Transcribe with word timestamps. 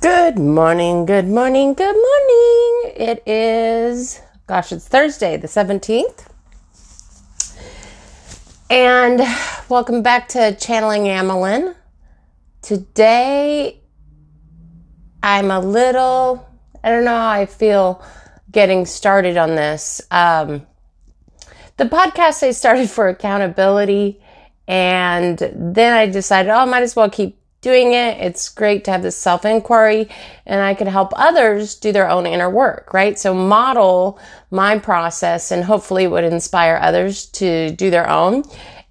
Good 0.00 0.38
morning, 0.38 1.06
good 1.06 1.26
morning, 1.26 1.74
good 1.74 1.96
morning. 1.96 2.92
It 2.94 3.20
is, 3.26 4.20
gosh, 4.46 4.70
it's 4.70 4.86
Thursday, 4.86 5.36
the 5.36 5.48
17th. 5.48 6.24
And 8.70 9.20
welcome 9.68 10.02
back 10.04 10.28
to 10.28 10.54
Channeling 10.54 11.06
Amelin. 11.06 11.74
Today, 12.62 13.80
I'm 15.20 15.50
a 15.50 15.58
little, 15.58 16.48
I 16.84 16.90
don't 16.90 17.04
know 17.04 17.10
how 17.10 17.30
I 17.30 17.46
feel 17.46 18.00
getting 18.52 18.86
started 18.86 19.36
on 19.36 19.56
this. 19.56 20.00
Um, 20.12 20.64
the 21.76 21.86
podcast 21.86 22.44
I 22.44 22.52
started 22.52 22.88
for 22.88 23.08
accountability, 23.08 24.22
and 24.68 25.38
then 25.56 25.92
I 25.92 26.06
decided, 26.06 26.50
oh, 26.50 26.58
I 26.58 26.64
might 26.66 26.84
as 26.84 26.94
well 26.94 27.10
keep 27.10 27.37
doing 27.60 27.92
it. 27.92 28.18
It's 28.18 28.48
great 28.48 28.84
to 28.84 28.90
have 28.92 29.02
this 29.02 29.16
self 29.16 29.44
inquiry 29.44 30.08
and 30.46 30.60
I 30.60 30.74
could 30.74 30.86
help 30.86 31.12
others 31.16 31.74
do 31.74 31.92
their 31.92 32.08
own 32.08 32.26
inner 32.26 32.50
work, 32.50 32.92
right? 32.94 33.18
So 33.18 33.34
model 33.34 34.18
my 34.50 34.78
process 34.78 35.50
and 35.50 35.64
hopefully 35.64 36.06
would 36.06 36.24
inspire 36.24 36.78
others 36.80 37.26
to 37.26 37.70
do 37.70 37.90
their 37.90 38.08
own 38.08 38.44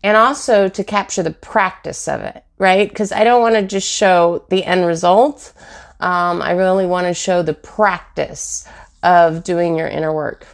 and 0.04 0.18
also 0.18 0.68
to 0.68 0.84
capture 0.84 1.24
the 1.24 1.32
practice 1.32 2.08
of 2.08 2.22
it, 2.22 2.44
right? 2.58 2.88
Because 2.88 3.12
I 3.12 3.24
don't 3.24 3.42
want 3.42 3.56
to 3.56 3.64
just 3.64 3.88
show 3.88 4.46
the 4.50 4.64
end 4.64 4.86
result. 4.86 5.54
Um, 6.00 6.42
I 6.42 6.52
really 6.52 6.86
want 6.86 7.08
to 7.08 7.14
show 7.14 7.42
the 7.42 7.54
practice 7.54 8.68
of 9.02 9.44
doing 9.44 9.76
your 9.78 9.88
inner 9.88 10.14
work. 10.14 10.46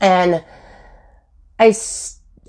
And 0.00 0.42
I 1.58 1.72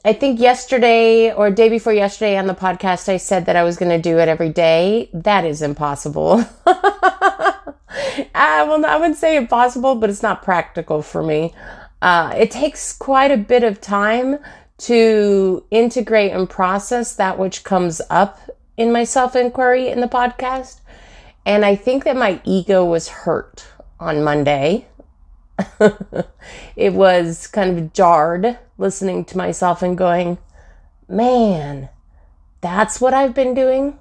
I 0.05 0.14
think 0.14 0.40
yesterday 0.40 1.34
or 1.34 1.50
day 1.50 1.68
before 1.68 1.91
yesterday 1.91 2.38
on 2.38 2.45
the 2.45 2.54
podcast, 2.54 3.09
I 3.09 3.18
said 3.18 3.48
that 3.48 3.55
I 3.55 3.64
was 3.64 3.76
going 3.76 3.90
to 3.90 3.98
do 3.98 4.20
it 4.20 4.30
every 4.30 4.50
day. 4.50 5.09
That 5.12 5.45
is 5.45 5.64
impossible. 5.64 6.45
I, 6.68 7.64
well, 8.68 8.86
I 8.86 8.98
wouldn't 8.98 9.17
say 9.17 9.36
impossible, 9.36 9.95
but 9.95 10.11
it's 10.11 10.22
not 10.22 10.44
practical 10.44 11.02
for 11.02 11.23
me. 11.23 11.56
Uh, 12.03 12.36
it 12.38 12.52
takes 12.52 12.94
quite 12.95 13.31
a 13.31 13.38
bit 13.38 13.64
of 13.64 13.81
time 13.81 14.38
to 14.78 15.66
integrate 15.72 16.33
and 16.33 16.48
process 16.48 17.16
that 17.16 17.39
which 17.39 17.64
comes 17.64 18.00
up 18.11 18.39
in 18.78 18.92
my 18.92 19.06
self 19.06 19.36
inquiry 19.36 19.88
in 19.88 20.02
the 20.02 20.08
podcast. 20.08 20.81
And 21.48 21.66
I 21.66 21.76
think 21.76 22.03
that 22.03 22.16
my 22.16 22.39
ego 22.44 22.86
was 22.86 23.08
hurt 23.08 23.66
on 24.00 24.23
Monday. 24.23 24.86
it 26.75 26.94
was 26.94 27.48
kind 27.48 27.78
of 27.78 27.94
jarred 27.94 28.58
listening 28.78 29.25
to 29.25 29.38
myself 29.38 29.81
and 29.81 29.98
going, 29.98 30.38
man, 31.08 31.89
that's 32.61 33.00
what 33.00 33.14
I've 33.14 33.34
been 33.34 33.53
doing. 33.53 33.98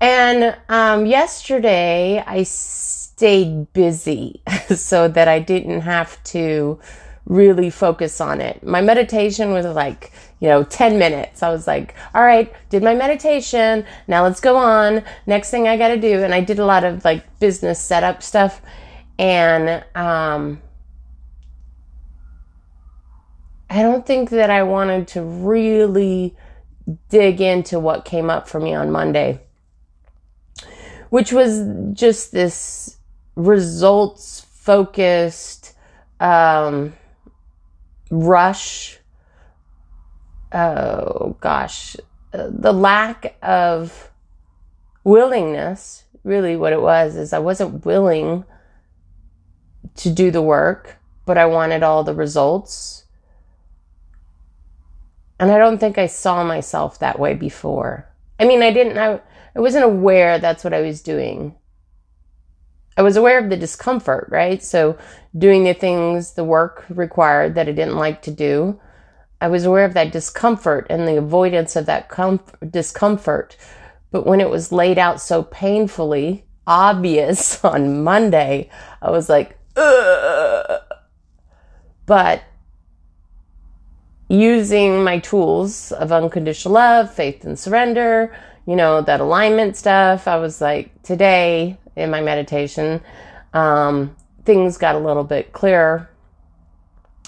And 0.00 0.56
um, 0.68 1.04
yesterday 1.04 2.24
I 2.26 2.44
stayed 2.44 3.72
busy 3.72 4.42
so 4.74 5.08
that 5.08 5.28
I 5.28 5.40
didn't 5.40 5.82
have 5.82 6.22
to 6.24 6.80
really 7.26 7.70
focus 7.70 8.20
on 8.20 8.40
it. 8.40 8.62
My 8.64 8.80
meditation 8.80 9.52
was 9.52 9.66
like, 9.66 10.12
you 10.40 10.48
know, 10.48 10.64
10 10.64 10.98
minutes. 10.98 11.42
I 11.42 11.50
was 11.50 11.66
like, 11.66 11.94
all 12.14 12.22
right, 12.22 12.52
did 12.70 12.82
my 12.82 12.94
meditation. 12.94 13.84
Now 14.08 14.22
let's 14.24 14.40
go 14.40 14.56
on. 14.56 15.04
Next 15.26 15.50
thing 15.50 15.68
I 15.68 15.76
got 15.76 15.88
to 15.88 15.98
do. 15.98 16.22
And 16.24 16.34
I 16.34 16.40
did 16.40 16.58
a 16.58 16.64
lot 16.64 16.82
of 16.82 17.04
like 17.04 17.38
business 17.38 17.78
setup 17.78 18.22
stuff. 18.22 18.62
And, 19.18 19.84
um, 19.94 20.62
I 23.72 23.82
don't 23.82 24.04
think 24.04 24.30
that 24.30 24.50
I 24.50 24.64
wanted 24.64 25.06
to 25.08 25.22
really 25.22 26.34
dig 27.08 27.40
into 27.40 27.78
what 27.78 28.04
came 28.04 28.28
up 28.28 28.48
for 28.48 28.58
me 28.58 28.74
on 28.74 28.90
Monday, 28.90 29.40
which 31.10 31.32
was 31.32 31.64
just 31.92 32.32
this 32.32 32.96
results 33.36 34.40
focused 34.40 35.76
um, 36.18 36.94
rush. 38.10 38.98
Oh 40.52 41.36
gosh, 41.40 41.96
the 42.32 42.72
lack 42.72 43.36
of 43.40 44.10
willingness, 45.04 46.02
really, 46.24 46.56
what 46.56 46.72
it 46.72 46.82
was 46.82 47.14
is 47.14 47.32
I 47.32 47.38
wasn't 47.38 47.86
willing 47.86 48.44
to 49.96 50.10
do 50.10 50.30
the 50.30 50.42
work, 50.42 50.98
but 51.26 51.38
I 51.38 51.46
wanted 51.46 51.82
all 51.82 52.04
the 52.04 52.14
results 52.14 53.00
and 55.40 55.50
I 55.50 55.56
don't 55.56 55.78
think 55.78 55.96
I 55.96 56.06
saw 56.06 56.44
myself 56.44 56.98
that 56.98 57.18
way 57.18 57.32
before. 57.32 58.06
I 58.38 58.44
mean, 58.44 58.62
I 58.62 58.70
didn't, 58.72 58.98
I, 58.98 59.20
I 59.56 59.60
wasn't 59.60 59.86
aware 59.86 60.38
that's 60.38 60.62
what 60.62 60.74
I 60.74 60.82
was 60.82 61.00
doing. 61.00 61.56
I 62.98 63.02
was 63.02 63.16
aware 63.16 63.38
of 63.42 63.48
the 63.48 63.56
discomfort, 63.56 64.28
right? 64.30 64.62
So 64.62 64.98
doing 65.36 65.64
the 65.64 65.72
things, 65.72 66.34
the 66.34 66.44
work 66.44 66.84
required 66.90 67.54
that 67.54 67.68
I 67.68 67.72
didn't 67.72 67.96
like 67.96 68.20
to 68.22 68.30
do. 68.30 68.78
I 69.40 69.48
was 69.48 69.64
aware 69.64 69.86
of 69.86 69.94
that 69.94 70.12
discomfort 70.12 70.86
and 70.90 71.08
the 71.08 71.16
avoidance 71.16 71.74
of 71.74 71.86
that 71.86 72.10
comf- 72.10 72.70
discomfort. 72.70 73.56
But 74.10 74.26
when 74.26 74.42
it 74.42 74.50
was 74.50 74.72
laid 74.72 74.98
out 74.98 75.22
so 75.22 75.42
painfully 75.42 76.44
obvious 76.66 77.64
on 77.64 78.04
Monday, 78.04 78.68
I 79.00 79.10
was 79.10 79.30
like. 79.30 79.56
but 82.06 82.42
using 84.28 85.02
my 85.02 85.18
tools 85.18 85.92
of 85.92 86.12
unconditional 86.12 86.74
love, 86.74 87.12
faith 87.12 87.44
and 87.44 87.58
surrender, 87.58 88.34
you 88.66 88.76
know, 88.76 89.00
that 89.02 89.20
alignment 89.20 89.76
stuff. 89.76 90.28
I 90.28 90.36
was 90.36 90.60
like, 90.60 91.02
today 91.02 91.78
in 91.96 92.10
my 92.10 92.20
meditation, 92.20 93.00
um, 93.52 94.14
things 94.44 94.76
got 94.76 94.94
a 94.94 94.98
little 94.98 95.24
bit 95.24 95.52
clearer 95.52 96.08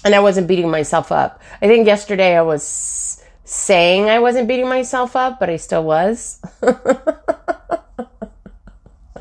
and 0.05 0.15
I 0.15 0.21
wasn't 0.21 0.49
beating 0.49 0.71
myself 0.71 1.13
up. 1.13 1.41
I 1.61 1.67
think 1.67 1.87
yesterday 1.87 2.37
I 2.37 2.43
was 2.43 3.23
saying 3.45 4.09
I 4.09 4.19
wasn't 4.19 4.49
beating 4.49 4.69
myself 4.69 5.17
up, 5.17 5.39
but 5.39 5.51
I 5.51 5.57
still 5.57 5.85
was. 5.85 6.41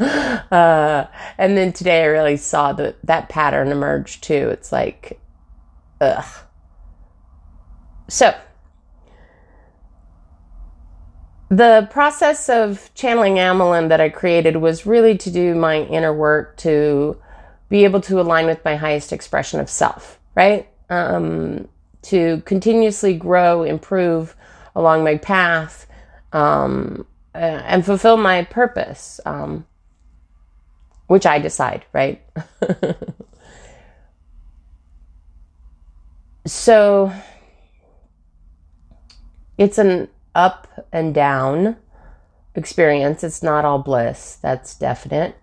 uh, 0.51 1.07
and 1.37 1.57
then 1.57 1.73
today 1.73 2.03
I 2.03 2.07
really 2.07 2.37
saw 2.37 2.73
that 2.73 2.97
that 3.05 3.29
pattern 3.29 3.69
emerge 3.69 4.21
too. 4.21 4.49
It's 4.49 4.71
like, 4.71 5.19
ugh 5.99 6.25
so, 8.11 8.35
the 11.47 11.87
process 11.91 12.49
of 12.49 12.91
channeling 12.93 13.35
Amelin 13.35 13.87
that 13.87 14.01
I 14.01 14.09
created 14.09 14.57
was 14.57 14.85
really 14.85 15.17
to 15.19 15.31
do 15.31 15.55
my 15.55 15.83
inner 15.83 16.13
work 16.13 16.57
to 16.57 17.17
be 17.69 17.85
able 17.85 18.01
to 18.01 18.19
align 18.19 18.47
with 18.47 18.65
my 18.65 18.75
highest 18.75 19.13
expression 19.13 19.61
of 19.61 19.69
self, 19.69 20.19
right? 20.35 20.67
Um, 20.89 21.69
to 22.03 22.41
continuously 22.45 23.13
grow, 23.13 23.63
improve 23.63 24.35
along 24.75 25.05
my 25.05 25.15
path, 25.15 25.87
um, 26.33 27.07
uh, 27.33 27.37
and 27.37 27.85
fulfill 27.85 28.17
my 28.17 28.43
purpose, 28.43 29.21
um, 29.25 29.65
which 31.11 31.25
I 31.25 31.39
decide, 31.39 31.83
right? 31.91 32.23
so, 36.45 37.11
it's 39.57 39.77
an 39.77 40.07
up 40.33 40.87
and 40.93 41.13
down 41.13 41.75
experience. 42.55 43.25
It's 43.25 43.43
not 43.43 43.65
all 43.65 43.79
bliss. 43.79 44.37
That's 44.41 44.73
definite. 44.73 45.35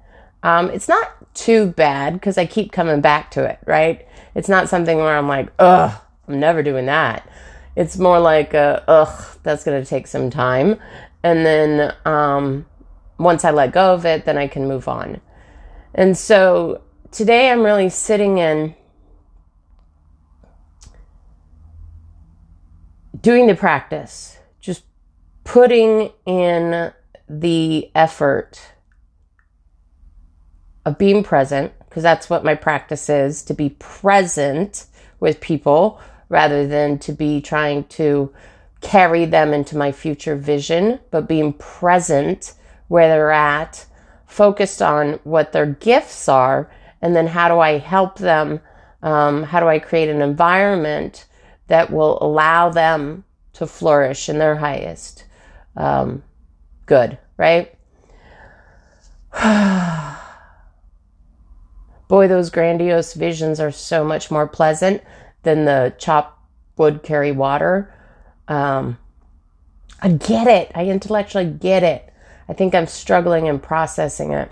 Um, 0.43 0.71
it's 0.71 0.89
not 0.89 1.35
too 1.35 1.67
bad 1.67 2.15
because 2.15 2.39
I 2.39 2.47
keep 2.47 2.73
coming 2.73 3.03
back 3.03 3.31
to 3.33 3.45
it, 3.45 3.59
right? 3.67 4.09
It's 4.35 4.49
not 4.49 4.71
something 4.71 4.97
where 4.97 5.19
I'm 5.19 5.29
like, 5.29 5.53
ugh, 5.59 5.93
I'm 6.27 6.41
never 6.41 6.63
doing 6.63 6.87
that. 6.87 7.29
It's 7.77 7.99
more 7.99 8.21
like, 8.21 8.55
a, 8.55 8.83
ugh, 8.89 9.39
that's 9.43 9.65
going 9.65 9.85
to 9.85 9.87
take 9.87 10.07
some 10.07 10.31
time. 10.31 10.79
And 11.23 11.45
then 11.45 11.95
um, 12.07 12.65
once 13.19 13.45
I 13.45 13.51
let 13.51 13.73
go 13.73 13.93
of 13.93 14.07
it, 14.07 14.25
then 14.25 14.39
I 14.39 14.49
can 14.49 14.67
move 14.67 14.89
on. 14.89 15.21
And 15.99 16.17
so 16.17 16.83
today 17.11 17.51
I'm 17.51 17.65
really 17.65 17.89
sitting 17.89 18.39
in 18.39 18.77
doing 23.21 23.49
the 23.49 23.57
practice, 23.57 24.39
just 24.61 24.85
putting 25.43 26.13
in 26.25 26.93
the 27.29 27.91
effort 27.97 28.61
of 30.85 30.99
being 30.99 31.25
present, 31.25 31.73
because 31.81 32.05
that's 32.05 32.31
what 32.31 32.45
my 32.45 32.55
practice 32.55 33.09
is 33.09 33.43
to 33.43 33.53
be 33.53 33.71
present 33.71 34.87
with 35.19 35.41
people 35.41 36.01
rather 36.29 36.65
than 36.65 37.01
to 37.01 37.13
be 37.13 37.41
trying 37.41 37.83
to 37.89 38.33
carry 38.83 39.25
them 39.25 39.53
into 39.53 39.77
my 39.77 39.91
future 39.91 40.37
vision, 40.37 41.01
but 41.11 41.27
being 41.27 41.55
present 41.55 42.55
where 42.87 43.09
they're 43.09 43.33
at, 43.33 43.85
focused 44.29 44.81
on 44.81 45.15
what 45.25 45.53
their 45.53 45.67
gifts 45.67 46.29
are, 46.29 46.71
and 47.03 47.17
then 47.17 47.27
how 47.27 47.49
do 47.49 47.59
I 47.59 47.79
help 47.79 48.19
them? 48.19 48.61
Um, 49.03 49.43
how 49.43 49.59
do 49.61 49.67
I 49.67 49.79
create 49.79 50.09
an 50.09 50.23
environment 50.23 51.27
that 51.67 51.91
will 51.91 52.19
allow 52.21 52.69
them 52.69 53.25
to 53.55 53.67
flourish 53.67 54.29
in 54.29 54.39
their 54.39 54.57
highest 54.57 55.25
um, 55.77 56.23
good, 56.87 57.19
right? 57.37 57.75
Boy, 62.09 62.29
those 62.29 62.51
grandiose 62.51 63.15
visions 63.15 63.61
are 63.61 63.71
so 63.71 64.05
much 64.05 64.31
more 64.31 64.47
pleasant 64.47 65.03
than 65.43 65.65
the 65.65 65.95
chop 65.99 66.43
wood, 66.77 67.03
carry 67.03 67.33
water. 67.33 67.93
Um, 68.49 68.99
I 70.01 70.11
get 70.11 70.47
it. 70.47 70.73
I 70.75 70.87
intellectually 70.87 71.47
get 71.47 71.83
it. 71.83 72.08
I 72.49 72.55
think 72.55 72.75
I'm 72.75 72.87
struggling 72.87 73.47
in 73.47 73.59
processing 73.59 74.33
it. 74.33 74.51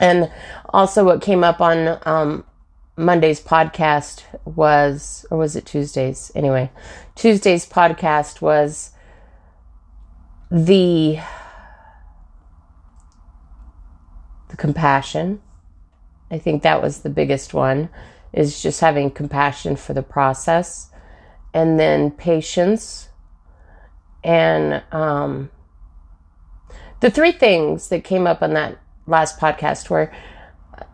And 0.00 0.30
also, 0.70 1.04
what 1.04 1.22
came 1.22 1.44
up 1.44 1.60
on 1.60 1.98
um, 2.06 2.44
Monday's 2.96 3.40
podcast 3.40 4.22
was, 4.44 5.26
or 5.30 5.38
was 5.38 5.56
it 5.56 5.66
Tuesday's? 5.66 6.32
Anyway, 6.34 6.70
Tuesday's 7.14 7.68
podcast 7.68 8.40
was 8.40 8.90
the 10.50 11.18
the 14.48 14.56
compassion. 14.56 15.40
I 16.30 16.38
think 16.38 16.62
that 16.62 16.82
was 16.82 17.00
the 17.00 17.10
biggest 17.10 17.54
one 17.54 17.88
is 18.32 18.62
just 18.62 18.80
having 18.80 19.10
compassion 19.10 19.76
for 19.76 19.92
the 19.92 20.02
process 20.02 20.90
and 21.52 21.78
then 21.78 22.10
patience 22.10 23.08
and 24.24 24.82
um, 24.92 25.50
the 27.02 27.10
three 27.10 27.32
things 27.32 27.88
that 27.88 28.04
came 28.04 28.28
up 28.28 28.42
on 28.42 28.54
that 28.54 28.78
last 29.08 29.38
podcast 29.38 29.90
were 29.90 30.12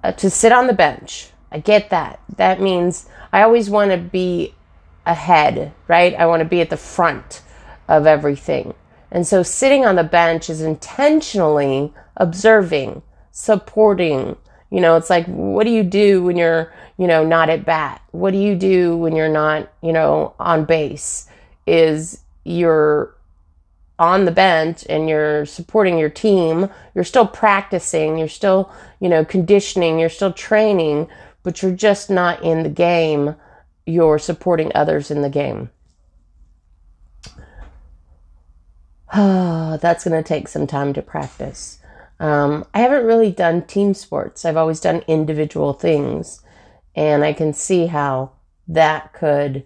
uh, 0.03 0.13
to 0.13 0.31
sit 0.31 0.53
on 0.53 0.67
the 0.67 0.73
bench. 0.73 1.31
I 1.53 1.59
get 1.59 1.91
that. 1.91 2.19
That 2.37 2.63
means 2.63 3.07
I 3.31 3.43
always 3.43 3.69
want 3.69 3.91
to 3.91 3.99
be 3.99 4.55
ahead, 5.05 5.73
right? 5.87 6.15
I 6.15 6.25
want 6.25 6.41
to 6.41 6.49
be 6.49 6.63
at 6.63 6.71
the 6.71 6.79
front 6.79 7.43
of 7.89 8.07
everything. 8.07 8.73
And 9.11 9.27
so 9.27 9.43
sitting 9.43 9.85
on 9.85 9.97
the 9.97 10.05
bench 10.05 10.49
is 10.49 10.63
intentionally 10.63 11.93
observing, 12.17 13.03
supporting. 13.31 14.37
You 14.71 14.81
know, 14.81 14.97
it's 14.97 15.11
like, 15.11 15.27
what 15.27 15.65
do 15.65 15.71
you 15.71 15.83
do 15.83 16.23
when 16.23 16.39
you're, 16.39 16.73
you 16.97 17.07
know, 17.07 17.23
not 17.23 17.51
at 17.51 17.67
bat? 17.67 18.01
What 18.13 18.33
do 18.33 18.39
you 18.39 18.57
do 18.57 18.97
when 18.97 19.15
you're 19.15 19.29
not, 19.29 19.71
you 19.83 19.93
know, 19.93 20.35
on 20.41 20.65
base? 20.65 21.29
Is 21.67 22.23
you're 22.45 23.15
on 23.99 24.25
the 24.25 24.31
bench 24.31 24.85
and 24.89 25.09
you're 25.09 25.45
supporting 25.45 25.99
your 25.99 26.11
team, 26.11 26.69
you're 26.95 27.05
still 27.05 27.27
practicing, 27.27 28.17
you're 28.17 28.29
still, 28.29 28.71
you 29.01 29.09
know, 29.09 29.25
conditioning, 29.25 29.99
you're 29.99 30.09
still 30.09 30.33
training, 30.33 31.09
but 31.43 31.63
you're 31.63 31.73
just 31.73 32.09
not 32.09 32.43
in 32.43 32.63
the 32.63 32.69
game. 32.69 33.35
You're 33.87 34.19
supporting 34.19 34.71
others 34.75 35.11
in 35.11 35.23
the 35.23 35.31
game. 35.31 35.71
That's 39.15 40.05
going 40.05 40.23
to 40.23 40.27
take 40.27 40.49
some 40.49 40.67
time 40.67 40.93
to 40.93 41.03
practice. 41.03 41.79
Um, 42.21 42.67
I 42.75 42.81
haven't 42.81 43.07
really 43.07 43.31
done 43.31 43.63
team 43.63 43.95
sports. 43.95 44.45
I've 44.45 44.57
always 44.57 44.81
done 44.81 45.05
individual 45.07 45.73
things. 45.73 46.43
And 46.95 47.25
I 47.25 47.33
can 47.33 47.53
see 47.53 47.87
how 47.87 48.33
that 48.67 49.13
could 49.13 49.65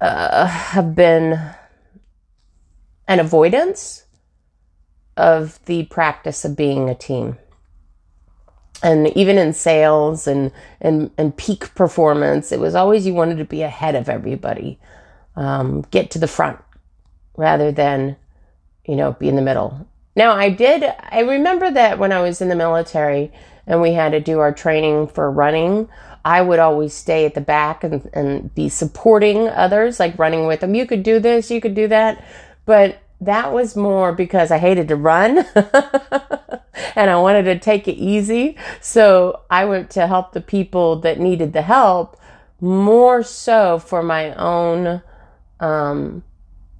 uh, 0.00 0.46
have 0.46 0.94
been 0.94 1.54
an 3.10 3.18
avoidance 3.18 4.04
of 5.16 5.58
the 5.64 5.82
practice 5.86 6.44
of 6.44 6.56
being 6.56 6.88
a 6.88 6.94
team. 6.94 7.36
And 8.84 9.08
even 9.16 9.36
in 9.36 9.52
sales 9.52 10.28
and, 10.28 10.52
and, 10.80 11.10
and 11.18 11.36
peak 11.36 11.74
performance, 11.74 12.52
it 12.52 12.60
was 12.60 12.76
always 12.76 13.04
you 13.04 13.12
wanted 13.12 13.38
to 13.38 13.44
be 13.44 13.62
ahead 13.62 13.96
of 13.96 14.08
everybody, 14.08 14.78
um, 15.34 15.82
get 15.90 16.12
to 16.12 16.20
the 16.20 16.28
front 16.28 16.60
rather 17.36 17.72
than, 17.72 18.14
you 18.86 18.94
know, 18.94 19.12
be 19.12 19.28
in 19.28 19.34
the 19.34 19.42
middle. 19.42 19.88
Now, 20.14 20.30
I 20.30 20.48
did, 20.48 20.84
I 20.84 21.22
remember 21.22 21.68
that 21.68 21.98
when 21.98 22.12
I 22.12 22.22
was 22.22 22.40
in 22.40 22.48
the 22.48 22.54
military 22.54 23.32
and 23.66 23.82
we 23.82 23.92
had 23.92 24.12
to 24.12 24.20
do 24.20 24.38
our 24.38 24.52
training 24.52 25.08
for 25.08 25.28
running, 25.32 25.88
I 26.24 26.42
would 26.42 26.60
always 26.60 26.94
stay 26.94 27.24
at 27.24 27.34
the 27.34 27.40
back 27.40 27.82
and, 27.82 28.08
and 28.12 28.54
be 28.54 28.68
supporting 28.68 29.48
others, 29.48 29.98
like 29.98 30.16
running 30.16 30.46
with 30.46 30.60
them. 30.60 30.76
You 30.76 30.86
could 30.86 31.02
do 31.02 31.18
this, 31.18 31.50
you 31.50 31.60
could 31.60 31.74
do 31.74 31.88
that. 31.88 32.24
But 32.64 33.02
that 33.20 33.52
was 33.52 33.76
more 33.76 34.12
because 34.12 34.50
I 34.50 34.58
hated 34.58 34.88
to 34.88 34.96
run 34.96 35.38
and 36.96 37.10
I 37.10 37.16
wanted 37.16 37.42
to 37.44 37.58
take 37.58 37.86
it 37.86 37.96
easy. 37.96 38.56
So 38.80 39.42
I 39.50 39.66
went 39.66 39.90
to 39.90 40.06
help 40.06 40.32
the 40.32 40.40
people 40.40 40.96
that 41.00 41.20
needed 41.20 41.52
the 41.52 41.62
help 41.62 42.16
more 42.60 43.22
so 43.22 43.78
for 43.78 44.02
my 44.02 44.34
own 44.34 45.02
um, 45.60 46.22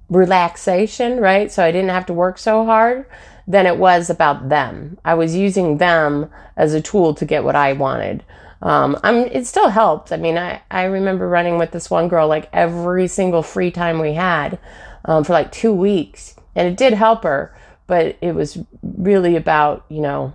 relaxation, 0.09 1.19
right? 1.19 1.51
So 1.51 1.63
I 1.63 1.71
didn't 1.71 1.89
have 1.89 2.05
to 2.07 2.13
work 2.13 2.37
so 2.37 2.65
hard 2.65 3.05
than 3.47 3.65
it 3.65 3.77
was 3.77 4.09
about 4.09 4.49
them. 4.49 4.97
I 5.03 5.13
was 5.15 5.35
using 5.35 5.77
them 5.77 6.29
as 6.55 6.73
a 6.73 6.81
tool 6.81 7.13
to 7.15 7.25
get 7.25 7.43
what 7.43 7.55
I 7.55 7.73
wanted. 7.73 8.23
Um, 8.61 8.99
I'm, 9.03 9.15
it 9.15 9.47
still 9.47 9.69
helped. 9.69 10.11
I 10.11 10.17
mean, 10.17 10.37
I, 10.37 10.61
I 10.69 10.83
remember 10.83 11.27
running 11.27 11.57
with 11.57 11.71
this 11.71 11.89
one 11.89 12.07
girl 12.07 12.27
like 12.27 12.49
every 12.53 13.07
single 13.07 13.41
free 13.41 13.71
time 13.71 13.99
we 13.99 14.13
had 14.13 14.59
um, 15.05 15.23
for 15.23 15.33
like 15.33 15.51
two 15.51 15.73
weeks. 15.73 16.35
And 16.55 16.67
it 16.67 16.77
did 16.77 16.93
help 16.93 17.23
her, 17.23 17.55
but 17.87 18.17
it 18.21 18.33
was 18.35 18.57
really 18.81 19.35
about, 19.35 19.85
you 19.89 20.01
know, 20.01 20.33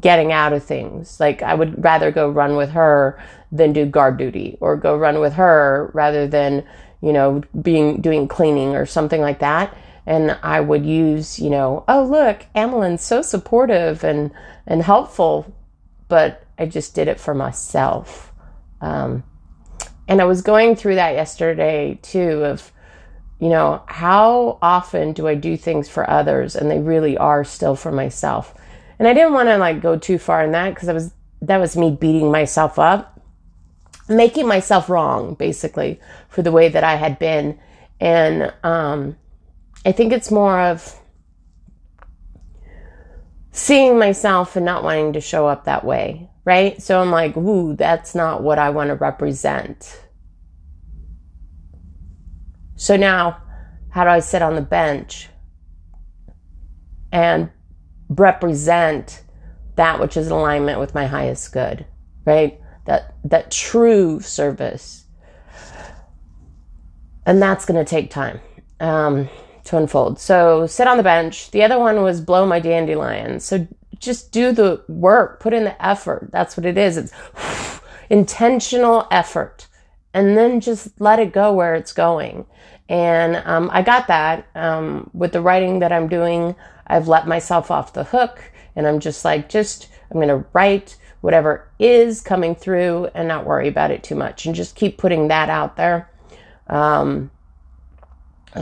getting 0.00 0.32
out 0.32 0.52
of 0.52 0.64
things. 0.64 1.18
Like 1.18 1.42
I 1.42 1.54
would 1.54 1.82
rather 1.82 2.10
go 2.10 2.30
run 2.30 2.56
with 2.56 2.70
her 2.70 3.22
than 3.50 3.72
do 3.72 3.84
guard 3.84 4.16
duty 4.16 4.56
or 4.60 4.76
go 4.76 4.96
run 4.96 5.20
with 5.20 5.34
her 5.34 5.90
rather 5.92 6.26
than, 6.26 6.64
you 7.00 7.12
know, 7.12 7.42
being 7.60 8.00
doing 8.00 8.28
cleaning 8.28 8.74
or 8.74 8.86
something 8.86 9.20
like 9.20 9.40
that. 9.40 9.76
And 10.06 10.36
I 10.42 10.60
would 10.60 10.84
use, 10.84 11.38
you 11.38 11.50
know, 11.50 11.84
oh 11.88 12.04
look, 12.04 12.46
Amelyn's 12.54 13.02
so 13.02 13.22
supportive 13.22 14.04
and 14.04 14.30
and 14.66 14.82
helpful, 14.82 15.52
but 16.08 16.44
I 16.58 16.66
just 16.66 16.94
did 16.94 17.08
it 17.08 17.18
for 17.18 17.34
myself. 17.34 18.32
Um, 18.80 19.24
and 20.08 20.20
I 20.20 20.24
was 20.24 20.42
going 20.42 20.76
through 20.76 20.96
that 20.96 21.14
yesterday 21.14 21.98
too 22.02 22.44
of 22.44 22.72
you 23.42 23.48
know, 23.48 23.82
how 23.86 24.56
often 24.62 25.12
do 25.14 25.26
I 25.26 25.34
do 25.34 25.56
things 25.56 25.88
for 25.88 26.08
others 26.08 26.54
and 26.54 26.70
they 26.70 26.78
really 26.78 27.18
are 27.18 27.42
still 27.42 27.74
for 27.74 27.90
myself? 27.90 28.54
And 29.00 29.08
I 29.08 29.14
didn't 29.14 29.32
want 29.32 29.48
to 29.48 29.56
like 29.56 29.82
go 29.82 29.98
too 29.98 30.16
far 30.16 30.44
in 30.44 30.52
that 30.52 30.72
because 30.72 30.88
I 30.88 30.92
was 30.92 31.12
that 31.40 31.58
was 31.58 31.76
me 31.76 31.90
beating 31.90 32.30
myself 32.30 32.78
up, 32.78 33.20
making 34.08 34.46
myself 34.46 34.88
wrong 34.88 35.34
basically 35.34 35.98
for 36.28 36.42
the 36.42 36.52
way 36.52 36.68
that 36.68 36.84
I 36.84 36.94
had 36.94 37.18
been. 37.18 37.58
And 37.98 38.54
um, 38.62 39.16
I 39.84 39.90
think 39.90 40.12
it's 40.12 40.30
more 40.30 40.60
of 40.60 40.96
seeing 43.50 43.98
myself 43.98 44.54
and 44.54 44.64
not 44.64 44.84
wanting 44.84 45.14
to 45.14 45.20
show 45.20 45.48
up 45.48 45.64
that 45.64 45.84
way, 45.84 46.30
right? 46.44 46.80
So 46.80 47.00
I'm 47.00 47.10
like, 47.10 47.36
ooh, 47.36 47.74
that's 47.74 48.14
not 48.14 48.40
what 48.40 48.60
I 48.60 48.70
want 48.70 48.90
to 48.90 48.94
represent. 48.94 50.00
So 52.82 52.96
now, 52.96 53.40
how 53.90 54.02
do 54.02 54.10
I 54.10 54.18
sit 54.18 54.42
on 54.42 54.56
the 54.56 54.60
bench 54.60 55.28
and 57.12 57.48
represent 58.08 59.22
that 59.76 60.00
which 60.00 60.16
is 60.16 60.26
in 60.26 60.32
alignment 60.32 60.80
with 60.80 60.92
my 60.92 61.06
highest 61.06 61.52
good, 61.52 61.86
right? 62.24 62.60
That 62.86 63.14
that 63.22 63.52
true 63.52 64.18
service, 64.18 65.06
and 67.24 67.40
that's 67.40 67.64
going 67.64 67.78
to 67.78 67.88
take 67.88 68.10
time 68.10 68.40
um, 68.80 69.28
to 69.62 69.76
unfold. 69.76 70.18
So 70.18 70.66
sit 70.66 70.88
on 70.88 70.96
the 70.96 71.04
bench. 71.04 71.52
The 71.52 71.62
other 71.62 71.78
one 71.78 72.02
was 72.02 72.20
blow 72.20 72.46
my 72.46 72.58
dandelion. 72.58 73.38
So 73.38 73.68
just 74.00 74.32
do 74.32 74.50
the 74.50 74.82
work, 74.88 75.38
put 75.38 75.54
in 75.54 75.62
the 75.62 75.86
effort. 75.86 76.30
That's 76.32 76.56
what 76.56 76.66
it 76.66 76.76
is. 76.76 76.96
It's 76.96 77.12
intentional 78.10 79.06
effort 79.12 79.68
and 80.14 80.36
then 80.36 80.60
just 80.60 81.00
let 81.00 81.18
it 81.18 81.32
go 81.32 81.52
where 81.52 81.74
it's 81.74 81.92
going. 81.92 82.46
And 82.88 83.36
um, 83.46 83.70
I 83.72 83.82
got 83.82 84.08
that 84.08 84.46
um, 84.54 85.10
with 85.14 85.32
the 85.32 85.40
writing 85.40 85.78
that 85.78 85.92
I'm 85.92 86.08
doing. 86.08 86.54
I've 86.86 87.08
let 87.08 87.26
myself 87.26 87.70
off 87.70 87.92
the 87.94 88.04
hook, 88.04 88.52
and 88.76 88.86
I'm 88.86 89.00
just 89.00 89.24
like, 89.24 89.48
just 89.48 89.88
I'm 90.10 90.16
going 90.18 90.28
to 90.28 90.44
write 90.52 90.96
whatever 91.22 91.68
is 91.78 92.20
coming 92.20 92.54
through 92.54 93.08
and 93.14 93.28
not 93.28 93.46
worry 93.46 93.68
about 93.68 93.90
it 93.90 94.02
too 94.02 94.16
much, 94.16 94.44
and 94.44 94.54
just 94.54 94.74
keep 94.74 94.98
putting 94.98 95.28
that 95.28 95.48
out 95.48 95.76
there. 95.76 96.10
Um, 96.66 97.30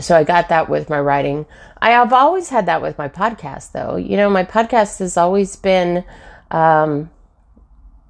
so 0.01 0.17
I 0.17 0.23
got 0.23 0.51
that 0.51 0.69
with 0.69 0.89
my 0.89 1.01
writing. 1.01 1.47
I 1.79 1.91
have 1.91 2.13
always 2.13 2.51
had 2.51 2.67
that 2.67 2.83
with 2.83 2.99
my 2.99 3.09
podcast, 3.09 3.73
though. 3.73 3.97
You 3.97 4.17
know, 4.17 4.31
my 4.31 4.45
podcast 4.45 5.01
has 5.01 5.17
always 5.17 5.57
been, 5.57 6.05
um, 6.51 7.11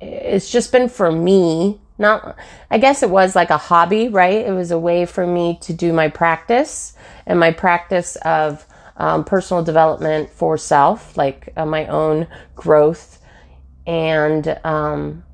it's 0.01 0.51
just 0.51 0.73
been 0.73 0.89
for 0.89 1.11
me 1.11 1.81
not 2.01 2.37
i 2.71 2.79
guess 2.79 3.03
it 3.03 3.11
was 3.11 3.37
like 3.37 3.51
a 3.51 3.57
hobby 3.57 4.09
right? 4.09 4.47
It 4.47 4.53
was 4.53 4.71
a 4.71 4.79
way 4.79 5.07
for 5.07 5.27
me 5.27 5.59
to 5.63 5.73
do 5.73 5.93
my 5.93 6.09
practice 6.09 6.95
and 7.27 7.39
my 7.39 7.53
practice 7.53 8.17
of 8.17 8.67
um, 8.97 9.25
personal 9.25 9.63
development 9.63 10.31
for 10.31 10.59
self 10.59 11.17
like 11.17 11.53
uh, 11.57 11.67
my 11.67 11.87
own 11.87 12.27
growth. 12.55 13.19
And 13.87 14.59
um, 14.65 15.25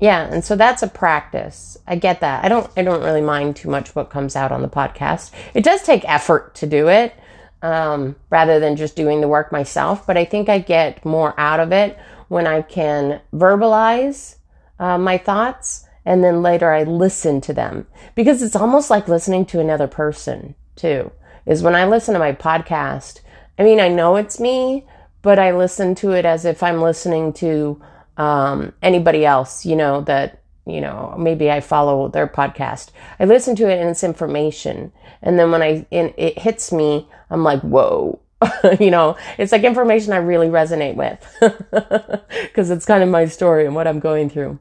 yeah 0.00 0.28
and 0.32 0.44
so 0.44 0.56
that's 0.56 0.82
a 0.82 0.88
practice. 0.88 1.76
I 1.86 1.96
get 1.96 2.20
that. 2.20 2.44
I 2.44 2.48
don't 2.48 2.70
i 2.76 2.82
don't 2.82 3.02
really 3.02 3.20
mind 3.20 3.56
too 3.56 3.70
much 3.70 3.94
what 3.94 4.10
comes 4.10 4.36
out 4.36 4.52
on 4.52 4.62
the 4.62 4.68
podcast. 4.68 5.30
It 5.54 5.64
does 5.64 5.82
take 5.82 6.08
effort 6.08 6.54
to 6.56 6.66
do 6.66 6.88
it 6.88 7.14
um, 7.62 8.16
rather 8.30 8.58
than 8.60 8.76
just 8.76 8.96
doing 8.96 9.20
the 9.20 9.28
work 9.28 9.52
myself. 9.52 10.06
But 10.06 10.16
I 10.16 10.24
think 10.24 10.48
I 10.48 10.58
get 10.58 11.04
more 11.04 11.38
out 11.38 11.60
of 11.60 11.72
it 11.72 11.98
when 12.28 12.46
I 12.46 12.62
can 12.62 13.20
verbalize 13.32 14.36
uh, 14.82 14.98
my 14.98 15.16
thoughts 15.16 15.86
and 16.04 16.24
then 16.24 16.42
later 16.42 16.72
I 16.72 16.82
listen 16.82 17.40
to 17.42 17.52
them 17.52 17.86
because 18.16 18.42
it's 18.42 18.56
almost 18.56 18.90
like 18.90 19.06
listening 19.06 19.46
to 19.46 19.60
another 19.60 19.86
person 19.86 20.56
too. 20.74 21.12
Is 21.46 21.62
when 21.62 21.76
I 21.76 21.86
listen 21.86 22.14
to 22.14 22.18
my 22.18 22.32
podcast, 22.32 23.20
I 23.58 23.62
mean, 23.62 23.78
I 23.78 23.88
know 23.88 24.16
it's 24.16 24.40
me, 24.40 24.84
but 25.22 25.38
I 25.38 25.52
listen 25.52 25.94
to 25.96 26.10
it 26.10 26.24
as 26.24 26.44
if 26.44 26.64
I'm 26.64 26.82
listening 26.82 27.32
to 27.34 27.80
um, 28.16 28.72
anybody 28.82 29.24
else, 29.24 29.64
you 29.64 29.76
know, 29.76 30.00
that 30.02 30.40
you 30.66 30.80
know, 30.80 31.14
maybe 31.18 31.50
I 31.50 31.60
follow 31.60 32.08
their 32.08 32.26
podcast. 32.26 32.90
I 33.18 33.24
listen 33.24 33.56
to 33.56 33.68
it 33.68 33.80
and 33.80 33.90
it's 33.90 34.04
information. 34.04 34.92
And 35.20 35.36
then 35.36 35.50
when 35.50 35.60
I, 35.60 35.86
it 35.90 36.38
hits 36.38 36.70
me, 36.70 37.08
I'm 37.30 37.42
like, 37.42 37.60
whoa, 37.62 38.20
you 38.80 38.92
know, 38.92 39.16
it's 39.38 39.50
like 39.50 39.64
information 39.64 40.12
I 40.12 40.18
really 40.18 40.46
resonate 40.46 40.94
with 40.94 41.18
because 42.42 42.70
it's 42.70 42.86
kind 42.86 43.02
of 43.02 43.08
my 43.08 43.26
story 43.26 43.66
and 43.66 43.74
what 43.74 43.88
I'm 43.88 43.98
going 43.98 44.30
through. 44.30 44.60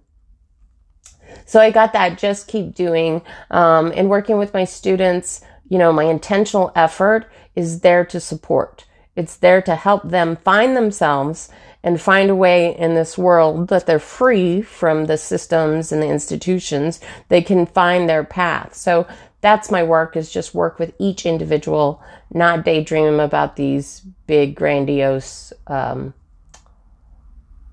So 1.52 1.60
I 1.60 1.70
got 1.70 1.92
that 1.92 2.18
just 2.18 2.48
keep 2.48 2.76
doing, 2.76 3.22
um, 3.50 3.92
and 3.94 4.10
working 4.10 4.38
with 4.38 4.54
my 4.54 4.64
students, 4.64 5.42
you 5.68 5.78
know, 5.78 5.92
my 5.92 6.06
intentional 6.06 6.72
effort 6.78 7.30
is 7.58 7.82
there 7.82 8.06
to 8.06 8.22
support. 8.22 8.86
It's 9.18 9.36
there 9.36 9.62
to 9.64 9.76
help 9.76 10.08
them 10.08 10.38
find 10.38 10.78
themselves 10.78 11.50
and 11.84 12.00
find 12.00 12.30
a 12.30 12.36
way 12.36 12.74
in 12.78 12.96
this 12.96 13.18
world 13.18 13.68
that 13.68 13.86
they're 13.86 14.00
free 14.00 14.62
from 14.62 15.08
the 15.08 15.18
systems 15.18 15.92
and 15.92 16.02
the 16.02 16.08
institutions. 16.08 17.02
They 17.28 17.42
can 17.42 17.66
find 17.66 18.08
their 18.08 18.24
path. 18.24 18.74
So 18.74 19.06
that's 19.42 19.70
my 19.70 19.84
work 19.84 20.16
is 20.16 20.32
just 20.32 20.56
work 20.56 20.80
with 20.80 20.94
each 21.00 21.26
individual, 21.26 22.02
not 22.34 22.64
daydream 22.64 23.20
about 23.20 23.58
these 23.58 24.00
big, 24.26 24.56
grandiose, 24.56 25.52
um, 25.68 26.14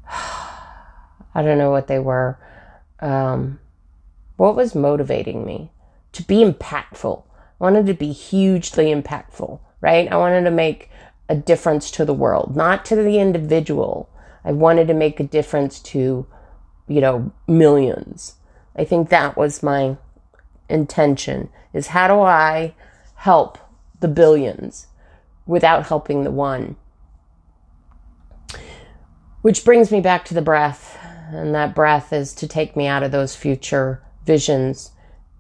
I 0.11 1.42
don't 1.44 1.58
know 1.58 1.70
what 1.70 1.87
they 1.87 2.00
were. 2.00 2.40
Um, 2.99 3.61
what 4.38 4.57
was 4.57 4.75
motivating 4.75 5.45
me? 5.45 5.71
To 6.12 6.23
be 6.23 6.45
impactful. 6.45 7.25
I 7.61 7.64
wanted 7.64 7.87
to 7.87 7.95
be 7.95 8.12
hugely 8.12 8.87
impactful, 8.87 9.59
right? 9.80 10.11
I 10.11 10.16
wanted 10.16 10.45
to 10.45 10.50
make 10.52 10.90
a 11.28 11.35
difference 11.35 11.90
to 11.90 12.04
the 12.04 12.14
world, 12.14 12.57
not 12.57 12.85
to 12.87 12.97
the 12.97 13.18
individual. 13.18 14.09
I 14.45 14.52
wanted 14.52 14.87
to 14.88 14.95
make 14.95 15.18
a 15.18 15.25
difference 15.25 15.80
to, 15.80 16.25
you 16.87 17.00
know, 17.00 17.33
millions. 17.49 18.37
I 18.76 18.85
think 18.85 19.09
that 19.09 19.37
was 19.37 19.62
my 19.62 19.97
intention 20.68 21.49
is 21.73 21.88
how 21.88 22.07
do 22.07 22.21
I 22.21 22.75
help 23.16 23.59
the 23.99 24.09
billions 24.09 24.87
without 25.47 25.87
helping 25.87 26.23
the 26.23 26.30
one? 26.30 26.76
Which 29.42 29.64
brings 29.64 29.90
me 29.90 30.00
back 30.00 30.25
to 30.26 30.35
the 30.35 30.42
breath. 30.42 30.97
And 31.33 31.54
that 31.57 31.75
breath 31.75 32.12
is 32.12 32.33
to 32.35 32.47
take 32.47 32.76
me 32.76 32.87
out 32.87 33.02
of 33.02 33.11
those 33.11 33.35
future 33.35 34.02
visions 34.28 34.92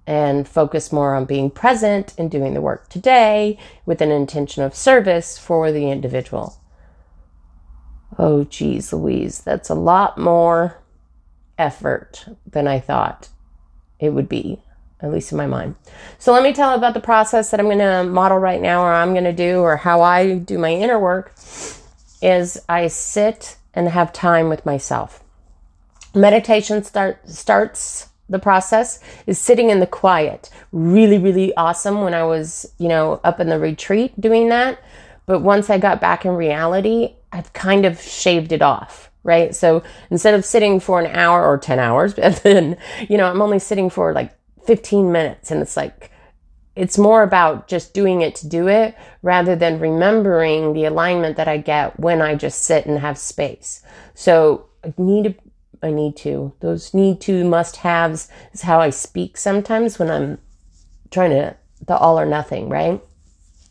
and 0.06 0.48
focus 0.48 0.90
more 0.90 1.14
on 1.14 1.26
being 1.26 1.50
present 1.50 2.14
and 2.16 2.30
doing 2.30 2.54
the 2.54 2.62
work 2.62 2.88
today 2.88 3.58
with 3.84 4.00
an 4.00 4.10
intention 4.10 4.62
of 4.62 4.74
service 4.74 5.36
for 5.36 5.70
the 5.70 5.90
individual. 5.90 6.58
Oh, 8.18 8.44
geez, 8.44 8.90
Louise, 8.90 9.42
that's 9.42 9.68
a 9.68 9.74
lot 9.74 10.16
more 10.16 10.78
effort 11.58 12.24
than 12.50 12.66
I 12.66 12.80
thought 12.80 13.28
it 14.00 14.14
would 14.14 14.30
be, 14.30 14.62
at 15.02 15.12
least 15.12 15.30
in 15.30 15.36
my 15.36 15.46
mind. 15.46 15.74
So 16.18 16.32
let 16.32 16.42
me 16.42 16.54
tell 16.54 16.72
about 16.74 16.94
the 16.94 17.00
process 17.00 17.50
that 17.50 17.60
I'm 17.60 17.66
going 17.66 17.78
to 17.78 18.04
model 18.04 18.38
right 18.38 18.62
now, 18.62 18.82
or 18.82 18.94
I'm 18.94 19.12
going 19.12 19.24
to 19.24 19.32
do, 19.34 19.60
or 19.60 19.76
how 19.76 20.00
I 20.00 20.38
do 20.38 20.56
my 20.56 20.72
inner 20.72 20.98
work. 20.98 21.34
Is 22.22 22.60
I 22.68 22.88
sit 22.88 23.58
and 23.74 23.88
have 23.88 24.12
time 24.12 24.48
with 24.48 24.66
myself. 24.66 25.22
Meditation 26.14 26.82
start 26.82 27.28
starts 27.28 28.07
the 28.28 28.38
process 28.38 29.00
is 29.26 29.38
sitting 29.38 29.70
in 29.70 29.80
the 29.80 29.86
quiet. 29.86 30.50
Really, 30.72 31.18
really 31.18 31.54
awesome 31.56 32.02
when 32.02 32.14
I 32.14 32.24
was, 32.24 32.66
you 32.78 32.88
know, 32.88 33.20
up 33.24 33.40
in 33.40 33.48
the 33.48 33.58
retreat 33.58 34.18
doing 34.20 34.48
that. 34.50 34.78
But 35.26 35.40
once 35.40 35.70
I 35.70 35.78
got 35.78 36.00
back 36.00 36.24
in 36.24 36.32
reality, 36.32 37.16
I've 37.32 37.52
kind 37.52 37.84
of 37.84 38.00
shaved 38.00 38.52
it 38.52 38.62
off, 38.62 39.10
right? 39.22 39.54
So 39.54 39.82
instead 40.10 40.34
of 40.34 40.44
sitting 40.44 40.80
for 40.80 41.00
an 41.00 41.06
hour 41.14 41.44
or 41.44 41.58
10 41.58 41.78
hours, 41.78 42.14
then, 42.42 42.76
you 43.08 43.16
know, 43.16 43.26
I'm 43.26 43.42
only 43.42 43.58
sitting 43.58 43.90
for 43.90 44.12
like 44.12 44.34
15 44.64 45.12
minutes 45.12 45.50
and 45.50 45.60
it's 45.62 45.76
like, 45.76 46.10
it's 46.76 46.96
more 46.96 47.24
about 47.24 47.66
just 47.66 47.92
doing 47.92 48.20
it 48.20 48.36
to 48.36 48.48
do 48.48 48.68
it 48.68 48.96
rather 49.22 49.56
than 49.56 49.80
remembering 49.80 50.74
the 50.74 50.84
alignment 50.84 51.36
that 51.36 51.48
I 51.48 51.56
get 51.56 51.98
when 51.98 52.22
I 52.22 52.36
just 52.36 52.62
sit 52.62 52.86
and 52.86 53.00
have 53.00 53.18
space. 53.18 53.82
So 54.14 54.66
I 54.84 54.94
need 54.96 55.24
to 55.24 55.34
I 55.82 55.90
need 55.90 56.16
to. 56.18 56.52
Those 56.60 56.94
need 56.94 57.20
to 57.22 57.44
must 57.44 57.76
haves 57.76 58.28
is 58.52 58.62
how 58.62 58.80
I 58.80 58.90
speak 58.90 59.36
sometimes 59.36 59.98
when 59.98 60.10
I'm 60.10 60.38
trying 61.10 61.30
to 61.30 61.56
the 61.86 61.96
all 61.96 62.18
or 62.18 62.26
nothing, 62.26 62.68
right? 62.68 63.00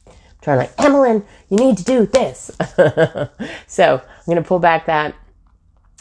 I'm 0.08 0.14
trying 0.42 0.58
like, 0.60 0.74
Emmeline, 0.80 1.26
you 1.50 1.58
need 1.58 1.78
to 1.78 1.84
do 1.84 2.06
this. 2.06 2.52
so 3.68 4.02
I'm 4.02 4.26
going 4.26 4.38
to 4.38 4.48
pull 4.48 4.60
back 4.60 4.86
that 4.86 5.16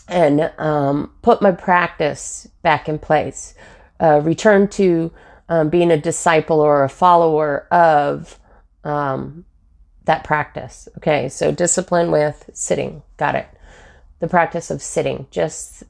and 0.08 0.52
um, 0.58 1.12
put 1.22 1.42
my 1.42 1.50
practice 1.50 2.48
back 2.62 2.88
in 2.88 2.98
place. 2.98 3.54
Uh, 4.00 4.20
return 4.22 4.68
to 4.68 5.12
um, 5.48 5.68
being 5.68 5.90
a 5.90 6.00
disciple 6.00 6.60
or 6.60 6.84
a 6.84 6.88
follower 6.88 7.66
of 7.72 8.38
um, 8.84 9.44
that 10.04 10.24
practice. 10.24 10.88
Okay, 10.98 11.28
so 11.28 11.50
discipline 11.50 12.10
with 12.10 12.48
sitting. 12.52 13.02
Got 13.16 13.34
it. 13.34 13.48
The 14.20 14.28
practice 14.28 14.70
of 14.70 14.80
sitting, 14.80 15.26
just 15.30 15.82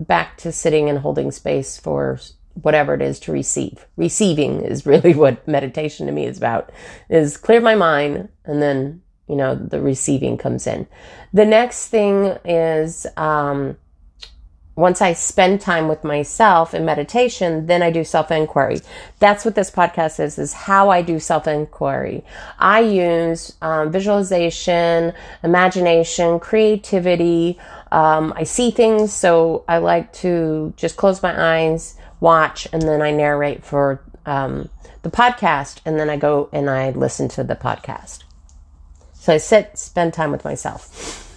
back 0.00 0.36
to 0.38 0.52
sitting 0.52 0.88
and 0.88 0.98
holding 0.98 1.30
space 1.30 1.78
for 1.78 2.18
whatever 2.54 2.94
it 2.94 3.02
is 3.02 3.18
to 3.20 3.32
receive. 3.32 3.86
Receiving 3.96 4.60
is 4.60 4.86
really 4.86 5.14
what 5.16 5.46
meditation 5.46 6.06
to 6.06 6.12
me 6.12 6.26
is 6.26 6.36
about. 6.36 6.70
Is 7.08 7.36
clear 7.36 7.60
my 7.60 7.74
mind 7.74 8.28
and 8.44 8.62
then, 8.62 9.02
you 9.28 9.36
know, 9.36 9.54
the 9.54 9.80
receiving 9.80 10.36
comes 10.36 10.66
in. 10.66 10.86
The 11.32 11.46
next 11.46 11.88
thing 11.88 12.38
is 12.44 13.06
um, 13.16 13.76
once 14.74 15.02
I 15.02 15.12
spend 15.12 15.60
time 15.60 15.86
with 15.86 16.02
myself 16.02 16.72
in 16.72 16.84
meditation, 16.84 17.66
then 17.66 17.82
I 17.82 17.90
do 17.90 18.04
self 18.04 18.30
inquiry. 18.30 18.80
That's 19.18 19.44
what 19.44 19.54
this 19.54 19.70
podcast 19.70 20.18
is, 20.18 20.38
is 20.38 20.52
how 20.54 20.88
I 20.88 21.02
do 21.02 21.18
self 21.18 21.46
inquiry. 21.46 22.24
I 22.58 22.80
use 22.80 23.54
um, 23.60 23.92
visualization, 23.92 25.12
imagination, 25.42 26.40
creativity. 26.40 27.58
Um, 27.92 28.32
I 28.34 28.44
see 28.44 28.70
things, 28.70 29.12
so 29.12 29.64
I 29.68 29.76
like 29.76 30.14
to 30.14 30.72
just 30.78 30.96
close 30.96 31.22
my 31.22 31.58
eyes, 31.58 31.94
watch, 32.20 32.66
and 32.72 32.80
then 32.80 33.02
I 33.02 33.10
narrate 33.10 33.64
for 33.64 34.00
um, 34.24 34.70
the 35.02 35.10
podcast, 35.10 35.80
and 35.84 36.00
then 36.00 36.08
I 36.08 36.16
go 36.16 36.48
and 36.54 36.70
I 36.70 36.90
listen 36.90 37.28
to 37.28 37.44
the 37.44 37.54
podcast. 37.54 38.24
So 39.12 39.34
I 39.34 39.36
sit, 39.36 39.76
spend 39.76 40.14
time 40.14 40.32
with 40.32 40.42
myself. 40.42 41.28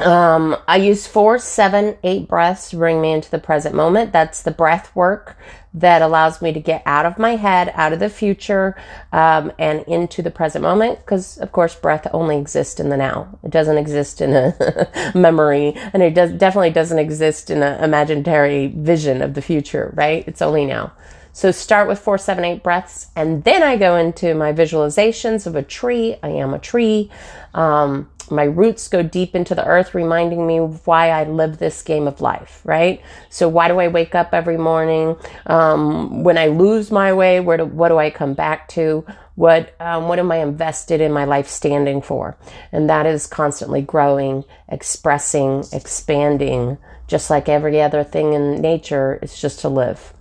Um, 0.00 0.56
I 0.66 0.78
use 0.78 1.06
four, 1.06 1.38
seven, 1.38 1.96
eight 2.02 2.26
breaths 2.26 2.70
to 2.70 2.76
bring 2.76 3.00
me 3.00 3.12
into 3.12 3.30
the 3.30 3.38
present 3.38 3.76
moment. 3.76 4.12
That's 4.12 4.42
the 4.42 4.50
breath 4.50 4.94
work 4.96 5.36
that 5.74 6.02
allows 6.02 6.40
me 6.40 6.52
to 6.52 6.60
get 6.60 6.82
out 6.86 7.04
of 7.04 7.18
my 7.18 7.34
head, 7.36 7.72
out 7.74 7.92
of 7.92 7.98
the 7.98 8.08
future, 8.08 8.76
um, 9.12 9.52
and 9.58 9.82
into 9.82 10.22
the 10.22 10.30
present 10.30 10.62
moment. 10.62 11.00
Because, 11.00 11.36
of 11.38 11.50
course, 11.50 11.74
breath 11.74 12.06
only 12.12 12.38
exists 12.38 12.78
in 12.78 12.88
the 12.88 12.96
now. 12.96 13.38
It 13.42 13.50
doesn't 13.50 13.76
exist 13.76 14.20
in 14.20 14.32
a 14.34 15.12
memory, 15.14 15.74
and 15.92 16.02
it 16.02 16.14
does, 16.14 16.32
definitely 16.32 16.70
doesn't 16.70 16.98
exist 16.98 17.50
in 17.50 17.62
an 17.62 17.82
imaginary 17.82 18.68
vision 18.68 19.20
of 19.20 19.34
the 19.34 19.42
future, 19.42 19.92
right? 19.96 20.26
It's 20.28 20.40
only 20.40 20.64
now. 20.64 20.92
So 21.32 21.50
start 21.50 21.88
with 21.88 21.98
four, 21.98 22.16
seven, 22.16 22.44
eight 22.44 22.62
breaths, 22.62 23.08
and 23.16 23.42
then 23.42 23.64
I 23.64 23.76
go 23.76 23.96
into 23.96 24.34
my 24.34 24.52
visualizations 24.52 25.48
of 25.48 25.56
a 25.56 25.62
tree. 25.64 26.14
I 26.22 26.28
am 26.28 26.54
a 26.54 26.60
tree. 26.60 27.10
Um, 27.54 28.08
my 28.30 28.44
roots 28.44 28.88
go 28.88 29.02
deep 29.02 29.34
into 29.34 29.54
the 29.54 29.64
earth, 29.66 29.94
reminding 29.94 30.46
me 30.46 30.58
why 30.58 31.10
I 31.10 31.24
live 31.24 31.58
this 31.58 31.82
game 31.82 32.06
of 32.06 32.20
life, 32.20 32.60
right? 32.64 33.02
So 33.28 33.48
why 33.48 33.68
do 33.68 33.78
I 33.80 33.88
wake 33.88 34.14
up 34.14 34.32
every 34.32 34.56
morning? 34.56 35.16
Um, 35.46 36.22
when 36.24 36.38
I 36.38 36.46
lose 36.46 36.90
my 36.90 37.12
way, 37.12 37.40
where 37.40 37.56
do, 37.56 37.64
what 37.64 37.88
do 37.88 37.98
I 37.98 38.10
come 38.10 38.34
back 38.34 38.68
to? 38.70 39.04
What, 39.34 39.74
um, 39.80 40.08
what 40.08 40.18
am 40.18 40.30
I 40.30 40.36
invested 40.36 41.00
in 41.00 41.12
my 41.12 41.24
life 41.24 41.48
standing 41.48 42.00
for? 42.00 42.36
And 42.72 42.88
that 42.88 43.06
is 43.06 43.26
constantly 43.26 43.82
growing, 43.82 44.44
expressing, 44.68 45.64
expanding, 45.72 46.78
just 47.08 47.30
like 47.30 47.48
every 47.48 47.80
other 47.80 48.04
thing 48.04 48.32
in 48.32 48.60
nature. 48.60 49.18
It's 49.22 49.40
just 49.40 49.60
to 49.60 49.68
live. 49.68 50.14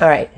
All 0.00 0.08
right. 0.08 0.30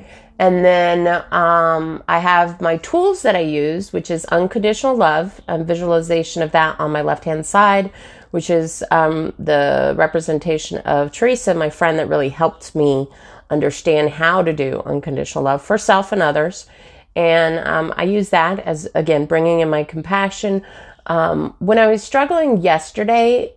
And 0.43 0.65
then 0.65 1.25
um, 1.31 2.03
I 2.09 2.19
have 2.19 2.61
my 2.61 2.79
tools 2.79 3.23
that 3.23 3.37
I 3.37 3.43
use, 3.43 3.93
which 3.93 4.11
is 4.11 4.25
unconditional 4.25 4.97
love 4.97 5.41
and 5.47 5.65
visualization 5.65 6.43
of 6.43 6.51
that 6.51 6.81
on 6.81 6.91
my 6.91 7.01
left 7.01 7.23
hand 7.23 7.47
side, 7.47 7.93
which 8.33 8.51
is 8.51 8.83
um, 8.91 9.33
the 9.39 9.95
representation 9.97 10.79
of 10.79 11.13
Teresa, 11.13 11.55
my 11.55 11.71
friend 11.71 11.97
that 12.01 12.09
really 12.09 12.29
helped 12.29 12.75
me 12.75 13.07
understand 13.51 14.11
how 14.11 14.43
to 14.43 14.53
do 14.53 14.83
unconditional 14.85 15.45
love 15.45 15.63
for 15.63 15.79
self 15.79 16.11
and 16.11 16.25
others. 16.25 16.67
And 17.15 17.65
um, 17.65 17.95
I 17.97 18.03
use 18.03 18.31
that 18.31 18.59
as, 18.59 18.89
again, 18.97 19.27
bringing 19.27 19.61
in 19.61 19.71
my 19.71 19.85
compassion. 19.85 20.65
Um, 21.07 21.55
when 21.61 21.79
I 21.79 21.87
was 21.87 22.03
struggling 22.03 22.63
yesterday, 22.63 23.55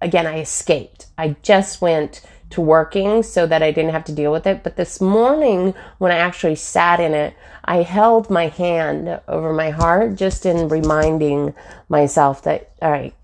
again, 0.00 0.28
I 0.28 0.38
escaped. 0.38 1.06
I 1.18 1.34
just 1.42 1.80
went 1.80 2.22
to 2.50 2.60
working 2.60 3.22
so 3.22 3.46
that 3.46 3.62
I 3.62 3.70
didn't 3.70 3.92
have 3.92 4.04
to 4.04 4.12
deal 4.12 4.32
with 4.32 4.46
it. 4.46 4.62
But 4.62 4.76
this 4.76 5.00
morning, 5.00 5.74
when 5.98 6.12
I 6.12 6.16
actually 6.16 6.54
sat 6.54 7.00
in 7.00 7.14
it, 7.14 7.34
I 7.64 7.82
held 7.82 8.30
my 8.30 8.48
hand 8.48 9.20
over 9.28 9.52
my 9.52 9.70
heart 9.70 10.16
just 10.16 10.46
in 10.46 10.68
reminding 10.68 11.54
myself 11.88 12.42
that, 12.44 12.70
all 12.80 12.90
right, 12.90 13.14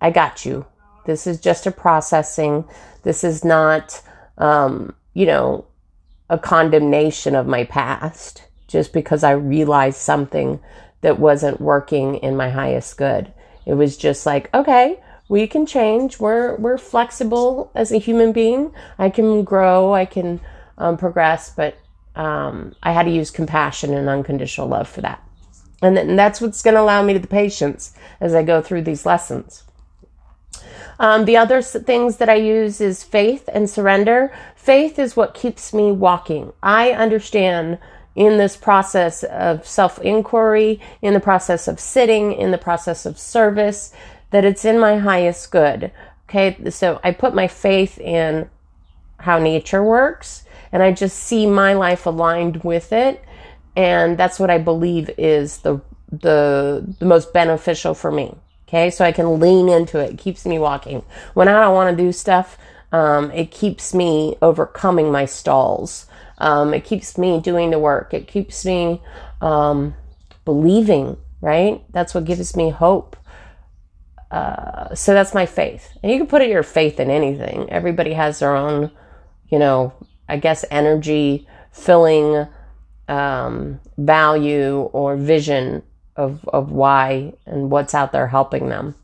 I 0.00 0.10
got 0.10 0.44
you. 0.46 0.64
This 1.04 1.26
is 1.26 1.40
just 1.40 1.66
a 1.66 1.70
processing. 1.70 2.64
This 3.02 3.24
is 3.24 3.44
not, 3.44 4.00
um, 4.38 4.94
you 5.12 5.26
know, 5.26 5.66
a 6.30 6.38
condemnation 6.38 7.34
of 7.34 7.46
my 7.46 7.64
past 7.64 8.44
just 8.68 8.92
because 8.92 9.24
I 9.24 9.32
realized 9.32 9.98
something 9.98 10.60
that 11.00 11.18
wasn't 11.18 11.60
working 11.60 12.16
in 12.16 12.36
my 12.36 12.50
highest 12.50 12.96
good. 12.96 13.32
It 13.66 13.74
was 13.74 13.96
just 13.96 14.24
like, 14.26 14.52
okay, 14.54 15.00
we 15.30 15.46
can 15.46 15.64
change. 15.64 16.18
We're 16.18 16.56
we're 16.56 16.76
flexible 16.76 17.70
as 17.72 17.92
a 17.92 17.98
human 17.98 18.32
being. 18.32 18.72
I 18.98 19.10
can 19.10 19.44
grow. 19.44 19.94
I 19.94 20.04
can 20.04 20.40
um, 20.76 20.96
progress, 20.96 21.54
but 21.54 21.78
um, 22.16 22.74
I 22.82 22.90
had 22.90 23.04
to 23.04 23.12
use 23.12 23.30
compassion 23.30 23.94
and 23.94 24.08
unconditional 24.08 24.66
love 24.66 24.88
for 24.88 25.02
that. 25.02 25.22
And, 25.82 25.94
th- 25.94 26.08
and 26.08 26.18
that's 26.18 26.40
what's 26.40 26.62
going 26.62 26.74
to 26.74 26.80
allow 26.80 27.02
me 27.04 27.12
to 27.12 27.20
the 27.20 27.28
patience 27.28 27.94
as 28.20 28.34
I 28.34 28.42
go 28.42 28.60
through 28.60 28.82
these 28.82 29.06
lessons. 29.06 29.62
Um, 30.98 31.24
the 31.24 31.36
other 31.36 31.62
things 31.62 32.16
that 32.16 32.28
I 32.28 32.34
use 32.34 32.80
is 32.80 33.04
faith 33.04 33.48
and 33.52 33.70
surrender. 33.70 34.34
Faith 34.56 34.98
is 34.98 35.16
what 35.16 35.32
keeps 35.32 35.72
me 35.72 35.92
walking. 35.92 36.52
I 36.60 36.90
understand 36.90 37.78
in 38.16 38.36
this 38.36 38.56
process 38.56 39.22
of 39.22 39.64
self 39.64 40.00
inquiry, 40.00 40.80
in 41.00 41.14
the 41.14 41.20
process 41.20 41.68
of 41.68 41.78
sitting, 41.78 42.32
in 42.32 42.50
the 42.50 42.58
process 42.58 43.06
of 43.06 43.16
service, 43.16 43.92
that 44.30 44.44
it's 44.44 44.64
in 44.64 44.78
my 44.78 44.98
highest 44.98 45.50
good. 45.50 45.92
Okay, 46.28 46.70
so 46.70 47.00
I 47.02 47.10
put 47.10 47.34
my 47.34 47.48
faith 47.48 47.98
in 47.98 48.48
how 49.18 49.38
nature 49.38 49.82
works 49.82 50.44
and 50.72 50.82
I 50.82 50.92
just 50.92 51.18
see 51.18 51.46
my 51.46 51.74
life 51.74 52.06
aligned 52.06 52.62
with 52.62 52.92
it. 52.92 53.24
And 53.76 54.16
that's 54.16 54.38
what 54.38 54.50
I 54.50 54.58
believe 54.58 55.10
is 55.18 55.58
the, 55.58 55.80
the, 56.10 56.94
the 56.98 57.04
most 57.04 57.32
beneficial 57.32 57.94
for 57.94 58.10
me. 58.10 58.34
Okay, 58.68 58.90
so 58.90 59.04
I 59.04 59.10
can 59.10 59.40
lean 59.40 59.68
into 59.68 59.98
it. 59.98 60.12
It 60.12 60.18
keeps 60.18 60.46
me 60.46 60.58
walking. 60.58 61.02
When 61.34 61.48
I 61.48 61.60
don't 61.60 61.74
want 61.74 61.96
to 61.96 62.02
do 62.02 62.12
stuff, 62.12 62.56
um, 62.92 63.32
it 63.32 63.50
keeps 63.50 63.92
me 63.92 64.36
overcoming 64.40 65.10
my 65.10 65.24
stalls. 65.24 66.06
Um, 66.38 66.72
it 66.72 66.84
keeps 66.84 67.18
me 67.18 67.40
doing 67.40 67.70
the 67.70 67.78
work. 67.78 68.14
It 68.14 68.28
keeps 68.28 68.64
me 68.64 69.02
um, 69.40 69.94
believing, 70.44 71.16
right? 71.40 71.82
That's 71.92 72.14
what 72.14 72.24
gives 72.24 72.56
me 72.56 72.70
hope. 72.70 73.16
Uh, 74.30 74.94
so 74.94 75.12
that's 75.12 75.34
my 75.34 75.46
faith. 75.46 75.90
And 76.02 76.12
you 76.12 76.18
can 76.18 76.26
put 76.26 76.46
your 76.46 76.62
faith 76.62 77.00
in 77.00 77.10
anything. 77.10 77.68
Everybody 77.70 78.12
has 78.12 78.38
their 78.38 78.54
own, 78.54 78.90
you 79.48 79.58
know, 79.58 79.92
I 80.28 80.36
guess 80.36 80.64
energy 80.70 81.48
filling 81.72 82.46
um, 83.08 83.80
value 83.98 84.82
or 84.92 85.16
vision 85.16 85.82
of, 86.16 86.48
of 86.48 86.70
why 86.70 87.32
and 87.46 87.70
what's 87.70 87.94
out 87.94 88.12
there 88.12 88.28
helping 88.28 88.68
them. 88.68 88.94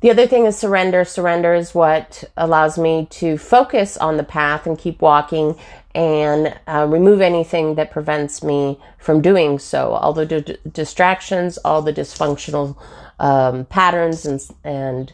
The 0.00 0.10
other 0.10 0.26
thing 0.26 0.46
is 0.46 0.56
surrender. 0.56 1.04
Surrender 1.04 1.52
is 1.52 1.74
what 1.74 2.24
allows 2.36 2.78
me 2.78 3.06
to 3.10 3.36
focus 3.36 3.98
on 3.98 4.16
the 4.16 4.22
path 4.22 4.66
and 4.66 4.78
keep 4.78 5.02
walking 5.02 5.58
and 5.94 6.58
uh, 6.66 6.86
remove 6.88 7.20
anything 7.20 7.74
that 7.74 7.90
prevents 7.90 8.42
me 8.42 8.80
from 8.98 9.20
doing 9.20 9.58
so. 9.58 9.92
All 9.92 10.12
the 10.12 10.24
d- 10.24 10.56
distractions, 10.72 11.58
all 11.58 11.82
the 11.82 11.92
dysfunctional 11.92 12.76
um, 13.20 13.66
patterns 13.66 14.26
and, 14.26 14.40
and 14.64 15.12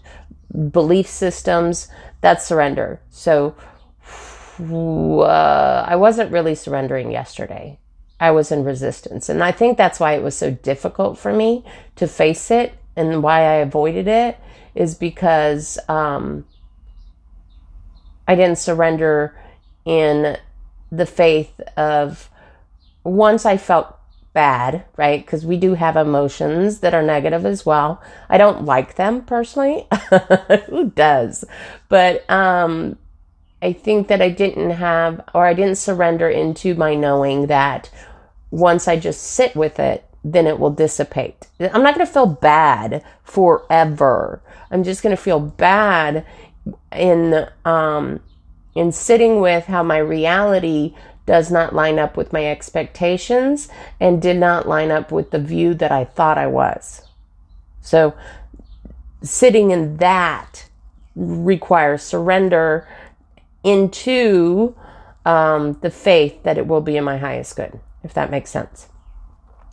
belief 0.73 1.07
systems, 1.07 1.89
that's 2.23 2.47
surrender. 2.47 3.01
So 3.11 3.55
uh, 4.59 5.85
I 5.87 5.97
wasn't 5.97 6.33
really 6.33 6.55
surrendering 6.55 7.11
yesterday. 7.11 7.79
I 8.19 8.31
was 8.31 8.51
in 8.51 8.65
resistance. 8.65 9.29
And 9.29 9.45
I 9.45 9.53
think 9.53 9.77
that's 9.77 10.01
why 10.01 10.15
it 10.15 10.23
was 10.23 10.37
so 10.37 10.51
difficult 10.51 11.19
for 11.19 11.33
me 11.33 11.65
to 11.97 12.07
face 12.07 12.51
it 12.51 12.73
and 12.97 13.23
why 13.23 13.41
I 13.41 13.55
avoided 13.57 14.09
it 14.09 14.39
is 14.75 14.95
because 14.95 15.79
um, 15.89 16.47
I 18.27 18.35
didn't 18.35 18.59
surrender 18.59 19.39
in 19.85 20.39
the 20.91 21.07
faith 21.07 21.61
of 21.77 22.31
once 23.05 23.45
I 23.45 23.57
felt 23.57 23.96
bad, 24.37 24.85
right? 24.99 25.25
Because 25.25 25.47
we 25.47 25.57
do 25.57 25.73
have 25.73 25.97
emotions 25.97 26.81
that 26.81 26.93
are 26.93 27.03
negative 27.03 27.47
as 27.47 27.65
well. 27.65 28.03
I 28.29 28.37
don't 28.37 28.67
like 28.67 28.97
them 28.97 29.23
personally. 29.23 29.89
Who 30.67 30.91
does? 30.91 31.43
But 31.89 32.29
um, 32.31 32.99
I 33.63 33.73
think 33.73 34.09
that 34.09 34.21
I 34.21 34.29
didn't 34.29 34.73
have, 34.73 35.23
or 35.35 35.47
I 35.47 35.55
didn't 35.55 35.79
surrender 35.79 36.29
into 36.29 36.75
my 36.75 36.95
knowing 36.95 37.47
that 37.47 37.89
once 38.51 38.87
I 38.87 38.99
just 38.99 39.23
sit 39.23 39.57
with 39.57 39.81
it, 39.81 40.05
then 40.23 40.47
it 40.47 40.59
will 40.59 40.71
dissipate. 40.71 41.47
I'm 41.59 41.83
not 41.83 41.95
going 41.95 42.07
to 42.07 42.13
feel 42.13 42.27
bad 42.27 43.03
forever. 43.25 44.43
I'm 44.71 44.85
just 44.85 45.03
going 45.03 45.17
to 45.17 45.23
feel 45.23 45.41
bad 45.41 46.27
in 46.93 47.49
um, 47.65 48.21
in 48.75 48.93
sitting 48.93 49.41
with 49.41 49.65
how 49.65 49.83
my 49.83 49.97
reality 49.97 50.95
does 51.27 51.51
not 51.51 51.75
line 51.75 51.99
up 51.99 52.17
with 52.17 52.33
my 52.33 52.47
expectations 52.47 53.69
and 54.01 54.23
did 54.23 54.37
not 54.39 54.69
line 54.69 54.91
up 54.91 55.13
with 55.13 55.33
the 55.33 55.39
view 55.39 55.75
that 55.75 55.93
I 55.93 56.05
thought 56.05 56.39
I 56.39 56.47
was. 56.47 57.03
So, 57.83 58.15
sitting 59.23 59.71
in 59.73 59.97
that 59.99 60.69
requires 61.15 62.03
surrender 62.03 62.89
into 63.65 64.75
um, 65.25 65.79
the 65.83 65.91
faith 65.91 66.43
that 66.45 66.59
it 66.59 66.67
will 66.67 66.81
be 66.81 66.97
in 66.97 67.05
my 67.05 67.19
highest 67.19 67.57
good, 67.57 67.81
if 68.05 68.15
that 68.15 68.31
makes 68.31 68.51
sense. 68.51 68.89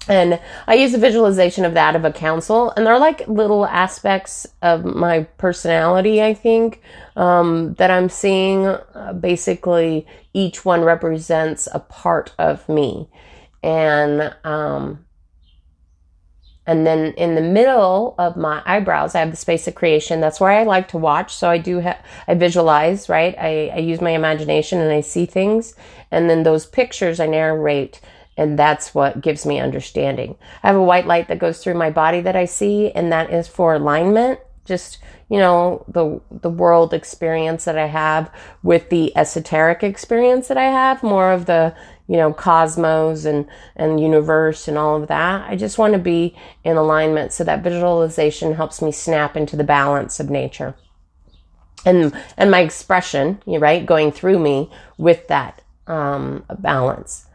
And 0.08 0.39
I 0.68 0.74
use 0.76 0.94
a 0.94 0.98
visualization 0.98 1.63
of 1.63 1.76
that 1.76 1.96
of 1.96 2.04
a 2.04 2.12
council, 2.12 2.74
and 2.76 2.86
they're 2.86 3.00
like 3.00 3.28
little 3.28 3.66
aspects 3.66 4.46
of 4.62 4.84
my 4.84 5.24
personality, 5.38 6.22
I 6.22 6.34
think, 6.34 6.82
um, 7.16 7.76
that 7.76 7.89
I'm 7.89 8.10
seeing. 8.10 8.66
Uh, 8.66 9.13
basically, 9.13 10.06
each 10.34 10.66
one 10.66 10.82
represents 10.82 11.70
a 11.74 11.80
part 11.80 12.34
of 12.38 12.68
me. 12.68 13.08
And, 13.62 14.36
um, 14.44 15.06
and 16.68 16.86
then 16.86 17.13
in 17.13 17.36
the 17.36 17.42
middle 17.42 18.16
of 18.18 18.36
my 18.36 18.62
eyebrows, 18.66 19.16
I 19.16 19.20
have 19.20 19.32
the 19.32 19.38
space 19.38 19.68
of 19.70 19.76
creation. 19.76 20.20
That's 20.20 20.39
where 20.39 20.52
I 20.52 20.63
like 20.63 20.89
to 20.89 20.98
watch. 20.98 21.34
So 21.34 21.50
I 21.50 21.58
do 21.58 21.80
have, 21.80 22.04
I 22.28 22.34
visualize, 22.34 23.08
right? 23.08 23.36
I, 23.38 23.72
I 23.74 23.78
use 23.78 24.02
my 24.02 24.12
imagination 24.12 24.82
and 24.82 24.92
I 24.92 25.00
see 25.00 25.26
things. 25.26 25.76
And 26.12 26.30
then 26.30 26.44
those 26.44 26.66
pictures 26.66 27.22
I 27.22 27.26
narrate 27.28 28.02
and 28.38 28.58
that's 28.58 28.96
what 28.96 29.22
gives 29.22 29.46
me 29.46 29.60
understanding. 29.60 30.36
I 30.63 30.67
have 30.67 30.76
a 30.76 30.84
white 30.84 31.08
light 31.08 31.28
that 31.28 31.39
goes 31.39 31.63
through 31.63 31.76
my 31.76 31.89
body 31.89 32.22
that 32.22 32.36
I 32.36 32.46
see, 32.46 32.91
and 32.91 33.12
that 33.12 33.32
is 33.32 33.48
for 33.48 33.74
alignment. 33.74 34.39
Just, 34.65 35.00
you 35.30 35.39
know, 35.39 35.84
the, 35.88 36.22
the 36.32 36.50
world 36.50 36.93
experience 36.93 37.65
that 37.65 37.78
I 37.78 37.88
have 37.88 38.32
with 38.63 38.89
the 38.89 39.15
esoteric 39.17 39.84
experience 39.84 40.48
that 40.48 40.58
I 40.58 40.65
have, 40.65 41.04
more 41.04 41.32
of 41.32 41.48
the, 41.48 41.76
you 42.08 42.15
know, 42.15 42.32
cosmos 42.34 43.26
and, 43.26 43.46
and 43.76 44.00
universe 44.00 44.67
and 44.69 44.78
all 44.78 45.02
of 45.02 45.10
that. 45.10 45.50
I 45.50 45.58
just 45.58 45.78
want 45.78 45.93
to 45.93 46.00
be 46.00 46.36
in 46.63 46.78
alignment. 46.78 47.34
So 47.34 47.43
that 47.43 47.62
visualization 47.62 48.56
helps 48.56 48.82
me 48.82 48.91
snap 48.93 49.36
into 49.36 49.58
the 49.58 49.65
balance 49.65 50.22
of 50.22 50.30
nature 50.30 50.76
and, 51.86 52.13
and 52.38 52.52
my 52.52 52.60
expression, 52.60 53.41
right, 53.46 53.86
going 53.86 54.12
through 54.12 54.39
me 54.39 54.72
with 54.98 55.28
that, 55.28 55.62
um, 55.88 56.46
balance. 56.60 57.26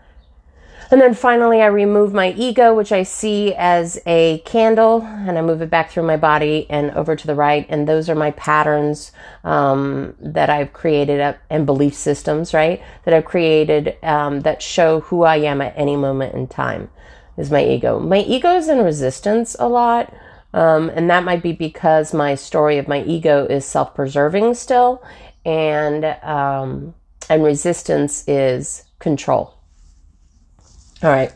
And 0.90 1.00
then 1.02 1.12
finally, 1.12 1.60
I 1.60 1.66
remove 1.66 2.14
my 2.14 2.32
ego, 2.32 2.74
which 2.74 2.92
I 2.92 3.02
see 3.02 3.54
as 3.54 4.00
a 4.06 4.38
candle, 4.46 5.02
and 5.02 5.36
I 5.36 5.42
move 5.42 5.60
it 5.60 5.68
back 5.68 5.90
through 5.90 6.04
my 6.04 6.16
body 6.16 6.66
and 6.70 6.90
over 6.92 7.14
to 7.14 7.26
the 7.26 7.34
right. 7.34 7.66
And 7.68 7.86
those 7.86 8.08
are 8.08 8.14
my 8.14 8.30
patterns 8.30 9.12
um, 9.44 10.14
that 10.18 10.48
I've 10.48 10.72
created 10.72 11.20
up, 11.20 11.36
and 11.50 11.66
belief 11.66 11.94
systems, 11.94 12.54
right? 12.54 12.82
That 13.04 13.12
I've 13.12 13.26
created 13.26 14.02
um, 14.02 14.40
that 14.40 14.62
show 14.62 15.00
who 15.00 15.24
I 15.24 15.36
am 15.36 15.60
at 15.60 15.74
any 15.76 15.96
moment 15.96 16.34
in 16.34 16.46
time. 16.46 16.90
Is 17.36 17.50
my 17.50 17.64
ego. 17.64 18.00
My 18.00 18.20
ego 18.20 18.56
is 18.56 18.68
in 18.68 18.82
resistance 18.82 19.54
a 19.58 19.68
lot. 19.68 20.12
Um, 20.54 20.88
and 20.88 21.10
that 21.10 21.24
might 21.24 21.42
be 21.42 21.52
because 21.52 22.14
my 22.14 22.34
story 22.34 22.78
of 22.78 22.88
my 22.88 23.02
ego 23.02 23.44
is 23.44 23.66
self-preserving 23.66 24.54
still, 24.54 25.04
and 25.44 26.06
um, 26.22 26.94
and 27.28 27.44
resistance 27.44 28.26
is 28.26 28.84
control. 28.98 29.57
All 31.02 31.10
right. 31.10 31.32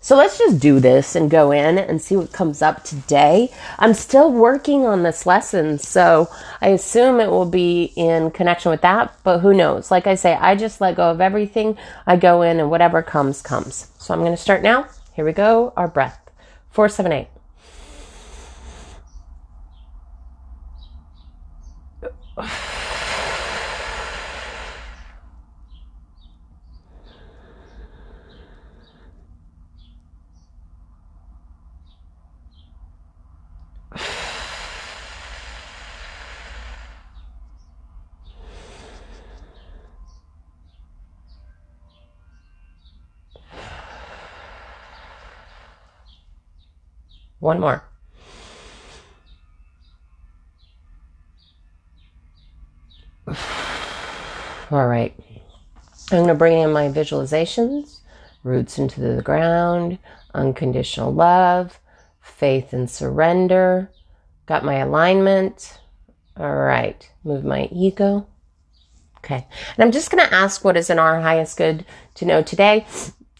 So 0.00 0.16
let's 0.16 0.36
just 0.36 0.60
do 0.60 0.80
this 0.80 1.16
and 1.16 1.30
go 1.30 1.50
in 1.50 1.78
and 1.78 2.02
see 2.02 2.16
what 2.16 2.32
comes 2.32 2.60
up 2.60 2.84
today. 2.84 3.50
I'm 3.78 3.94
still 3.94 4.30
working 4.30 4.84
on 4.84 5.02
this 5.02 5.24
lesson, 5.24 5.78
so 5.78 6.28
I 6.60 6.68
assume 6.68 7.20
it 7.20 7.30
will 7.30 7.48
be 7.48 7.92
in 7.96 8.32
connection 8.32 8.70
with 8.70 8.82
that, 8.82 9.16
but 9.22 9.38
who 9.38 9.54
knows? 9.54 9.90
Like 9.90 10.06
I 10.06 10.14
say, 10.16 10.34
I 10.34 10.56
just 10.56 10.80
let 10.80 10.96
go 10.96 11.10
of 11.10 11.22
everything. 11.22 11.78
I 12.06 12.16
go 12.16 12.42
in 12.42 12.60
and 12.60 12.70
whatever 12.70 13.02
comes, 13.02 13.40
comes. 13.40 13.88
So 13.98 14.12
I'm 14.12 14.20
going 14.20 14.32
to 14.32 14.36
start 14.36 14.62
now. 14.62 14.88
Here 15.14 15.24
we 15.24 15.32
go. 15.32 15.72
Our 15.74 15.88
breath. 15.88 16.20
Four, 16.70 16.90
seven, 16.90 17.12
eight. 17.12 17.28
One 47.44 47.60
more. 47.60 47.84
All 54.70 54.86
right. 54.86 55.14
I'm 56.10 56.20
going 56.20 56.28
to 56.28 56.34
bring 56.34 56.58
in 56.58 56.72
my 56.72 56.88
visualizations, 56.88 57.98
roots 58.44 58.78
into 58.78 58.98
the 59.02 59.20
ground, 59.20 59.98
unconditional 60.32 61.12
love, 61.12 61.80
faith 62.22 62.72
and 62.72 62.88
surrender. 62.88 63.90
Got 64.46 64.64
my 64.64 64.76
alignment. 64.76 65.80
All 66.38 66.56
right. 66.56 67.06
Move 67.24 67.44
my 67.44 67.68
ego. 67.70 68.26
Okay. 69.18 69.46
And 69.76 69.84
I'm 69.84 69.92
just 69.92 70.10
going 70.10 70.26
to 70.26 70.34
ask 70.34 70.64
what 70.64 70.78
is 70.78 70.88
in 70.88 70.98
our 70.98 71.20
highest 71.20 71.58
good 71.58 71.84
to 72.14 72.24
know 72.24 72.42
today 72.42 72.86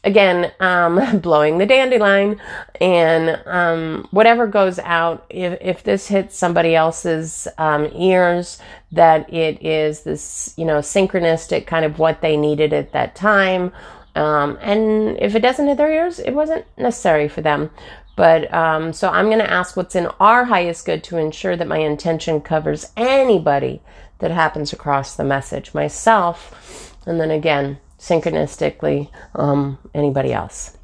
again, 0.05 0.53
um, 0.61 1.19
blowing 1.21 1.59
the 1.59 1.67
dandelion 1.67 2.41
and 2.81 3.41
um, 3.47 4.07
whatever 4.11 4.47
goes 4.47 4.79
out, 4.79 5.27
if, 5.31 5.59
if 5.61 5.83
this 5.83 6.07
hits 6.07 6.37
somebody 6.37 6.75
else's 6.75 7.49
um, 7.59 7.91
ears, 7.95 8.59
that 8.93 9.33
it 9.33 9.65
is 9.65 10.03
this, 10.03 10.55
you 10.57 10.65
know, 10.65 10.79
synchronistic 10.79 11.67
kind 11.67 11.85
of 11.85 11.99
what 11.99 12.21
they 12.21 12.37
needed 12.37 12.73
at 12.73 12.93
that 12.93 13.15
time. 13.15 13.73
Um, 14.15 14.59
and 14.61 15.19
if 15.19 15.35
it 15.35 15.41
doesn't 15.41 15.67
hit 15.67 15.77
their 15.77 15.91
ears, 15.91 16.21
it 16.21 16.33
wasn't 16.33 16.65
necessary 16.79 17.27
for 17.27 17.41
them. 17.41 17.71
But 18.17 18.53
um, 18.55 18.93
so 18.93 19.09
I'm 19.09 19.27
going 19.27 19.41
to 19.41 19.51
ask 19.51 19.77
what's 19.77 19.97
in 19.97 20.07
our 20.21 20.45
highest 20.45 20.87
good 20.87 21.03
to 21.05 21.19
ensure 21.19 21.57
that 21.57 21.67
my 21.67 21.79
intention 21.79 22.41
covers 22.41 22.93
anybody 22.97 23.83
that 24.21 24.31
happens 24.31 24.73
across 24.73 25.17
the 25.17 25.25
message, 25.25 25.75
myself, 25.75 26.97
and 27.07 27.21
then 27.21 27.33
again, 27.33 27.79
synchronistically 28.05 29.09
um, 29.35 29.79
anybody 29.95 30.33
else. 30.33 30.77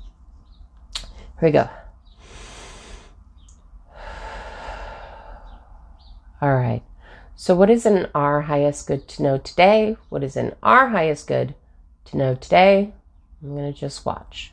Here 1.38 1.48
we 1.48 1.50
go. 1.50 1.68
All 6.40 6.54
right. 6.54 6.82
So, 7.36 7.54
what 7.54 7.68
is 7.68 7.84
in 7.84 8.08
our 8.14 8.42
highest 8.42 8.86
good 8.86 9.06
to 9.08 9.22
know 9.22 9.36
today? 9.36 9.96
What 10.08 10.24
is 10.24 10.36
in 10.36 10.54
our 10.62 10.88
highest 10.88 11.26
good 11.26 11.54
to 12.06 12.16
know 12.16 12.34
today? 12.34 12.94
I'm 13.42 13.54
going 13.54 13.70
to 13.70 13.78
just 13.78 14.06
watch. 14.06 14.52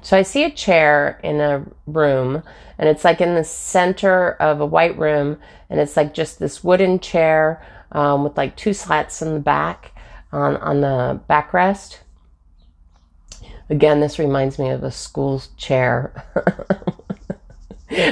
So, 0.00 0.16
I 0.16 0.22
see 0.22 0.44
a 0.44 0.50
chair 0.50 1.20
in 1.22 1.40
a 1.40 1.66
room, 1.86 2.42
and 2.78 2.88
it's 2.88 3.04
like 3.04 3.20
in 3.20 3.34
the 3.34 3.44
center 3.44 4.32
of 4.32 4.60
a 4.62 4.66
white 4.66 4.98
room, 4.98 5.38
and 5.68 5.80
it's 5.80 5.96
like 5.98 6.14
just 6.14 6.38
this 6.38 6.64
wooden 6.64 6.98
chair 6.98 7.62
um, 7.92 8.24
with 8.24 8.38
like 8.38 8.56
two 8.56 8.72
slats 8.72 9.20
in 9.20 9.34
the 9.34 9.40
back 9.40 9.93
on, 10.34 10.56
on 10.56 10.80
the 10.80 11.20
backrest. 11.30 11.98
Again, 13.70 14.00
this 14.00 14.18
reminds 14.18 14.58
me 14.58 14.70
of 14.70 14.82
a 14.82 14.90
school 14.90 15.42
chair. 15.56 16.24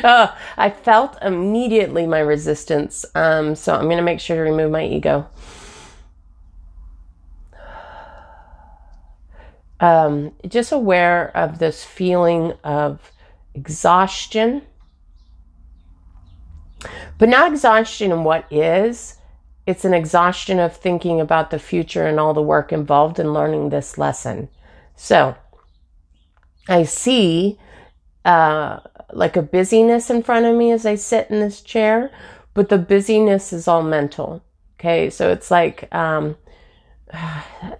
oh, 0.04 0.36
I 0.56 0.70
felt 0.70 1.18
immediately 1.20 2.06
my 2.06 2.20
resistance. 2.20 3.04
Um, 3.14 3.54
so 3.54 3.74
I'm 3.74 3.84
going 3.84 3.98
to 3.98 4.02
make 4.02 4.20
sure 4.20 4.36
to 4.36 4.42
remove 4.42 4.70
my 4.70 4.86
ego. 4.86 5.28
Um, 9.80 10.32
just 10.46 10.70
aware 10.70 11.36
of 11.36 11.58
this 11.58 11.84
feeling 11.84 12.52
of 12.62 13.10
exhaustion, 13.52 14.62
but 17.18 17.28
not 17.28 17.50
exhaustion 17.50 18.12
in 18.12 18.22
what 18.22 18.46
is, 18.50 19.16
it's 19.66 19.84
an 19.84 19.94
exhaustion 19.94 20.58
of 20.58 20.76
thinking 20.76 21.20
about 21.20 21.50
the 21.50 21.58
future 21.58 22.06
and 22.06 22.18
all 22.18 22.34
the 22.34 22.42
work 22.42 22.72
involved 22.72 23.18
in 23.18 23.32
learning 23.32 23.68
this 23.68 23.96
lesson. 23.96 24.48
So 24.96 25.36
I 26.68 26.84
see 26.84 27.58
uh, 28.24 28.80
like 29.12 29.36
a 29.36 29.42
busyness 29.42 30.10
in 30.10 30.22
front 30.22 30.46
of 30.46 30.56
me 30.56 30.72
as 30.72 30.86
I 30.86 30.96
sit 30.96 31.30
in 31.30 31.40
this 31.40 31.60
chair, 31.60 32.10
but 32.54 32.68
the 32.68 32.78
busyness 32.78 33.52
is 33.52 33.68
all 33.68 33.82
mental. 33.82 34.42
Okay, 34.78 35.10
so 35.10 35.30
it's 35.30 35.50
like 35.50 35.92
um, 35.94 36.36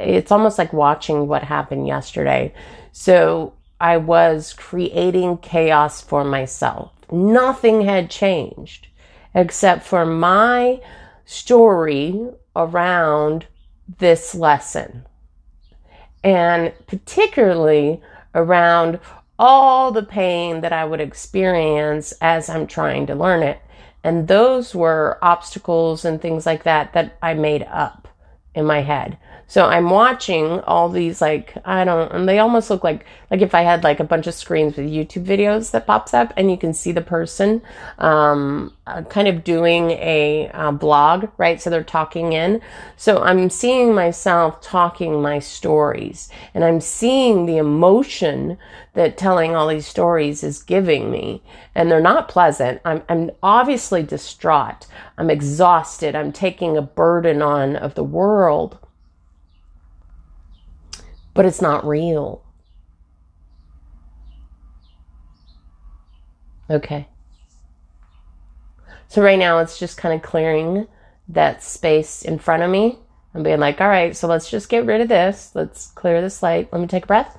it's 0.00 0.30
almost 0.30 0.58
like 0.58 0.72
watching 0.72 1.26
what 1.26 1.42
happened 1.42 1.86
yesterday. 1.86 2.54
So 2.92 3.54
I 3.80 3.96
was 3.96 4.52
creating 4.52 5.38
chaos 5.38 6.00
for 6.00 6.22
myself. 6.22 6.92
Nothing 7.10 7.82
had 7.82 8.10
changed 8.10 8.86
except 9.34 9.84
for 9.84 10.06
my 10.06 10.80
story 11.24 12.28
around 12.54 13.46
this 13.98 14.34
lesson. 14.34 15.06
And 16.24 16.72
particularly 16.86 18.00
around 18.34 19.00
all 19.38 19.90
the 19.90 20.02
pain 20.02 20.60
that 20.60 20.72
I 20.72 20.84
would 20.84 21.00
experience 21.00 22.12
as 22.20 22.48
I'm 22.48 22.66
trying 22.66 23.06
to 23.06 23.14
learn 23.14 23.42
it. 23.42 23.60
And 24.04 24.28
those 24.28 24.74
were 24.74 25.18
obstacles 25.22 26.04
and 26.04 26.20
things 26.20 26.46
like 26.46 26.64
that 26.64 26.92
that 26.92 27.18
I 27.22 27.34
made 27.34 27.62
up 27.64 28.08
in 28.54 28.64
my 28.66 28.82
head. 28.82 29.16
So 29.52 29.66
I'm 29.66 29.90
watching 29.90 30.60
all 30.60 30.88
these 30.88 31.20
like 31.20 31.54
I 31.66 31.84
don't 31.84 32.10
and 32.10 32.26
they 32.26 32.38
almost 32.38 32.70
look 32.70 32.82
like 32.82 33.04
like 33.30 33.42
if 33.42 33.54
I 33.54 33.60
had 33.60 33.84
like 33.84 34.00
a 34.00 34.04
bunch 34.04 34.26
of 34.26 34.32
screens 34.32 34.78
with 34.78 34.86
YouTube 34.86 35.26
videos 35.26 35.72
that 35.72 35.86
pops 35.86 36.14
up 36.14 36.32
and 36.38 36.50
you 36.50 36.56
can 36.56 36.72
see 36.72 36.90
the 36.90 37.02
person 37.02 37.60
um, 37.98 38.72
uh, 38.86 39.02
kind 39.02 39.28
of 39.28 39.44
doing 39.44 39.90
a 39.90 40.48
uh, 40.54 40.72
blog, 40.72 41.28
right? 41.36 41.60
So 41.60 41.68
they're 41.68 41.84
talking 41.84 42.32
in. 42.32 42.62
So 42.96 43.22
I'm 43.22 43.50
seeing 43.50 43.94
myself 43.94 44.62
talking 44.62 45.20
my 45.20 45.38
stories 45.38 46.30
and 46.54 46.64
I'm 46.64 46.80
seeing 46.80 47.44
the 47.44 47.58
emotion 47.58 48.56
that 48.94 49.18
telling 49.18 49.54
all 49.54 49.68
these 49.68 49.86
stories 49.86 50.42
is 50.42 50.62
giving 50.62 51.10
me. 51.10 51.42
And 51.74 51.90
they're 51.90 52.00
not 52.00 52.26
pleasant. 52.26 52.80
I'm, 52.86 53.02
I'm 53.06 53.30
obviously 53.42 54.02
distraught. 54.02 54.86
I'm 55.18 55.28
exhausted. 55.28 56.16
I'm 56.16 56.32
taking 56.32 56.78
a 56.78 56.82
burden 56.82 57.42
on 57.42 57.76
of 57.76 57.96
the 57.96 58.04
world 58.04 58.78
but 61.34 61.46
it's 61.46 61.62
not 61.62 61.86
real. 61.86 62.44
Okay. 66.70 67.08
So 69.08 69.22
right 69.22 69.38
now 69.38 69.58
it's 69.58 69.78
just 69.78 69.98
kind 69.98 70.14
of 70.14 70.22
clearing 70.22 70.86
that 71.28 71.62
space 71.62 72.22
in 72.22 72.38
front 72.38 72.62
of 72.62 72.70
me 72.70 72.98
and 73.34 73.44
being 73.44 73.60
like, 73.60 73.80
all 73.80 73.88
right, 73.88 74.16
so 74.16 74.26
let's 74.26 74.50
just 74.50 74.68
get 74.68 74.86
rid 74.86 75.00
of 75.00 75.08
this. 75.08 75.50
Let's 75.54 75.88
clear 75.88 76.20
the 76.20 76.30
slate. 76.30 76.68
Let 76.72 76.80
me 76.80 76.86
take 76.86 77.04
a 77.04 77.06
breath. 77.06 77.38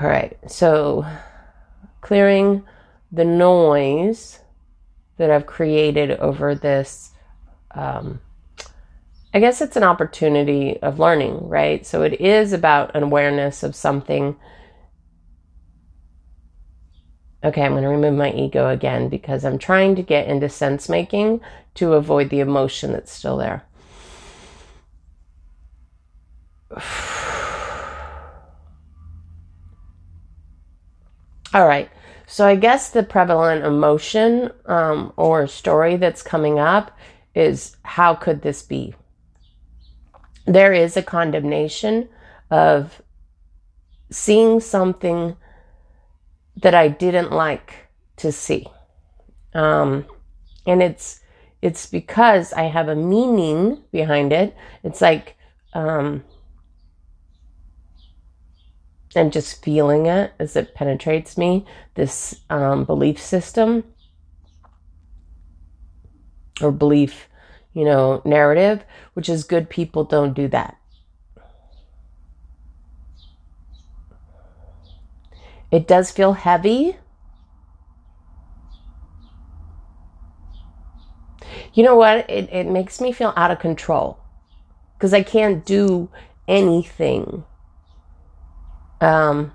All 0.00 0.08
right. 0.08 0.36
So 0.48 1.06
clearing 2.00 2.64
the 3.12 3.24
noise 3.24 4.40
that 5.16 5.30
I've 5.30 5.46
created 5.46 6.12
over 6.12 6.54
this 6.54 7.12
um, 7.70 8.20
I 9.34 9.40
guess 9.40 9.60
it's 9.60 9.74
an 9.76 9.82
opportunity 9.82 10.80
of 10.80 11.00
learning, 11.00 11.48
right? 11.48 11.84
So 11.84 12.02
it 12.02 12.20
is 12.20 12.52
about 12.52 12.94
an 12.94 13.02
awareness 13.02 13.64
of 13.64 13.74
something. 13.74 14.36
Okay, 17.42 17.62
I'm 17.62 17.72
going 17.72 17.82
to 17.82 17.88
remove 17.88 18.14
my 18.14 18.30
ego 18.30 18.68
again 18.68 19.08
because 19.08 19.44
I'm 19.44 19.58
trying 19.58 19.96
to 19.96 20.02
get 20.02 20.28
into 20.28 20.48
sense 20.48 20.88
making 20.88 21.40
to 21.74 21.94
avoid 21.94 22.30
the 22.30 22.38
emotion 22.38 22.92
that's 22.92 23.10
still 23.10 23.36
there. 23.36 23.64
All 31.52 31.66
right. 31.66 31.90
So 32.28 32.46
I 32.46 32.54
guess 32.54 32.90
the 32.90 33.02
prevalent 33.02 33.64
emotion 33.64 34.52
um, 34.66 35.12
or 35.16 35.48
story 35.48 35.96
that's 35.96 36.22
coming 36.22 36.60
up 36.60 36.96
is 37.34 37.76
how 37.82 38.14
could 38.14 38.42
this 38.42 38.62
be? 38.62 38.94
There 40.46 40.72
is 40.72 40.96
a 40.96 41.02
condemnation 41.02 42.08
of 42.50 43.02
seeing 44.10 44.60
something 44.60 45.36
that 46.56 46.74
I 46.74 46.88
didn't 46.88 47.32
like 47.32 47.88
to 48.16 48.30
see. 48.30 48.66
Um, 49.54 50.06
and 50.66 50.82
it's 50.82 51.20
it's 51.62 51.86
because 51.86 52.52
I 52.52 52.64
have 52.64 52.88
a 52.88 52.94
meaning 52.94 53.82
behind 53.90 54.32
it. 54.32 54.54
It's 54.82 55.00
like 55.00 55.36
um, 55.72 56.24
and 59.14 59.32
just 59.32 59.62
feeling 59.64 60.06
it 60.06 60.32
as 60.38 60.56
it 60.56 60.74
penetrates 60.74 61.38
me. 61.38 61.64
This 61.94 62.40
um, 62.50 62.84
belief 62.84 63.20
system 63.20 63.84
or 66.60 66.72
belief, 66.72 67.28
you 67.74 67.84
know, 67.84 68.22
narrative, 68.24 68.84
which 69.14 69.28
is 69.28 69.44
good 69.44 69.68
people 69.68 70.04
don't 70.04 70.32
do 70.32 70.48
that. 70.48 70.76
It 75.70 75.88
does 75.88 76.10
feel 76.12 76.34
heavy. 76.34 76.96
You 81.74 81.82
know 81.82 81.96
what? 81.96 82.30
It, 82.30 82.48
it 82.52 82.68
makes 82.68 83.00
me 83.00 83.10
feel 83.10 83.32
out 83.36 83.50
of 83.50 83.58
control 83.58 84.18
because 84.96 85.12
I 85.12 85.24
can't 85.24 85.64
do 85.66 86.08
anything. 86.46 87.44
Um, 89.00 89.52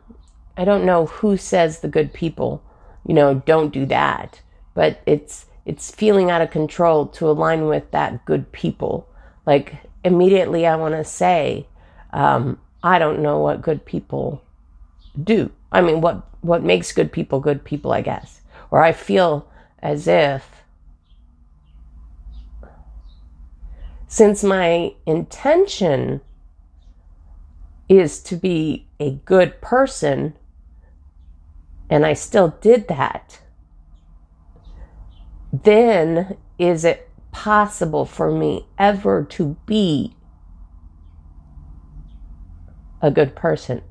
I 0.58 0.66
don't 0.66 0.86
know 0.86 1.06
who 1.06 1.38
says 1.38 1.80
the 1.80 1.88
good 1.88 2.14
people, 2.14 2.62
you 3.08 3.14
know, 3.14 3.36
don't 3.36 3.72
do 3.72 3.86
that, 3.86 4.42
but 4.74 5.02
it's 5.06 5.46
it's 5.66 5.92
feeling 5.92 6.32
out 6.32 6.42
of 6.42 6.52
control 6.52 7.08
to 7.08 7.30
align 7.30 7.66
with 7.66 7.92
that 7.92 8.26
good 8.26 8.52
people. 8.52 9.08
Like 9.46 9.76
immediately, 10.04 10.66
I 10.66 10.76
want 10.76 10.96
to 10.96 11.04
say, 11.04 11.68
um, 12.12 12.60
I 12.84 13.00
don't 13.00 13.22
know 13.22 13.40
what 13.40 13.62
good 13.62 13.86
people 13.86 14.42
do. 15.22 15.52
I 15.72 15.82
mean, 15.82 16.02
what 16.02 16.26
what 16.42 16.64
makes 16.64 16.92
good 16.92 17.12
people 17.12 17.40
good 17.40 17.64
people, 17.64 17.92
I 17.92 18.02
guess. 18.02 18.42
Or 18.72 18.82
I 18.82 18.92
feel 18.92 19.50
as 19.82 20.08
if 20.08 20.64
since 24.08 24.44
my 24.44 24.94
intention 25.06 26.22
is 27.88 28.22
to 28.24 28.36
be 28.36 28.88
a 29.00 29.12
good 29.26 29.62
person 29.62 30.36
and 31.90 32.06
I 32.06 32.14
still 32.14 32.56
did 32.62 32.88
that, 32.88 33.40
then 35.52 36.38
is 36.58 36.86
it 36.86 37.10
possible 37.32 38.06
for 38.06 38.32
me 38.32 38.68
ever 38.78 39.24
to 39.24 39.58
be 39.66 40.16
a 43.02 43.10
good 43.10 43.36
person? 43.36 43.82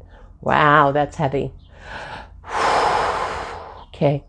Wow, 0.41 0.93
that's 0.93 1.17
heavy. 1.17 1.53
okay. 3.89 4.25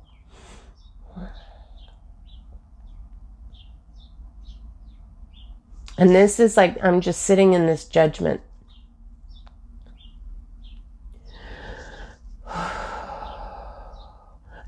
And 5.97 6.15
this 6.15 6.39
is 6.39 6.55
like, 6.55 6.77
I'm 6.81 7.01
just 7.01 7.23
sitting 7.23 7.53
in 7.53 7.65
this 7.65 7.83
judgment. 7.83 8.41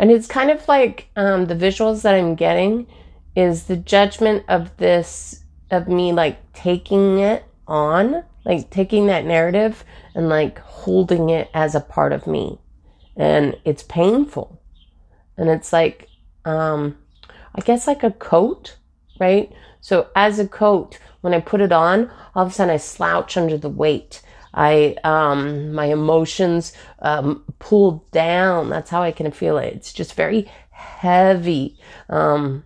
And 0.02 0.10
it's 0.10 0.26
kind 0.26 0.50
of 0.50 0.68
like 0.68 1.10
um, 1.16 1.46
the 1.46 1.54
visuals 1.56 2.02
that 2.02 2.16
I'm 2.16 2.34
getting 2.34 2.88
is 3.36 3.66
the 3.66 3.78
judgment 3.78 4.44
of 4.48 4.76
this, 4.78 5.44
of 5.70 5.88
me 5.88 6.12
like 6.12 6.54
taking 6.54 7.20
it 7.20 7.46
on, 7.68 8.24
like 8.44 8.72
taking 8.72 9.06
that 9.06 9.26
narrative 9.26 9.86
and 10.16 10.28
like 10.28 10.58
holding 10.58 11.30
it 11.30 11.52
as 11.54 11.76
a 11.76 11.80
part 11.80 12.14
of 12.14 12.26
me. 12.26 12.58
And 13.16 13.56
it's 13.64 13.84
painful. 13.84 14.60
And 15.38 15.50
it's 15.50 15.72
like, 15.72 16.08
um, 16.46 16.98
I 17.54 17.62
guess 17.62 17.86
like 17.86 18.02
a 18.02 18.10
coat, 18.10 18.78
right? 19.20 19.54
So 19.82 20.08
as 20.16 20.40
a 20.40 20.48
coat, 20.48 20.98
when 21.22 21.36
I 21.36 21.42
put 21.42 21.62
it 21.62 21.72
on, 21.72 22.10
all 22.34 22.48
of 22.48 22.50
a 22.50 22.52
sudden 22.52 22.74
I 22.74 22.78
slouch 22.78 23.38
under 23.38 23.56
the 23.56 23.70
weight. 23.70 24.24
I, 24.54 24.96
um, 25.04 25.74
my 25.74 25.86
emotions, 25.86 26.74
um, 27.00 27.44
pull 27.60 28.06
down. 28.12 28.70
That's 28.70 28.90
how 28.90 29.02
I 29.02 29.12
can 29.12 29.32
feel 29.32 29.58
it. 29.58 29.74
It's 29.74 29.94
just 29.94 30.14
very 30.14 30.50
heavy. 30.72 31.80
Um, 32.10 32.64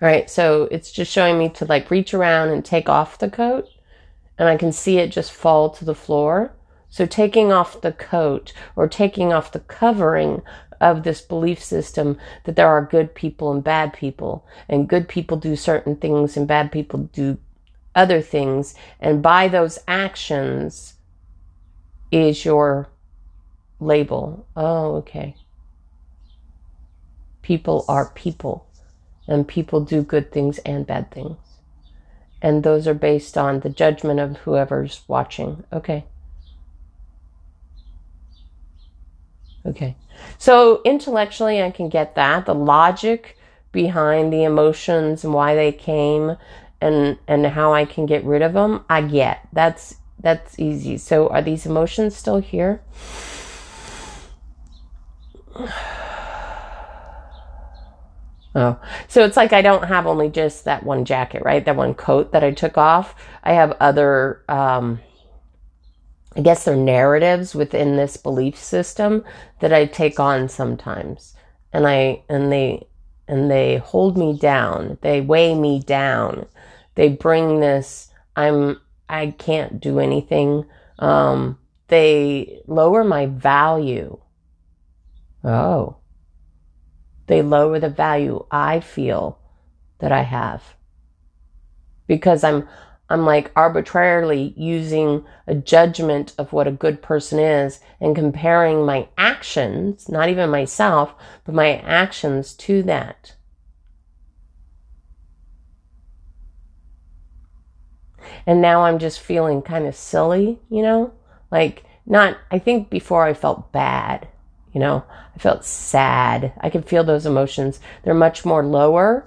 all 0.00 0.08
right, 0.08 0.30
so 0.30 0.68
it's 0.70 0.92
just 0.92 1.10
showing 1.10 1.38
me 1.38 1.48
to 1.50 1.64
like 1.64 1.90
reach 1.90 2.14
around 2.14 2.50
and 2.50 2.64
take 2.64 2.88
off 2.88 3.18
the 3.18 3.30
coat 3.30 3.68
and 4.38 4.48
I 4.48 4.56
can 4.56 4.72
see 4.72 4.98
it 4.98 5.10
just 5.10 5.32
fall 5.32 5.68
to 5.70 5.84
the 5.84 5.94
floor. 5.94 6.52
So 6.90 7.04
taking 7.04 7.52
off 7.52 7.80
the 7.80 7.92
coat 7.92 8.52
or 8.76 8.88
taking 8.88 9.32
off 9.32 9.52
the 9.52 9.60
covering 9.60 10.42
of 10.80 11.02
this 11.02 11.20
belief 11.20 11.62
system 11.62 12.16
that 12.44 12.56
there 12.56 12.68
are 12.68 12.88
good 12.88 13.14
people 13.14 13.50
and 13.50 13.64
bad 13.64 13.92
people, 13.92 14.46
and 14.68 14.88
good 14.88 15.08
people 15.08 15.36
do 15.36 15.56
certain 15.56 15.96
things 15.96 16.36
and 16.36 16.46
bad 16.46 16.70
people 16.70 17.00
do 17.12 17.36
other 17.94 18.20
things, 18.20 18.74
and 19.00 19.22
by 19.22 19.48
those 19.48 19.78
actions 19.88 20.94
is 22.10 22.44
your 22.44 22.88
label. 23.80 24.46
Oh, 24.56 24.96
okay. 24.96 25.36
People 27.42 27.84
are 27.88 28.10
people, 28.10 28.66
and 29.26 29.48
people 29.48 29.80
do 29.80 30.02
good 30.02 30.32
things 30.32 30.58
and 30.58 30.86
bad 30.86 31.10
things 31.10 31.38
and 32.40 32.62
those 32.62 32.86
are 32.86 32.94
based 32.94 33.36
on 33.36 33.60
the 33.60 33.68
judgment 33.68 34.20
of 34.20 34.38
whoever's 34.38 35.02
watching. 35.08 35.64
Okay. 35.72 36.04
Okay. 39.66 39.96
So 40.38 40.80
intellectually, 40.84 41.62
I 41.62 41.70
can 41.70 41.88
get 41.88 42.14
that. 42.14 42.46
The 42.46 42.54
logic 42.54 43.36
behind 43.72 44.32
the 44.32 44.44
emotions 44.44 45.24
and 45.24 45.34
why 45.34 45.54
they 45.54 45.72
came 45.72 46.36
and 46.80 47.18
and 47.26 47.46
how 47.46 47.72
I 47.72 47.84
can 47.84 48.06
get 48.06 48.24
rid 48.24 48.42
of 48.42 48.52
them, 48.52 48.84
I 48.88 49.02
get. 49.02 49.48
That's 49.52 49.96
that's 50.20 50.58
easy. 50.58 50.98
So 50.98 51.28
are 51.28 51.42
these 51.42 51.66
emotions 51.66 52.16
still 52.16 52.38
here? 52.38 52.82
Oh, 58.54 58.80
so 59.06 59.24
it's 59.24 59.36
like 59.36 59.52
I 59.52 59.62
don't 59.62 59.84
have 59.84 60.06
only 60.06 60.28
just 60.30 60.64
that 60.64 60.82
one 60.82 61.04
jacket, 61.04 61.42
right? 61.44 61.64
That 61.64 61.76
one 61.76 61.94
coat 61.94 62.32
that 62.32 62.42
I 62.42 62.50
took 62.50 62.76
off. 62.76 63.14
I 63.44 63.52
have 63.52 63.76
other, 63.78 64.42
um, 64.48 65.00
I 66.34 66.40
guess 66.40 66.64
they're 66.64 66.74
narratives 66.74 67.54
within 67.54 67.96
this 67.96 68.16
belief 68.16 68.56
system 68.56 69.22
that 69.60 69.72
I 69.72 69.84
take 69.86 70.18
on 70.18 70.48
sometimes. 70.48 71.36
And 71.72 71.86
I, 71.86 72.22
and 72.28 72.50
they, 72.50 72.88
and 73.28 73.48
they 73.48 73.76
hold 73.76 74.18
me 74.18 74.36
down. 74.36 74.98
They 75.02 75.20
weigh 75.20 75.54
me 75.54 75.78
down. 75.80 76.46
They 76.98 77.08
bring 77.08 77.60
this, 77.60 78.10
I'm, 78.34 78.80
I 79.08 79.28
can't 79.38 79.80
do 79.80 80.00
anything. 80.00 80.66
Um, 80.98 81.58
they 81.86 82.60
lower 82.66 83.04
my 83.04 83.26
value. 83.26 84.18
Oh 85.44 85.98
they 87.28 87.42
lower 87.42 87.78
the 87.78 87.88
value 87.88 88.44
I 88.50 88.80
feel 88.80 89.38
that 90.00 90.10
I 90.10 90.22
have. 90.22 90.74
Because 92.08 92.42
I'm 92.42 92.68
I'm 93.10 93.24
like 93.24 93.52
arbitrarily 93.56 94.52
using 94.54 95.24
a 95.46 95.54
judgment 95.54 96.34
of 96.36 96.52
what 96.52 96.66
a 96.66 96.72
good 96.72 97.00
person 97.00 97.38
is 97.38 97.80
and 98.00 98.14
comparing 98.14 98.84
my 98.84 99.08
actions, 99.16 100.10
not 100.10 100.28
even 100.28 100.50
myself, 100.50 101.14
but 101.44 101.54
my 101.54 101.78
actions 101.78 102.52
to 102.54 102.82
that. 102.82 103.34
And 108.46 108.60
now 108.60 108.82
I'm 108.82 108.98
just 108.98 109.20
feeling 109.20 109.62
kind 109.62 109.86
of 109.86 109.94
silly, 109.94 110.58
you 110.70 110.82
know? 110.82 111.12
Like, 111.50 111.84
not, 112.06 112.38
I 112.50 112.58
think 112.58 112.90
before 112.90 113.24
I 113.24 113.34
felt 113.34 113.72
bad 113.72 114.28
you 114.72 114.80
know, 114.80 115.04
I 115.34 115.38
felt 115.38 115.64
sad. 115.64 116.52
I 116.60 116.70
could 116.70 116.84
feel 116.86 117.04
those 117.04 117.26
emotions. 117.26 117.80
They're 118.02 118.14
much 118.14 118.44
more 118.44 118.64
lower 118.64 119.26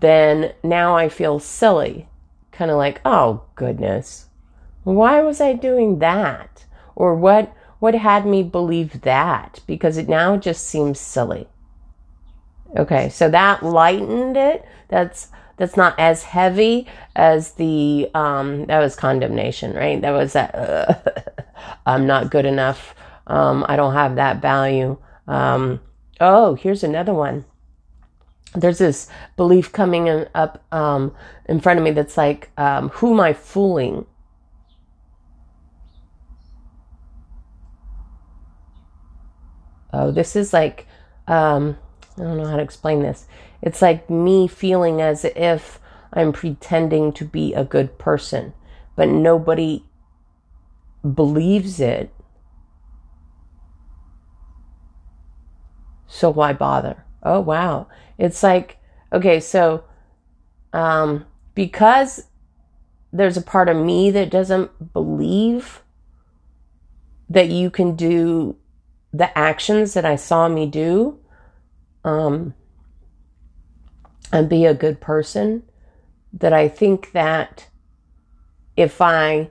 than 0.00 0.52
now 0.62 0.96
I 0.96 1.08
feel 1.08 1.38
silly. 1.38 2.08
Kind 2.52 2.70
of 2.70 2.76
like, 2.76 3.00
oh 3.04 3.42
goodness, 3.54 4.28
why 4.84 5.20
was 5.20 5.40
I 5.40 5.52
doing 5.52 5.98
that? 5.98 6.64
Or 6.94 7.14
what, 7.14 7.54
what 7.78 7.94
had 7.94 8.26
me 8.26 8.42
believe 8.42 9.02
that? 9.02 9.60
Because 9.66 9.96
it 9.98 10.08
now 10.08 10.36
just 10.36 10.66
seems 10.66 10.98
silly. 10.98 11.48
Okay, 12.76 13.08
so 13.08 13.28
that 13.28 13.62
lightened 13.62 14.36
it. 14.36 14.64
That's 14.88 15.28
that's 15.56 15.76
not 15.76 15.98
as 15.98 16.24
heavy 16.24 16.86
as 17.14 17.52
the 17.52 18.10
um 18.14 18.66
that 18.66 18.78
was 18.80 18.96
condemnation, 18.96 19.74
right? 19.74 20.00
That 20.00 20.10
was 20.12 20.32
that 20.34 20.54
uh, 20.54 20.94
I'm 21.86 22.06
not 22.06 22.30
good 22.30 22.46
enough. 22.46 22.94
Um, 23.26 23.64
I 23.68 23.76
don't 23.76 23.94
have 23.94 24.16
that 24.16 24.40
value. 24.42 24.98
Um, 25.28 25.80
oh, 26.20 26.54
here's 26.54 26.84
another 26.84 27.14
one. 27.14 27.44
there's 28.54 28.78
this 28.78 29.08
belief 29.36 29.72
coming 29.72 30.06
in, 30.06 30.28
up 30.34 30.64
um, 30.72 31.14
in 31.46 31.60
front 31.60 31.78
of 31.78 31.84
me 31.84 31.90
that's 31.90 32.16
like, 32.16 32.50
um, 32.56 32.88
who 32.90 33.12
am 33.12 33.20
I 33.20 33.32
fooling? 33.32 34.06
Oh, 39.92 40.10
this 40.10 40.36
is 40.36 40.52
like, 40.52 40.86
um, 41.26 41.76
I 42.18 42.22
don't 42.22 42.36
know 42.38 42.46
how 42.46 42.56
to 42.56 42.62
explain 42.62 43.02
this. 43.02 43.26
It's 43.66 43.82
like 43.82 44.08
me 44.08 44.46
feeling 44.46 45.02
as 45.02 45.24
if 45.24 45.80
I'm 46.12 46.32
pretending 46.32 47.12
to 47.14 47.24
be 47.24 47.52
a 47.52 47.64
good 47.64 47.98
person, 47.98 48.54
but 48.94 49.08
nobody 49.08 49.84
believes 51.02 51.80
it. 51.80 52.14
So 56.06 56.30
why 56.30 56.52
bother? 56.52 57.04
Oh, 57.24 57.40
wow. 57.40 57.88
It's 58.18 58.44
like, 58.44 58.78
okay, 59.12 59.40
so 59.40 59.82
um, 60.72 61.26
because 61.56 62.28
there's 63.12 63.36
a 63.36 63.42
part 63.42 63.68
of 63.68 63.76
me 63.76 64.12
that 64.12 64.30
doesn't 64.30 64.92
believe 64.92 65.82
that 67.28 67.48
you 67.48 67.70
can 67.70 67.96
do 67.96 68.54
the 69.12 69.36
actions 69.36 69.94
that 69.94 70.04
I 70.04 70.14
saw 70.14 70.46
me 70.46 70.66
do 70.66 71.18
um, 72.04 72.54
and 74.32 74.48
be 74.48 74.64
a 74.64 74.74
good 74.74 75.00
person, 75.00 75.62
that 76.32 76.52
I 76.52 76.68
think 76.68 77.12
that 77.12 77.68
if 78.76 79.00
I 79.00 79.50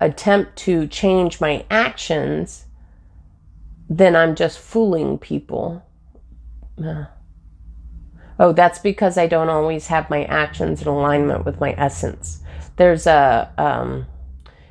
attempt 0.00 0.56
to 0.56 0.86
change 0.86 1.40
my 1.40 1.64
actions, 1.70 2.66
then 3.88 4.16
I'm 4.16 4.34
just 4.34 4.58
fooling 4.58 5.18
people. 5.18 5.84
Oh, 8.38 8.52
that's 8.52 8.78
because 8.78 9.16
I 9.16 9.26
don't 9.26 9.48
always 9.48 9.86
have 9.88 10.10
my 10.10 10.24
actions 10.24 10.82
in 10.82 10.88
alignment 10.88 11.44
with 11.44 11.60
my 11.60 11.74
essence. 11.76 12.40
There's 12.76 13.06
a, 13.06 13.52
um, 13.58 14.06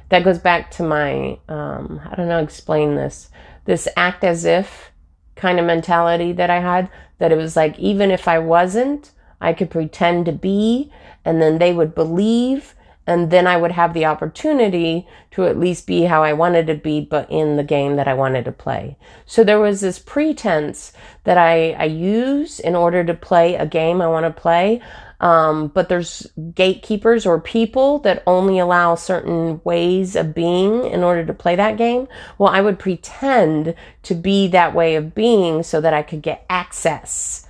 that 0.10 0.24
goes 0.24 0.40
back 0.40 0.72
to 0.72 0.84
my, 0.84 1.40
um, 1.48 2.02
I 2.10 2.16
don't 2.16 2.28
know, 2.28 2.44
explain 2.44 2.96
this, 2.96 3.30
this 3.66 3.88
act 3.96 4.24
as 4.24 4.44
if 4.46 4.92
kind 5.36 5.60
of 5.60 5.66
mentality 5.66 6.34
that 6.34 6.50
I 6.50 6.60
had, 6.60 6.90
that 7.20 7.32
it 7.32 7.38
was 7.38 7.56
like, 7.56 7.80
even 7.80 8.12
if 8.12 8.28
I 8.28 8.40
wasn't, 8.40 9.12
I 9.44 9.54
could 9.54 9.70
pretend 9.70 10.26
to 10.26 10.32
be, 10.32 10.92
and 11.26 11.42
then 11.42 11.58
they 11.58 11.74
would 11.74 11.94
believe 11.94 12.76
and 13.06 13.32
then 13.32 13.48
I 13.48 13.58
would 13.58 13.74
have 13.74 13.94
the 13.94 14.06
opportunity 14.06 15.08
to 15.32 15.46
at 15.46 15.60
least 15.60 15.86
be 15.86 16.04
how 16.04 16.24
I 16.24 16.32
wanted 16.32 16.68
to 16.68 16.76
be, 16.76 17.02
but 17.02 17.30
in 17.30 17.58
the 17.58 17.64
game 17.64 17.98
that 17.98 18.08
I 18.08 18.14
wanted 18.14 18.46
to 18.46 18.52
play. 18.52 18.98
So 19.26 19.44
there 19.44 19.60
was 19.60 19.82
this 19.82 20.00
pretense 20.00 20.94
that 21.26 21.38
I, 21.38 21.72
I 21.72 21.84
use 21.86 22.60
in 22.60 22.76
order 22.76 23.04
to 23.04 23.14
play 23.14 23.56
a 23.56 23.66
game 23.66 24.02
I 24.02 24.08
want 24.08 24.26
to 24.26 24.42
play. 24.42 24.82
Um, 25.20 25.68
but 25.70 25.90
there's 25.90 26.28
gatekeepers 26.54 27.26
or 27.26 27.40
people 27.40 28.00
that 28.00 28.24
only 28.28 28.60
allow 28.60 28.96
certain 28.96 29.62
ways 29.64 30.16
of 30.16 30.34
being 30.34 30.86
in 30.86 31.02
order 31.04 31.26
to 31.26 31.34
play 31.34 31.56
that 31.56 31.78
game. 31.78 32.08
Well, 32.38 32.50
I 32.50 32.62
would 32.62 32.80
pretend 32.80 33.76
to 34.04 34.16
be 34.16 34.48
that 34.50 34.74
way 34.74 34.96
of 34.96 35.16
being 35.16 35.64
so 35.64 35.80
that 35.82 35.94
I 35.94 36.04
could 36.04 36.22
get 36.22 36.46
access 36.50 37.48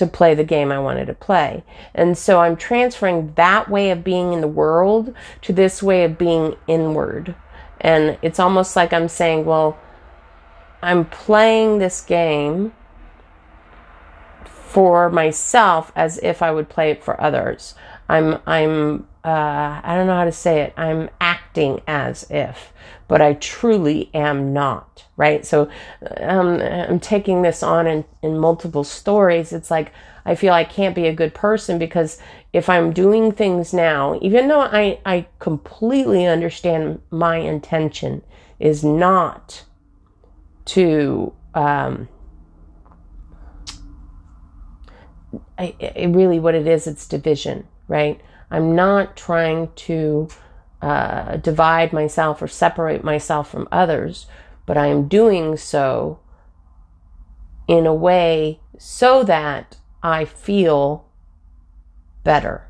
to 0.00 0.06
play 0.06 0.34
the 0.34 0.44
game 0.44 0.72
I 0.72 0.80
wanted 0.80 1.06
to 1.06 1.14
play. 1.14 1.62
And 1.94 2.18
so 2.18 2.40
I'm 2.40 2.56
transferring 2.56 3.32
that 3.34 3.70
way 3.70 3.90
of 3.90 4.02
being 4.02 4.32
in 4.32 4.40
the 4.40 4.48
world 4.48 5.14
to 5.42 5.52
this 5.52 5.82
way 5.82 6.04
of 6.04 6.18
being 6.18 6.56
inward. 6.66 7.36
And 7.80 8.18
it's 8.20 8.40
almost 8.40 8.74
like 8.74 8.92
I'm 8.92 9.08
saying, 9.08 9.44
well, 9.44 9.78
I'm 10.82 11.04
playing 11.04 11.78
this 11.78 12.00
game 12.00 12.72
for 14.44 15.10
myself 15.10 15.92
as 15.94 16.18
if 16.22 16.42
I 16.42 16.50
would 16.50 16.68
play 16.68 16.90
it 16.90 17.04
for 17.04 17.20
others. 17.20 17.74
I'm 18.08 18.38
I'm 18.46 19.06
uh, 19.24 19.80
I 19.84 19.94
don't 19.96 20.06
know 20.06 20.16
how 20.16 20.24
to 20.24 20.32
say 20.32 20.62
it. 20.62 20.72
I'm 20.76 21.10
acting 21.20 21.82
as 21.86 22.26
if, 22.30 22.72
but 23.06 23.20
I 23.20 23.34
truly 23.34 24.10
am 24.14 24.52
not, 24.52 25.04
right? 25.16 25.44
So 25.44 25.68
um, 26.20 26.60
I'm 26.60 27.00
taking 27.00 27.42
this 27.42 27.62
on 27.62 27.86
in, 27.86 28.04
in 28.22 28.38
multiple 28.38 28.84
stories. 28.84 29.52
It's 29.52 29.70
like 29.70 29.92
I 30.24 30.34
feel 30.34 30.52
I 30.52 30.64
can't 30.64 30.94
be 30.94 31.06
a 31.06 31.14
good 31.14 31.34
person 31.34 31.78
because 31.78 32.18
if 32.52 32.68
I'm 32.68 32.92
doing 32.92 33.32
things 33.32 33.72
now, 33.74 34.18
even 34.22 34.48
though 34.48 34.60
I, 34.60 34.98
I 35.04 35.26
completely 35.38 36.26
understand 36.26 37.00
my 37.10 37.36
intention 37.36 38.22
is 38.58 38.82
not 38.84 39.64
to, 40.66 41.32
um, 41.54 42.08
I, 45.58 45.74
really 46.08 46.38
what 46.38 46.54
it 46.54 46.66
is, 46.66 46.86
it's 46.86 47.06
division, 47.06 47.66
right? 47.86 48.20
I'm 48.50 48.74
not 48.74 49.16
trying 49.16 49.70
to 49.74 50.28
uh, 50.82 51.36
divide 51.36 51.92
myself 51.92 52.42
or 52.42 52.48
separate 52.48 53.04
myself 53.04 53.50
from 53.50 53.68
others, 53.70 54.26
but 54.66 54.76
I 54.76 54.86
am 54.86 55.08
doing 55.08 55.56
so 55.56 56.20
in 57.68 57.86
a 57.86 57.94
way 57.94 58.60
so 58.78 59.22
that 59.24 59.76
I 60.02 60.24
feel 60.24 61.06
better. 62.24 62.66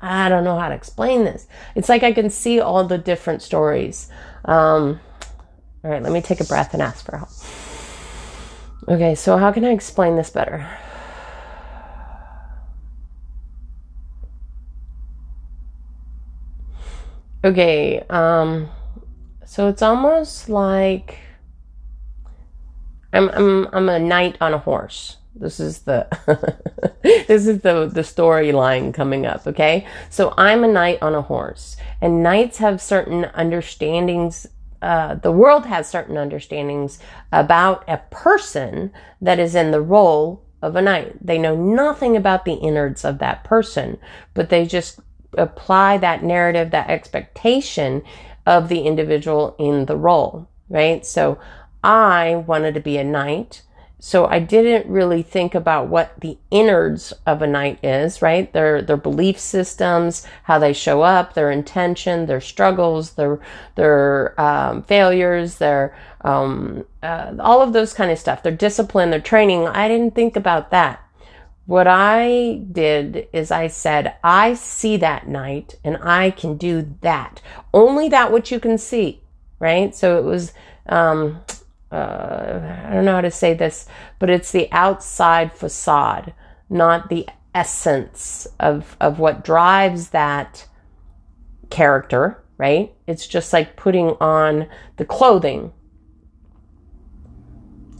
I 0.00 0.28
don't 0.28 0.44
know 0.44 0.58
how 0.58 0.68
to 0.68 0.74
explain 0.74 1.24
this. 1.24 1.46
It's 1.74 1.88
like 1.88 2.02
I 2.02 2.12
can 2.12 2.28
see 2.28 2.60
all 2.60 2.84
the 2.84 2.98
different 2.98 3.40
stories. 3.40 4.10
Um, 4.44 5.00
all 5.84 5.90
right, 5.90 6.02
let 6.02 6.12
me 6.12 6.20
take 6.20 6.40
a 6.40 6.44
breath 6.44 6.74
and 6.74 6.82
ask 6.82 7.04
for 7.04 7.16
help. 7.16 7.30
Okay, 8.88 9.14
so 9.14 9.36
how 9.36 9.52
can 9.52 9.64
I 9.64 9.70
explain 9.70 10.16
this 10.16 10.30
better? 10.30 10.68
Okay, 17.44 18.04
um, 18.08 18.70
so 19.44 19.68
it's 19.68 19.82
almost 19.82 20.48
like 20.48 21.18
I'm 23.12 23.28
I'm 23.30 23.68
I'm 23.72 23.88
a 23.88 23.98
knight 23.98 24.36
on 24.40 24.54
a 24.54 24.58
horse. 24.58 25.16
This 25.34 25.58
is 25.58 25.80
the 25.80 26.06
this 27.02 27.46
is 27.46 27.60
the 27.62 27.90
the 27.92 28.02
storyline 28.02 28.94
coming 28.94 29.26
up, 29.26 29.46
okay? 29.46 29.86
So 30.08 30.34
I'm 30.36 30.62
a 30.62 30.68
knight 30.68 30.98
on 31.02 31.14
a 31.14 31.22
horse, 31.22 31.76
and 32.00 32.22
knights 32.22 32.58
have 32.58 32.80
certain 32.80 33.24
understandings 33.34 34.46
uh, 34.82 35.14
the 35.14 35.30
world 35.30 35.66
has 35.66 35.88
certain 35.88 36.16
understandings 36.16 36.98
about 37.30 37.84
a 37.88 37.98
person 38.10 38.92
that 39.20 39.38
is 39.38 39.54
in 39.54 39.70
the 39.70 39.80
role 39.80 40.42
of 40.60 40.74
a 40.74 40.82
knight. 40.82 41.24
They 41.24 41.38
know 41.38 41.56
nothing 41.56 42.16
about 42.16 42.44
the 42.44 42.54
innards 42.54 43.04
of 43.04 43.18
that 43.18 43.44
person, 43.44 43.98
but 44.34 44.48
they 44.48 44.66
just 44.66 45.00
apply 45.38 45.98
that 45.98 46.22
narrative, 46.22 46.70
that 46.70 46.90
expectation 46.90 48.02
of 48.46 48.68
the 48.68 48.80
individual 48.82 49.54
in 49.58 49.86
the 49.86 49.96
role, 49.96 50.48
right? 50.68 51.04
So 51.06 51.38
I 51.82 52.44
wanted 52.46 52.74
to 52.74 52.80
be 52.80 52.98
a 52.98 53.04
knight. 53.04 53.62
So 53.98 54.26
I 54.26 54.40
didn't 54.40 54.90
really 54.90 55.22
think 55.22 55.54
about 55.54 55.86
what 55.86 56.18
the 56.20 56.36
innards 56.50 57.12
of 57.24 57.40
a 57.40 57.46
knight 57.46 57.78
is, 57.84 58.20
right? 58.20 58.52
Their 58.52 58.82
their 58.82 58.96
belief 58.96 59.38
systems, 59.38 60.26
how 60.42 60.58
they 60.58 60.72
show 60.72 61.02
up, 61.02 61.34
their 61.34 61.52
intention, 61.52 62.26
their 62.26 62.40
struggles, 62.40 63.12
their 63.12 63.38
their 63.76 64.40
um, 64.40 64.82
failures, 64.82 65.58
their 65.58 65.96
um, 66.22 66.84
uh, 67.00 67.34
all 67.38 67.62
of 67.62 67.72
those 67.72 67.94
kind 67.94 68.10
of 68.10 68.18
stuff. 68.18 68.42
Their 68.42 68.50
discipline, 68.50 69.10
their 69.10 69.20
training. 69.20 69.68
I 69.68 69.86
didn't 69.86 70.16
think 70.16 70.34
about 70.34 70.72
that. 70.72 71.01
What 71.72 71.86
I 71.86 72.60
did 72.70 73.28
is 73.32 73.50
I 73.50 73.68
said, 73.68 74.16
I 74.22 74.52
see 74.52 74.98
that 74.98 75.26
knight 75.26 75.76
and 75.82 75.96
I 76.02 76.30
can 76.30 76.58
do 76.58 76.96
that. 77.00 77.40
Only 77.72 78.10
that 78.10 78.30
which 78.30 78.52
you 78.52 78.60
can 78.60 78.76
see, 78.76 79.22
right? 79.58 79.94
So 79.94 80.18
it 80.18 80.24
was, 80.24 80.52
um, 80.90 81.40
uh, 81.90 82.60
I 82.84 82.90
don't 82.92 83.06
know 83.06 83.14
how 83.14 83.22
to 83.22 83.30
say 83.30 83.54
this, 83.54 83.86
but 84.18 84.28
it's 84.28 84.52
the 84.52 84.70
outside 84.70 85.50
facade, 85.50 86.34
not 86.68 87.08
the 87.08 87.26
essence 87.54 88.46
of, 88.60 88.94
of 89.00 89.18
what 89.18 89.42
drives 89.42 90.10
that 90.10 90.68
character, 91.70 92.44
right? 92.58 92.92
It's 93.06 93.26
just 93.26 93.50
like 93.50 93.76
putting 93.76 94.10
on 94.20 94.68
the 94.98 95.06
clothing. 95.06 95.72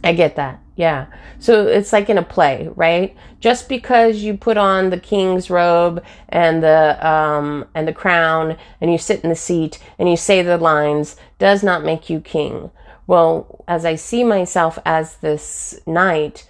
I 0.03 0.13
get 0.13 0.35
that. 0.35 0.62
Yeah. 0.75 1.05
So 1.37 1.67
it's 1.67 1.93
like 1.93 2.09
in 2.09 2.17
a 2.17 2.23
play, 2.23 2.69
right? 2.75 3.15
Just 3.39 3.69
because 3.69 4.23
you 4.23 4.35
put 4.35 4.57
on 4.57 4.89
the 4.89 4.99
king's 4.99 5.49
robe 5.49 6.03
and 6.29 6.63
the 6.63 7.07
um 7.07 7.67
and 7.75 7.87
the 7.87 7.93
crown 7.93 8.57
and 8.81 8.91
you 8.91 8.97
sit 8.97 9.21
in 9.23 9.29
the 9.29 9.35
seat 9.35 9.79
and 9.99 10.09
you 10.09 10.17
say 10.17 10.41
the 10.41 10.57
lines 10.57 11.15
does 11.37 11.63
not 11.63 11.83
make 11.83 12.09
you 12.09 12.19
king. 12.19 12.71
Well, 13.05 13.63
as 13.67 13.85
I 13.85 13.95
see 13.95 14.23
myself 14.23 14.79
as 14.85 15.17
this 15.17 15.79
knight, 15.85 16.49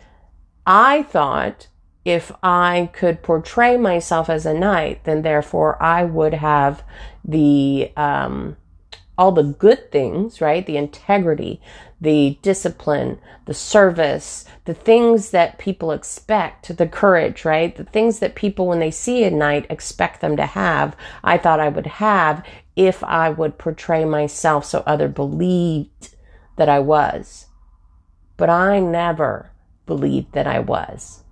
I 0.66 1.04
thought 1.04 1.68
if 2.06 2.32
I 2.42 2.90
could 2.94 3.24
portray 3.24 3.76
myself 3.78 4.30
as 4.30 4.46
a 4.46 4.54
knight, 4.54 5.04
then 5.04 5.22
therefore 5.22 5.82
I 5.82 6.06
would 6.06 6.34
have 6.34 6.84
the 7.26 7.92
um 7.98 8.56
all 9.18 9.32
the 9.32 9.44
good 9.44 9.92
things, 9.92 10.42
right? 10.42 10.66
The 10.66 10.78
integrity, 10.78 11.62
the 12.02 12.38
discipline, 12.42 13.20
the 13.46 13.54
service, 13.54 14.46
the 14.66 14.74
things 14.74 15.30
that 15.32 15.60
people 15.60 15.92
expect, 15.92 16.76
the 16.78 16.88
courage, 16.88 17.46
right? 17.46 17.76
The 17.76 17.84
things 17.84 18.20
that 18.20 18.36
people, 18.36 18.68
when 18.68 18.80
they 18.80 18.92
see 18.92 19.24
a 19.24 19.32
knight, 19.32 19.68
expect 19.70 20.22
them 20.22 20.36
to 20.38 20.46
have. 20.46 20.96
I 21.24 21.38
thought 21.38 21.60
I 21.60 21.70
would 21.70 21.88
have 21.88 22.44
if 22.76 23.04
I 23.04 23.30
would 23.30 23.58
portray 23.58 24.04
myself 24.04 24.66
so 24.66 24.84
other 24.86 25.08
believed 25.08 26.16
that 26.58 26.70
I 26.70 26.80
was. 26.80 27.48
But 28.38 28.50
I 28.50 28.80
never 28.80 29.52
believed 29.86 30.34
that 30.34 30.48
I 30.48 30.60
was 30.60 31.24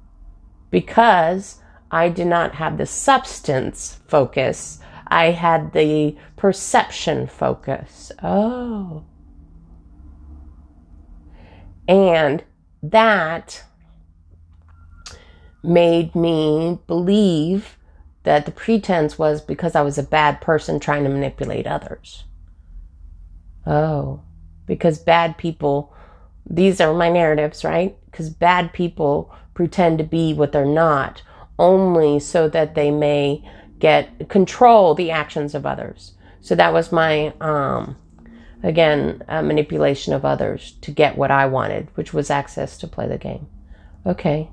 because 0.70 1.62
I 1.92 2.10
did 2.10 2.28
not 2.28 2.56
have 2.56 2.78
the 2.78 2.86
substance 2.86 4.00
focus. 4.08 4.80
I 5.12 5.32
had 5.32 5.74
the 5.74 6.16
perception 6.38 7.28
focus. 7.28 8.14
Oh. 8.24 9.04
And 11.86 12.44
that 12.82 13.64
made 15.62 16.16
me 16.16 16.80
believe 16.88 17.78
that 18.24 18.46
the 18.46 18.52
pretense 18.52 19.20
was 19.20 19.42
because 19.42 19.76
I 19.76 19.82
was 19.82 19.98
a 19.98 20.04
bad 20.04 20.40
person 20.40 20.80
trying 20.80 21.04
to 21.04 21.10
manipulate 21.10 21.68
others. 21.68 22.24
Oh, 23.68 24.22
because 24.66 24.98
bad 24.98 25.38
people, 25.38 25.94
these 26.50 26.80
are 26.80 26.94
my 26.94 27.10
narratives, 27.10 27.66
right? 27.66 27.98
Because 28.06 28.30
bad 28.30 28.72
people 28.72 29.36
pretend 29.54 29.98
to 29.98 30.06
be 30.06 30.34
what 30.34 30.54
they're 30.54 30.66
not 30.66 31.22
only 31.60 32.20
so 32.20 32.48
that 32.48 32.76
they 32.76 32.90
may 32.90 33.44
get 33.82 34.30
control 34.30 34.96
the 34.96 35.12
actions 35.12 35.54
of 35.54 35.66
others. 35.66 36.14
So 36.40 36.56
that 36.56 36.72
was 36.74 36.92
my, 36.92 37.34
um, 37.42 37.98
again, 38.64 39.24
manipulation 39.28 40.14
of 40.14 40.24
others 40.24 40.74
to 40.82 40.92
get 40.92 41.18
what 41.18 41.32
I 41.32 41.46
wanted, 41.48 41.90
which 41.96 42.14
was 42.14 42.30
access 42.30 42.78
to 42.78 42.88
play 42.88 43.08
the 43.08 43.18
game. 43.18 43.48
Okay. 44.06 44.50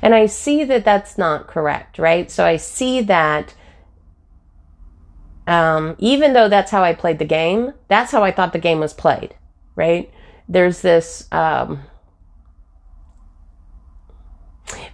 And 0.00 0.14
I 0.14 0.26
see 0.26 0.64
that 0.64 0.84
that's 0.84 1.18
not 1.18 1.46
correct, 1.46 1.98
right? 1.98 2.30
So 2.30 2.44
I 2.44 2.56
see 2.56 3.02
that 3.02 3.54
um, 5.46 5.94
even 5.98 6.32
though 6.32 6.48
that's 6.48 6.70
how 6.70 6.82
I 6.82 6.94
played 6.94 7.18
the 7.18 7.24
game, 7.24 7.74
that's 7.88 8.10
how 8.10 8.24
I 8.24 8.30
thought 8.30 8.52
the 8.52 8.58
game 8.58 8.80
was 8.80 8.94
played, 8.94 9.34
right? 9.76 10.10
There's 10.48 10.80
this. 10.80 11.28
Um, 11.32 11.84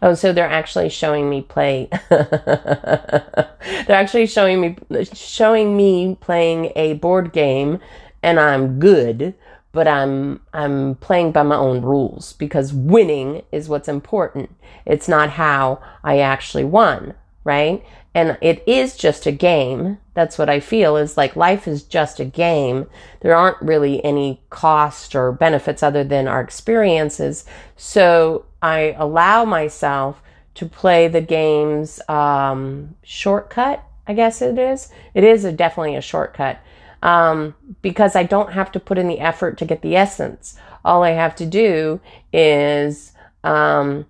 oh, 0.02 0.14
so 0.14 0.32
they're 0.32 0.48
actually 0.48 0.88
showing 0.88 1.28
me 1.28 1.42
play. 1.42 1.88
they're 2.10 3.56
actually 3.88 4.26
showing 4.26 4.60
me 4.60 4.76
showing 5.12 5.76
me 5.76 6.16
playing 6.20 6.72
a 6.76 6.94
board 6.94 7.32
game, 7.32 7.80
and 8.22 8.40
I'm 8.40 8.78
good 8.78 9.34
but 9.72 9.86
I'm 9.86 10.40
I'm 10.52 10.96
playing 10.96 11.32
by 11.32 11.42
my 11.42 11.56
own 11.56 11.82
rules 11.82 12.32
because 12.34 12.72
winning 12.72 13.42
is 13.52 13.68
what's 13.68 13.88
important. 13.88 14.54
It's 14.84 15.08
not 15.08 15.30
how 15.30 15.80
I 16.02 16.18
actually 16.18 16.64
won, 16.64 17.14
right? 17.44 17.84
And 18.14 18.36
it 18.40 18.64
is 18.66 18.96
just 18.96 19.26
a 19.26 19.32
game. 19.32 19.98
That's 20.14 20.36
what 20.36 20.48
I 20.48 20.58
feel 20.58 20.96
is 20.96 21.16
like 21.16 21.36
life 21.36 21.68
is 21.68 21.84
just 21.84 22.18
a 22.18 22.24
game. 22.24 22.86
There 23.20 23.36
aren't 23.36 23.60
really 23.62 24.04
any 24.04 24.42
cost 24.50 25.14
or 25.14 25.30
benefits 25.30 25.82
other 25.82 26.02
than 26.02 26.26
our 26.26 26.40
experiences. 26.40 27.44
So 27.76 28.46
I 28.60 28.96
allow 28.98 29.44
myself 29.44 30.20
to 30.54 30.66
play 30.66 31.06
the 31.06 31.20
game's 31.20 32.00
um, 32.08 32.96
shortcut. 33.02 33.84
I 34.08 34.14
guess 34.14 34.42
it 34.42 34.58
is. 34.58 34.90
It 35.14 35.22
is 35.22 35.44
a, 35.44 35.52
definitely 35.52 35.94
a 35.94 36.00
shortcut 36.00 36.58
um, 37.02 37.54
because 37.82 38.16
I 38.16 38.24
don't 38.24 38.52
have 38.52 38.72
to 38.72 38.80
put 38.80 38.98
in 38.98 39.08
the 39.08 39.20
effort 39.20 39.56
to 39.58 39.64
get 39.64 39.82
the 39.82 39.96
essence. 39.96 40.56
All 40.84 41.02
I 41.02 41.10
have 41.10 41.34
to 41.36 41.46
do 41.46 42.00
is 42.32 43.12
um, 43.44 44.06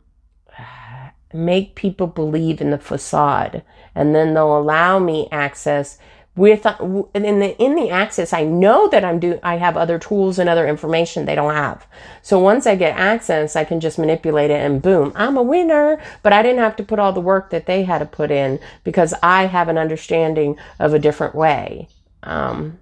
make 1.33 1.75
people 1.75 2.07
believe 2.07 2.61
in 2.61 2.71
the 2.71 2.79
facade, 2.79 3.63
and 3.95 4.15
then 4.15 4.35
they'll 4.35 4.59
allow 4.59 4.99
me 4.99 5.29
access 5.31 5.99
with 6.37 6.65
in 7.13 7.41
the 7.41 7.57
in 7.63 7.75
the 7.75 7.91
access 7.91 8.33
i 8.33 8.45
know 8.45 8.89
that 8.89 9.05
i'm 9.05 9.19
do 9.19 9.39
i 9.43 9.57
have 9.57 9.77
other 9.77 9.99
tools 9.99 10.39
and 10.39 10.49
other 10.49 10.67
information 10.67 11.25
they 11.25 11.35
don't 11.35 11.55
have. 11.55 11.87
So 12.23 12.39
once 12.39 12.67
i 12.67 12.77
get 12.77 12.97
access 12.97 13.57
i 13.57 13.65
can 13.65 13.81
just 13.81 13.99
manipulate 13.99 14.51
it 14.51 14.61
and 14.65 14.81
boom 14.81 15.13
i'm 15.17 15.37
a 15.37 15.43
winner. 15.43 16.01
But 16.23 16.33
i 16.33 16.43
didn't 16.43 16.61
have 16.61 16.77
to 16.77 16.85
put 16.85 16.99
all 16.99 17.13
the 17.13 17.21
work 17.21 17.51
that 17.51 17.67
they 17.67 17.83
had 17.83 17.99
to 17.99 18.07
put 18.07 18.31
in 18.31 18.61
because 18.85 19.13
i 19.23 19.47
have 19.47 19.69
an 19.69 19.77
understanding 19.77 20.57
of 20.79 20.95
a 20.95 20.99
different 20.99 21.35
way. 21.35 21.89
Um, 22.23 22.79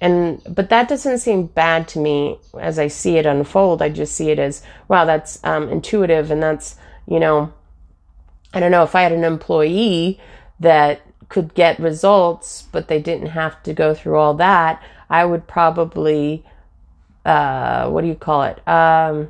and 0.00 0.40
but 0.48 0.68
that 0.68 0.88
doesn't 0.88 1.18
seem 1.18 1.46
bad 1.46 1.88
to 1.88 1.98
me 1.98 2.38
as 2.60 2.78
I 2.78 2.88
see 2.88 3.16
it 3.16 3.26
unfold. 3.26 3.82
I 3.82 3.88
just 3.88 4.14
see 4.14 4.30
it 4.30 4.38
as 4.38 4.62
wow, 4.86 5.04
that's 5.04 5.42
um, 5.44 5.68
intuitive, 5.68 6.30
and 6.30 6.42
that's 6.42 6.76
you 7.06 7.18
know, 7.18 7.52
I 8.52 8.60
don't 8.60 8.70
know 8.70 8.82
if 8.82 8.94
I 8.94 9.02
had 9.02 9.12
an 9.12 9.24
employee 9.24 10.20
that 10.60 11.02
could 11.28 11.54
get 11.54 11.78
results, 11.78 12.64
but 12.72 12.88
they 12.88 13.00
didn't 13.00 13.28
have 13.28 13.62
to 13.64 13.74
go 13.74 13.94
through 13.94 14.16
all 14.16 14.34
that. 14.34 14.82
I 15.10 15.24
would 15.24 15.46
probably, 15.46 16.44
uh, 17.24 17.88
what 17.90 18.02
do 18.02 18.08
you 18.08 18.14
call 18.14 18.44
it? 18.44 18.66
Um, 18.66 19.28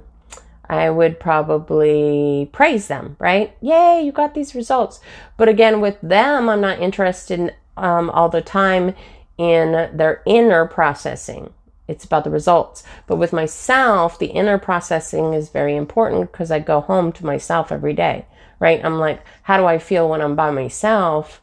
I 0.68 0.90
would 0.90 1.18
probably 1.18 2.48
praise 2.52 2.88
them, 2.88 3.16
right? 3.18 3.56
Yay, 3.60 4.02
you 4.04 4.12
got 4.12 4.34
these 4.34 4.54
results. 4.54 5.00
But 5.36 5.48
again, 5.48 5.80
with 5.80 5.98
them, 6.02 6.48
I'm 6.48 6.60
not 6.60 6.78
interested 6.78 7.40
in, 7.40 7.52
um, 7.76 8.10
all 8.10 8.28
the 8.28 8.42
time 8.42 8.94
in 9.38 9.72
their 9.96 10.22
inner 10.26 10.66
processing. 10.66 11.52
It's 11.86 12.04
about 12.04 12.24
the 12.24 12.30
results. 12.30 12.84
But 13.06 13.16
with 13.16 13.32
myself, 13.32 14.18
the 14.18 14.26
inner 14.26 14.58
processing 14.58 15.32
is 15.32 15.48
very 15.48 15.74
important 15.74 16.30
because 16.30 16.50
I 16.50 16.58
go 16.58 16.80
home 16.82 17.12
to 17.12 17.24
myself 17.24 17.72
every 17.72 17.94
day, 17.94 18.26
right? 18.58 18.84
I'm 18.84 18.98
like, 18.98 19.22
how 19.42 19.56
do 19.56 19.66
I 19.66 19.78
feel 19.78 20.08
when 20.08 20.20
I'm 20.20 20.34
by 20.34 20.50
myself? 20.50 21.40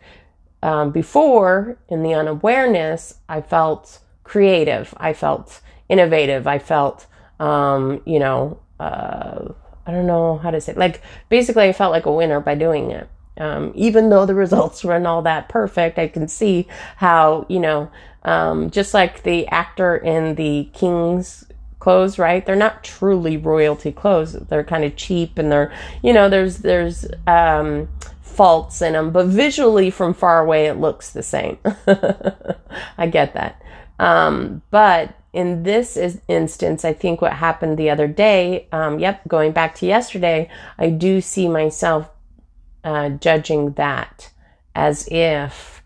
Um, 0.61 0.91
before, 0.91 1.77
in 1.89 2.03
the 2.03 2.13
unawareness, 2.13 3.15
I 3.29 3.41
felt 3.41 3.99
creative. 4.23 4.93
I 4.97 5.13
felt 5.13 5.61
innovative. 5.89 6.47
I 6.47 6.59
felt, 6.59 7.05
um, 7.39 8.01
you 8.05 8.19
know, 8.19 8.59
uh, 8.79 9.53
I 9.85 9.91
don't 9.91 10.07
know 10.07 10.37
how 10.37 10.51
to 10.51 10.59
say 10.59 10.71
it. 10.71 10.77
Like, 10.77 11.01
basically, 11.29 11.63
I 11.63 11.73
felt 11.73 11.91
like 11.91 12.05
a 12.05 12.11
winner 12.11 12.39
by 12.39 12.55
doing 12.55 12.91
it. 12.91 13.07
Um, 13.37 13.73
even 13.75 14.09
though 14.09 14.25
the 14.25 14.35
results 14.45 14.83
weren't 14.83 15.07
all 15.07 15.21
that 15.21 15.49
perfect, 15.49 15.99
I 15.99 16.07
can 16.07 16.27
see 16.27 16.67
how, 16.97 17.45
you 17.47 17.59
know, 17.59 17.91
um, 18.23 18.71
just 18.71 18.93
like 18.93 19.21
the 19.23 19.47
actor 19.47 19.95
in 19.95 20.35
the 20.35 20.69
King's 20.73 21.45
clothes, 21.85 22.17
right? 22.17 22.43
They're 22.43 22.55
not 22.55 22.83
truly 22.83 23.37
royalty 23.37 23.91
clothes. 23.91 24.33
They're 24.33 24.63
kind 24.63 24.83
of 24.83 24.95
cheap 24.95 25.37
and 25.37 25.51
they're, 25.51 25.71
you 26.01 26.13
know, 26.13 26.29
there's, 26.29 26.57
there's, 26.57 27.05
um, 27.27 27.87
faults 28.23 28.81
in 28.81 28.93
them, 28.93 29.11
but 29.11 29.27
visually 29.27 29.91
from 29.91 30.15
far 30.15 30.39
away, 30.43 30.65
it 30.65 30.77
looks 30.77 31.11
the 31.11 31.21
same. 31.21 31.59
I 32.97 33.05
get 33.05 33.35
that. 33.35 33.61
Um, 33.99 34.63
but 34.71 35.13
in 35.31 35.61
this 35.61 35.95
is, 35.95 36.21
instance, 36.27 36.83
I 36.83 36.91
think 36.91 37.21
what 37.21 37.33
happened 37.33 37.77
the 37.77 37.91
other 37.91 38.07
day, 38.07 38.67
um, 38.71 38.97
yep, 38.97 39.21
going 39.27 39.51
back 39.51 39.75
to 39.75 39.85
yesterday, 39.85 40.49
I 40.79 40.89
do 40.89 41.21
see 41.21 41.47
myself 41.47 42.09
uh, 42.83 43.09
judging 43.09 43.73
that 43.73 44.31
as 44.73 45.07
if 45.11 45.83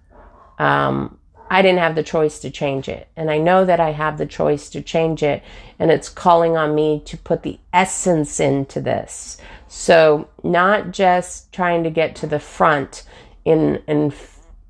um, 0.59 1.18
I 1.49 1.61
didn't 1.61 1.79
have 1.79 1.95
the 1.95 2.03
choice 2.03 2.39
to 2.39 2.51
change 2.51 2.87
it. 2.87 3.07
And 3.15 3.29
I 3.31 3.37
know 3.37 3.65
that 3.65 3.79
I 3.79 3.91
have 3.91 4.17
the 4.17 4.25
choice 4.25 4.69
to 4.69 4.81
change 4.81 5.23
it. 5.23 5.43
And 5.79 5.91
it's 5.91 6.09
calling 6.09 6.55
on 6.55 6.75
me 6.75 7.01
to 7.05 7.17
put 7.17 7.43
the 7.43 7.59
essence 7.73 8.39
into 8.39 8.79
this. 8.81 9.37
So, 9.67 10.29
not 10.43 10.91
just 10.91 11.51
trying 11.51 11.83
to 11.83 11.89
get 11.89 12.15
to 12.17 12.27
the 12.27 12.39
front 12.39 13.03
in, 13.45 13.81
in, 13.87 14.13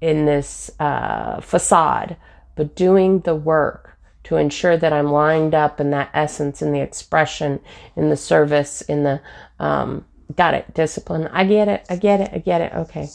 in 0.01 0.25
this 0.25 0.71
uh, 0.79 1.41
facade, 1.41 2.17
but 2.55 2.75
doing 2.75 3.19
the 3.21 3.35
work 3.35 3.97
to 4.23 4.35
ensure 4.35 4.77
that 4.77 4.93
I'm 4.93 5.11
lined 5.11 5.55
up 5.55 5.79
in 5.79 5.91
that 5.91 6.09
essence, 6.13 6.61
in 6.61 6.73
the 6.73 6.81
expression, 6.81 7.61
in 7.95 8.09
the 8.09 8.17
service, 8.17 8.81
in 8.81 9.03
the 9.03 9.21
um, 9.59 10.05
Got 10.35 10.53
it. 10.53 10.73
Discipline. 10.73 11.27
I 11.27 11.43
get 11.43 11.67
it. 11.67 11.85
I 11.89 11.95
get 11.95 12.21
it. 12.21 12.29
I 12.33 12.37
get 12.37 12.61
it. 12.61 12.73
Okay. 12.73 13.09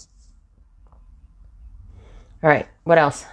All 2.43 2.51
right. 2.51 2.67
What 2.83 2.99
else? 2.99 3.25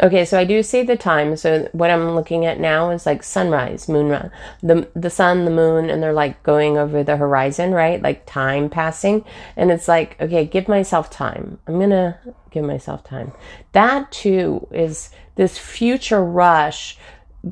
Okay, 0.00 0.24
so 0.24 0.38
I 0.38 0.44
do 0.44 0.62
see 0.62 0.82
the 0.82 0.96
time. 0.96 1.36
So 1.36 1.68
what 1.72 1.90
I'm 1.90 2.14
looking 2.14 2.46
at 2.46 2.60
now 2.60 2.90
is 2.90 3.04
like 3.04 3.24
sunrise, 3.24 3.88
moonrise, 3.88 4.30
the 4.62 4.88
the 4.94 5.10
sun, 5.10 5.44
the 5.44 5.50
moon, 5.50 5.90
and 5.90 6.00
they're 6.00 6.12
like 6.12 6.42
going 6.44 6.78
over 6.78 7.02
the 7.02 7.16
horizon, 7.16 7.72
right? 7.72 8.00
Like 8.00 8.24
time 8.24 8.70
passing, 8.70 9.24
and 9.56 9.72
it's 9.72 9.88
like, 9.88 10.20
okay, 10.20 10.44
give 10.44 10.68
myself 10.68 11.10
time. 11.10 11.58
I'm 11.66 11.80
gonna 11.80 12.18
give 12.52 12.64
myself 12.64 13.02
time. 13.02 13.32
That 13.72 14.12
too 14.12 14.68
is 14.70 15.10
this 15.34 15.58
future 15.58 16.24
rush 16.24 16.96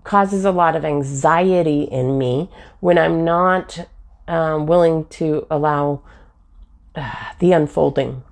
causes 0.05 0.44
a 0.44 0.53
lot 0.53 0.76
of 0.76 0.84
anxiety 0.84 1.82
in 1.82 2.16
me 2.16 2.49
when 2.80 2.97
I'm 2.97 3.24
not 3.24 3.88
um, 4.28 4.66
willing 4.66 5.07
to 5.07 5.47
allow 5.51 6.03
uh, 6.94 7.32
the 7.40 7.53
unfolding, 7.53 8.22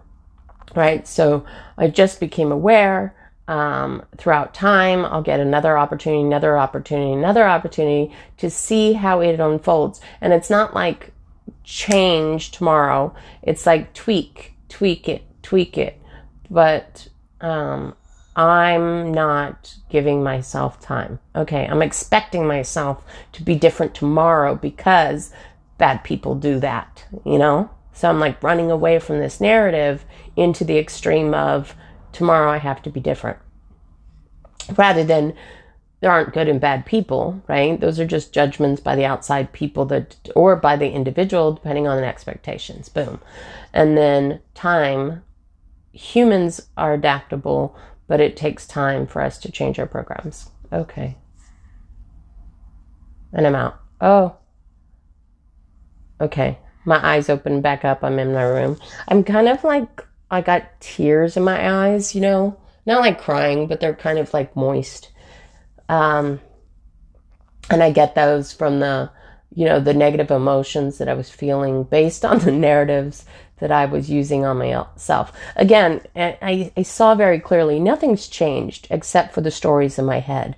right? 0.77 1.07
So 1.07 1.45
I 1.77 1.89
just 1.89 2.21
became 2.21 2.53
aware 2.53 3.15
um, 3.49 4.03
throughout 4.17 4.55
time. 4.55 5.05
I'll 5.05 5.23
get 5.23 5.41
another 5.41 5.77
opportunity, 5.77 6.23
another 6.23 6.57
opportunity, 6.57 7.13
another 7.13 7.45
opportunity 7.45 8.15
to 8.39 8.51
see 8.51 8.95
how 8.95 9.21
it 9.21 9.41
unfolds. 9.41 10.01
And 10.21 10.33
it's 10.33 10.51
not 10.51 10.75
like 10.75 11.13
change 11.63 12.51
tomorrow. 12.51 13.15
It's 13.43 13.67
like 13.67 13.95
tweak, 13.95 14.55
tweak 14.69 15.09
it, 15.09 15.23
tweak 15.43 15.77
it. 15.79 16.01
But 16.51 17.09
um, 17.41 17.95
I'm 18.37 19.13
not 19.13 19.75
giving 19.91 20.23
myself 20.23 20.81
time. 20.81 21.19
Okay, 21.37 21.67
I'm 21.67 21.83
expecting 21.83 22.47
myself 22.47 23.03
to 23.33 23.43
be 23.43 23.55
different 23.55 23.95
tomorrow 23.95 24.55
because 24.55 25.33
bad 25.79 26.03
people 26.05 26.35
do 26.35 26.59
that, 26.61 27.05
you 27.25 27.39
know? 27.39 27.71
So 27.93 28.09
I'm 28.09 28.19
like 28.19 28.43
running 28.43 28.71
away 28.71 28.99
from 28.99 29.21
this 29.21 29.41
narrative 29.41 30.05
into 30.37 30.65
the 30.65 30.79
extreme 30.79 31.33
of 31.33 31.77
tomorrow 32.15 32.51
I 32.51 32.59
have 32.59 32.83
to 32.83 32.91
be 32.91 33.01
different. 33.01 33.39
Rather 34.77 35.05
than 35.05 35.35
there 36.01 36.11
aren't 36.11 36.35
good 36.35 36.49
and 36.49 36.61
bad 36.61 36.85
people, 36.85 37.43
right? 37.49 37.81
Those 37.81 37.99
are 37.99 38.07
just 38.07 38.33
judgments 38.33 38.81
by 38.81 38.95
the 38.95 39.07
outside 39.07 39.53
people 39.53 39.85
that, 39.87 40.17
or 40.35 40.55
by 40.55 40.77
the 40.77 40.91
individual, 40.91 41.53
depending 41.53 41.87
on 41.89 41.97
the 41.97 42.07
expectations. 42.07 42.89
Boom. 42.89 43.21
And 43.73 43.97
then 43.97 44.41
time. 44.55 45.23
Humans 45.93 46.69
are 46.77 46.93
adaptable, 46.93 47.77
but 48.09 48.21
it 48.21 48.37
takes 48.37 48.67
time 48.67 49.07
for 49.07 49.23
us 49.23 49.39
to 49.39 49.53
change 49.53 49.79
our 49.79 49.87
programs. 49.87 50.51
Okay. 50.73 51.17
And 53.33 53.47
I'm 53.47 53.55
out. 53.55 53.81
Oh. 54.01 54.37
Okay. 56.21 56.59
My 56.85 56.99
eyes 57.03 57.31
open 57.31 57.61
back 57.61 57.85
up. 57.85 58.03
I'm 58.03 58.19
in 58.19 58.33
my 58.35 58.43
room. 58.43 58.77
I'm 59.09 59.25
kind 59.25 59.49
of 59.49 59.65
like, 59.65 60.05
I 60.31 60.41
got 60.41 60.81
tears 60.81 61.37
in 61.37 61.45
my 61.45 61.87
eyes, 61.87 62.15
you 62.15 62.21
know? 62.21 62.59
Not 62.87 63.01
like 63.01 63.21
crying, 63.21 63.67
but 63.67 63.81
they're 63.81 63.95
kind 63.95 64.19
of 64.19 64.33
like 64.35 64.57
moist. 64.57 65.11
Um, 65.89 66.41
and 67.71 67.83
I 67.83 67.91
get 67.91 68.15
those 68.15 68.53
from 68.53 68.81
the, 68.81 69.11
you 69.55 69.65
know, 69.65 69.81
the 69.81 69.95
negative 69.95 70.31
emotions 70.31 70.99
that 70.99 71.09
I 71.09 71.15
was 71.15 71.31
feeling 71.31 71.85
based 71.85 72.25
on 72.25 72.41
the 72.41 72.53
narratives 72.69 73.25
that 73.59 73.71
I 73.71 73.87
was 73.87 74.11
using 74.11 74.45
on 74.45 74.59
myself. 74.59 75.33
Again, 75.57 76.01
I, 76.17 76.73
I 76.77 76.83
saw 76.83 77.15
very 77.15 77.39
clearly 77.39 77.79
nothing's 77.79 78.29
changed 78.29 78.87
except 78.91 79.33
for 79.33 79.41
the 79.41 79.51
stories 79.51 79.99
in 79.99 80.05
my 80.05 80.21
head. 80.21 80.57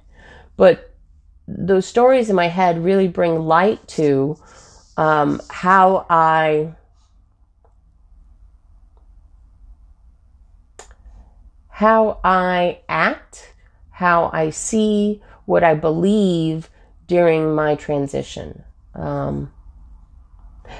But 0.56 0.92
those 1.46 1.86
stories 1.86 2.30
in 2.30 2.36
my 2.36 2.48
head 2.48 2.82
really 2.82 3.08
bring 3.08 3.40
light 3.40 3.86
to 3.88 4.36
um, 4.96 5.40
how 5.50 6.06
I 6.08 6.74
how 11.76 12.18
I 12.24 12.78
act, 12.88 13.52
how 13.90 14.30
I 14.32 14.48
see, 14.48 15.20
what 15.44 15.62
I 15.62 15.74
believe 15.74 16.70
during 17.06 17.54
my 17.54 17.74
transition. 17.74 18.64
Um, 18.94 19.52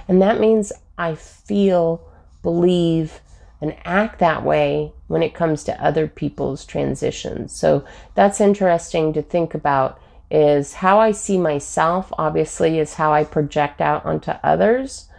and 0.08 0.22
that 0.22 0.40
means 0.40 0.72
I 0.96 1.14
feel, 1.14 2.00
believe, 2.42 3.20
and 3.60 3.76
act 3.84 4.20
that 4.20 4.42
way 4.42 4.94
when 5.06 5.22
it 5.22 5.34
comes 5.34 5.64
to 5.64 5.84
other 5.84 6.06
people's 6.08 6.64
transitions. 6.64 7.54
So 7.54 7.84
that's 8.14 8.40
interesting 8.40 9.12
to 9.12 9.20
think 9.20 9.52
about 9.52 10.00
is 10.30 10.72
how 10.72 10.98
I 10.98 11.10
see 11.10 11.36
myself 11.36 12.10
obviously 12.16 12.78
is 12.78 12.94
how 12.94 13.12
I 13.12 13.24
project 13.24 13.82
out 13.82 14.06
onto 14.06 14.30
others 14.42 15.10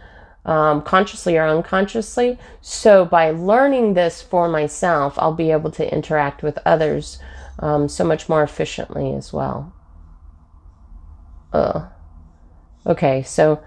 um, 0.44 0.82
consciously 0.82 1.36
or 1.36 1.46
unconsciously. 1.46 2.38
So 2.60 3.04
by 3.04 3.30
learning 3.30 3.94
this 3.94 4.22
for 4.22 4.48
myself, 4.48 5.18
I'll 5.18 5.34
be 5.34 5.50
able 5.50 5.70
to 5.72 5.92
interact 5.92 6.42
with 6.42 6.58
others 6.64 7.18
um, 7.58 7.88
so 7.88 8.04
much 8.04 8.28
more 8.28 8.42
efficiently 8.42 9.14
as 9.14 9.32
well. 9.32 9.72
Uh, 11.52 11.88
okay, 12.86 13.22
so 13.22 13.62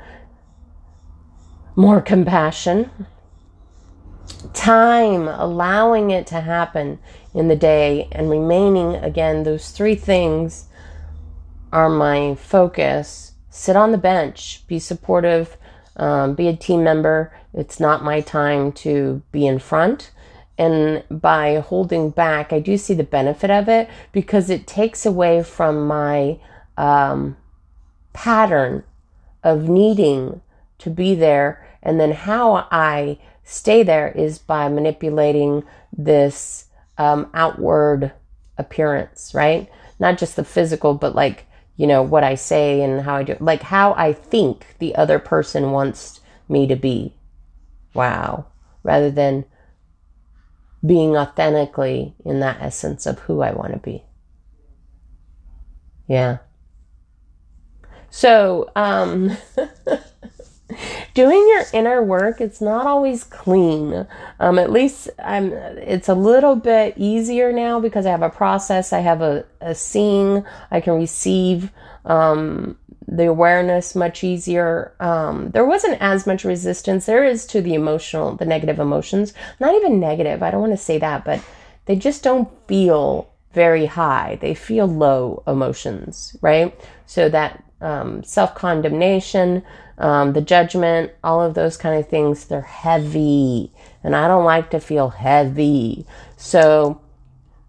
more 1.75 2.01
compassion. 2.13 2.89
Time, 4.53 5.27
allowing 5.27 6.09
it 6.09 6.25
to 6.27 6.41
happen 6.41 6.99
in 7.33 7.47
the 7.47 7.55
day 7.55 8.07
and 8.11 8.29
remaining 8.29 8.95
again, 8.95 9.43
those 9.43 9.71
three 9.71 9.95
things 9.95 10.67
are 11.71 11.89
my 11.89 12.35
focus. 12.35 13.33
Sit 13.49 13.75
on 13.75 13.91
the 13.91 13.97
bench, 13.97 14.65
be 14.67 14.79
supportive, 14.79 15.57
um, 16.01 16.33
be 16.33 16.47
a 16.47 16.55
team 16.55 16.83
member. 16.83 17.31
It's 17.53 17.79
not 17.79 18.03
my 18.03 18.21
time 18.21 18.71
to 18.73 19.21
be 19.31 19.45
in 19.45 19.59
front. 19.59 20.11
And 20.57 21.03
by 21.09 21.59
holding 21.59 22.09
back, 22.09 22.51
I 22.51 22.59
do 22.59 22.75
see 22.75 22.93
the 22.93 23.03
benefit 23.03 23.49
of 23.49 23.69
it 23.69 23.87
because 24.11 24.49
it 24.49 24.67
takes 24.67 25.05
away 25.05 25.43
from 25.43 25.87
my 25.87 26.39
um, 26.75 27.37
pattern 28.13 28.83
of 29.43 29.69
needing 29.69 30.41
to 30.79 30.89
be 30.89 31.15
there. 31.15 31.65
And 31.83 31.99
then 31.99 32.11
how 32.11 32.67
I 32.71 33.19
stay 33.43 33.83
there 33.83 34.09
is 34.09 34.39
by 34.39 34.67
manipulating 34.69 35.63
this 35.95 36.65
um, 36.97 37.29
outward 37.33 38.11
appearance, 38.57 39.33
right? 39.33 39.69
Not 39.99 40.17
just 40.17 40.35
the 40.35 40.43
physical, 40.43 40.95
but 40.95 41.15
like 41.15 41.45
you 41.81 41.87
know, 41.87 42.03
what 42.03 42.23
I 42.23 42.35
say 42.35 42.83
and 42.83 43.01
how 43.01 43.15
I 43.15 43.23
do, 43.23 43.35
like 43.39 43.63
how 43.63 43.95
I 43.95 44.13
think 44.13 44.75
the 44.77 44.93
other 44.93 45.17
person 45.17 45.71
wants 45.71 46.21
me 46.47 46.67
to 46.67 46.75
be. 46.75 47.15
Wow. 47.95 48.45
Rather 48.83 49.09
than 49.09 49.45
being 50.85 51.17
authentically 51.17 52.13
in 52.23 52.39
that 52.41 52.61
essence 52.61 53.07
of 53.07 53.17
who 53.21 53.41
I 53.41 53.51
want 53.53 53.73
to 53.73 53.79
be. 53.79 54.03
Yeah. 56.07 56.37
So, 58.11 58.69
um, 58.75 59.35
doing 61.13 61.39
your 61.49 61.63
inner 61.73 62.03
work 62.03 62.41
it's 62.41 62.61
not 62.61 62.85
always 62.87 63.23
clean. 63.23 64.07
Um, 64.39 64.59
at 64.59 64.71
least 64.71 65.09
i'm 65.23 65.53
it's 65.53 66.09
a 66.09 66.15
little 66.15 66.55
bit 66.55 66.93
easier 66.97 67.51
now 67.51 67.79
because 67.79 68.05
i 68.05 68.11
have 68.11 68.21
a 68.21 68.29
process 68.29 68.93
i 68.93 68.99
have 68.99 69.21
a, 69.21 69.45
a 69.59 69.75
seeing 69.75 70.43
i 70.71 70.79
can 70.81 70.93
receive 70.93 71.71
um, 72.05 72.77
the 73.07 73.25
awareness 73.25 73.93
much 73.93 74.23
easier. 74.23 74.95
Um, 74.99 75.51
there 75.51 75.65
wasn't 75.65 76.01
as 76.01 76.25
much 76.25 76.45
resistance. 76.45 77.05
There 77.05 77.25
is 77.25 77.45
to 77.47 77.61
the 77.61 77.73
emotional 77.73 78.35
the 78.35 78.45
negative 78.45 78.79
emotions. 78.79 79.33
Not 79.59 79.75
even 79.75 79.99
negative 79.99 80.41
i 80.41 80.51
don't 80.51 80.61
want 80.61 80.73
to 80.73 80.77
say 80.77 80.97
that 80.97 81.25
but 81.25 81.43
they 81.85 81.95
just 81.95 82.23
don't 82.23 82.49
feel 82.67 83.29
very 83.53 83.85
high. 83.85 84.37
They 84.39 84.53
feel 84.53 84.87
low 84.87 85.43
emotions 85.45 86.35
right? 86.41 86.73
So 87.05 87.27
that 87.29 87.63
um, 87.81 88.23
self 88.23 88.55
condemnation, 88.55 89.63
um, 89.97 90.33
the 90.33 90.41
judgment, 90.41 91.11
all 91.23 91.41
of 91.41 91.53
those 91.53 91.77
kind 91.77 91.99
of 91.99 92.07
things, 92.07 92.45
they're 92.45 92.61
heavy. 92.61 93.71
And 94.03 94.15
I 94.15 94.27
don't 94.27 94.45
like 94.45 94.69
to 94.71 94.79
feel 94.79 95.09
heavy. 95.09 96.05
So 96.37 97.01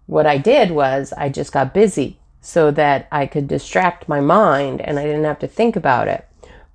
what 0.07 0.27
I 0.27 0.39
did 0.39 0.71
was 0.71 1.13
I 1.17 1.29
just 1.29 1.53
got 1.53 1.75
busy 1.75 2.19
so 2.41 2.71
that 2.73 3.07
I 3.13 3.27
could 3.27 3.49
distract 3.49 4.09
my 4.09 4.21
mind 4.21 4.81
and 4.81 4.99
I 4.99 5.05
didn't 5.05 5.25
have 5.25 5.39
to 5.41 5.49
think 5.49 5.77
about 5.77 6.09
it. 6.09 6.27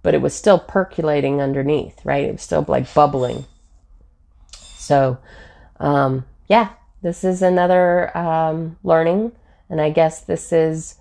But 0.04 0.14
it 0.14 0.22
was 0.22 0.34
still 0.34 0.60
percolating 0.60 1.42
underneath, 1.42 2.06
right? 2.06 2.24
It 2.26 2.34
was 2.34 2.42
still 2.42 2.64
like 2.68 2.94
bubbling. 2.94 3.46
So, 4.52 5.18
um, 5.80 6.26
yeah, 6.48 6.70
this 7.02 7.24
is 7.24 7.42
another 7.42 8.16
um, 8.18 8.78
learning. 8.84 9.34
And 9.70 9.82
I 9.82 9.90
guess 9.90 10.22
this 10.22 10.54
is 10.54 10.96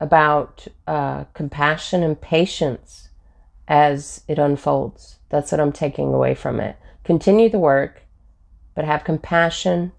about 0.00 0.66
uh, 0.86 1.24
compassion 1.34 2.02
and 2.02 2.20
patience 2.20 3.08
as 3.68 4.22
it 4.28 4.38
unfolds. 4.38 5.18
That's 5.28 5.52
what 5.52 5.60
I'm 5.60 5.72
taking 5.72 6.12
away 6.12 6.34
from 6.34 6.60
it. 6.60 6.76
Continue 7.04 7.48
the 7.48 7.58
work, 7.58 8.02
but 8.74 8.84
have 8.84 9.04
compassion 9.04 9.92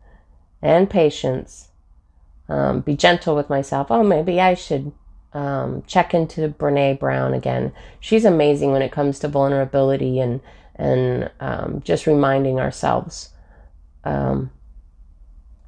and 0.62 0.90
patience. 0.90 1.70
Um, 2.50 2.82
be 2.82 2.96
gentle 2.96 3.36
with 3.36 3.50
myself. 3.50 3.88
Oh, 3.90 4.04
maybe 4.04 4.40
I 4.40 4.54
should 4.54 4.94
um, 5.34 5.84
check 5.86 6.14
into 6.14 6.48
Brene 6.50 7.00
Brown 7.00 7.34
again. 7.34 7.74
She's 8.00 8.24
amazing 8.26 8.72
when 8.72 8.82
it 8.82 8.92
comes 8.92 9.20
to 9.20 9.28
vulnerability 9.28 10.20
and 10.20 10.42
and 10.76 11.32
um, 11.40 11.82
just 11.84 12.06
reminding 12.06 12.60
ourselves 12.60 13.32
um, 14.04 14.52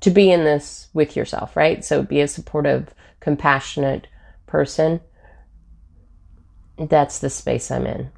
to 0.01 0.11
be 0.11 0.31
in 0.31 0.43
this 0.43 0.87
with 0.93 1.15
yourself, 1.15 1.55
right? 1.57 1.83
So 1.83 2.03
be 2.03 2.21
a 2.21 2.27
supportive, 2.27 2.93
compassionate 3.19 4.07
person, 4.49 4.99
that's 6.77 7.19
the 7.19 7.29
space 7.29 7.71
I'm 7.71 7.85
in. 7.85 8.11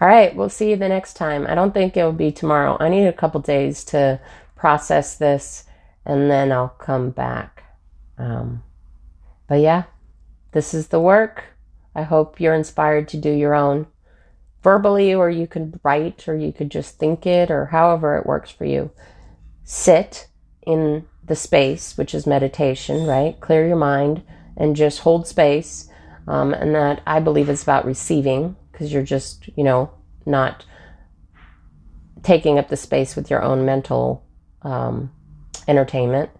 All 0.00 0.08
right, 0.08 0.34
we'll 0.34 0.48
see 0.48 0.70
you 0.70 0.76
the 0.76 0.88
next 0.88 1.14
time. 1.14 1.46
I 1.46 1.54
don't 1.54 1.72
think 1.72 1.96
it 1.96 2.02
will 2.02 2.12
be 2.12 2.32
tomorrow. 2.32 2.76
I 2.80 2.88
need 2.88 3.06
a 3.06 3.12
couple 3.12 3.40
days 3.40 3.84
to 3.84 4.20
process 4.56 5.16
this 5.16 5.64
and 6.04 6.30
then 6.30 6.50
I'll 6.50 6.68
come 6.68 7.10
back. 7.10 7.62
Um, 8.18 8.64
but 9.46 9.60
yeah, 9.60 9.84
this 10.52 10.74
is 10.74 10.88
the 10.88 11.00
work. 11.00 11.44
I 11.94 12.02
hope 12.02 12.40
you're 12.40 12.54
inspired 12.54 13.08
to 13.08 13.16
do 13.16 13.30
your 13.30 13.54
own 13.54 13.86
verbally, 14.62 15.12
or 15.12 15.28
you 15.28 15.46
could 15.46 15.78
write, 15.82 16.26
or 16.28 16.36
you 16.36 16.52
could 16.52 16.70
just 16.70 16.98
think 16.98 17.26
it, 17.26 17.50
or 17.50 17.66
however 17.66 18.16
it 18.16 18.26
works 18.26 18.50
for 18.50 18.64
you. 18.64 18.90
Sit 19.64 20.28
in 20.66 21.06
the 21.24 21.36
space, 21.36 21.96
which 21.96 22.14
is 22.14 22.26
meditation, 22.26 23.06
right? 23.06 23.38
Clear 23.40 23.66
your 23.66 23.76
mind 23.76 24.22
and 24.56 24.76
just 24.76 25.00
hold 25.00 25.26
space. 25.26 25.88
Um, 26.28 26.54
and 26.54 26.74
that 26.74 27.02
I 27.06 27.20
believe 27.20 27.48
is 27.48 27.62
about 27.62 27.84
receiving 27.84 28.56
because 28.70 28.92
you're 28.92 29.02
just, 29.02 29.48
you 29.56 29.64
know, 29.64 29.90
not 30.24 30.64
taking 32.22 32.58
up 32.58 32.68
the 32.68 32.76
space 32.76 33.16
with 33.16 33.30
your 33.30 33.42
own 33.42 33.64
mental 33.64 34.24
um, 34.62 35.10
entertainment. 35.66 36.30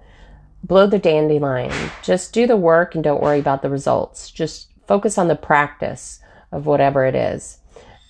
Blow 0.62 0.86
the 0.86 0.98
dandelion. 0.98 1.72
Just 2.02 2.32
do 2.32 2.46
the 2.46 2.56
work 2.56 2.94
and 2.94 3.02
don't 3.02 3.22
worry 3.22 3.40
about 3.40 3.62
the 3.62 3.70
results. 3.70 4.30
Just 4.30 4.68
focus 4.86 5.18
on 5.18 5.28
the 5.28 5.34
practice 5.34 6.20
of 6.52 6.66
whatever 6.66 7.04
it 7.04 7.16
is. 7.16 7.58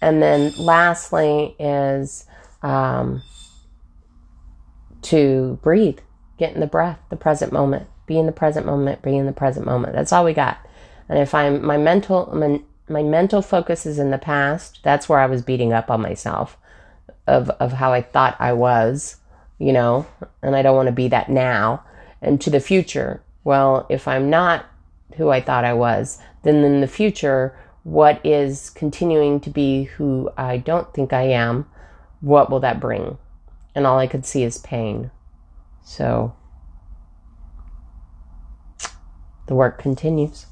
And 0.03 0.23
then 0.23 0.53
lastly 0.59 1.55
is 1.59 2.27
um, 2.63 3.23
to 5.03 5.59
breathe, 5.62 5.98
get 6.38 6.55
in 6.55 6.61
the 6.61 6.66
breath, 6.66 6.98
the 7.11 7.16
present 7.16 7.53
moment, 7.53 7.86
be 8.07 8.18
in 8.18 8.26
the 8.26 8.32
present 8.32 8.66
moment, 8.66 9.03
be 9.03 9.16
in 9.16 9.26
the 9.26 9.32
present 9.32 9.66
moment. 9.66 9.94
That's 9.94 10.12
all 10.12 10.24
we 10.24 10.32
got. 10.32 10.59
And 11.09 11.18
if 11.18 11.34
I'm 11.34 11.64
my 11.64 11.76
mental 11.76 12.30
my, 12.34 12.61
my 12.88 13.03
mental 13.03 13.42
focus 13.42 13.86
is 13.86 13.98
in 13.98 14.11
the 14.11 14.18
past, 14.18 14.80
that's 14.82 15.09
where 15.09 15.18
I 15.18 15.26
was 15.26 15.42
beating 15.42 15.72
up 15.72 15.90
on 15.90 16.00
myself 16.00 16.57
of 17.26 17.50
of 17.50 17.72
how 17.72 17.92
I 17.92 18.03
thought 18.03 18.36
I 18.38 18.53
was, 18.53 19.16
you 19.59 19.72
know, 19.72 20.07
and 20.42 20.57
I 20.57 20.62
don't 20.62 20.76
want 20.76 20.88
to 20.88 20.92
be 20.92 21.09
that 21.09 21.28
now. 21.28 21.84
And 22.20 22.40
to 22.40 22.50
the 22.50 22.61
future, 22.61 23.22
well, 23.44 23.86
if 23.88 24.07
I'm 24.07 24.30
not 24.30 24.66
who 25.16 25.30
I 25.30 25.40
thought 25.40 25.64
I 25.64 25.74
was, 25.74 26.18
then 26.42 26.57
in 26.64 26.80
the 26.80 26.86
future, 26.86 27.57
what 27.82 28.20
is 28.24 28.70
continuing 28.70 29.40
to 29.40 29.50
be 29.50 29.84
who 29.84 30.30
I 30.36 30.57
don't 30.57 30.92
think 30.94 31.12
I 31.12 31.22
am, 31.22 31.66
what 32.20 32.50
will 32.50 32.61
that 32.61 32.80
bring? 32.80 33.18
And 33.75 33.87
all 33.87 33.99
I 33.99 34.07
could 34.07 34.27
see 34.27 34.43
is 34.43 34.59
pain. 34.59 35.11
So 35.85 36.35
the 39.47 39.55
work 39.55 39.79
continues. 39.79 40.47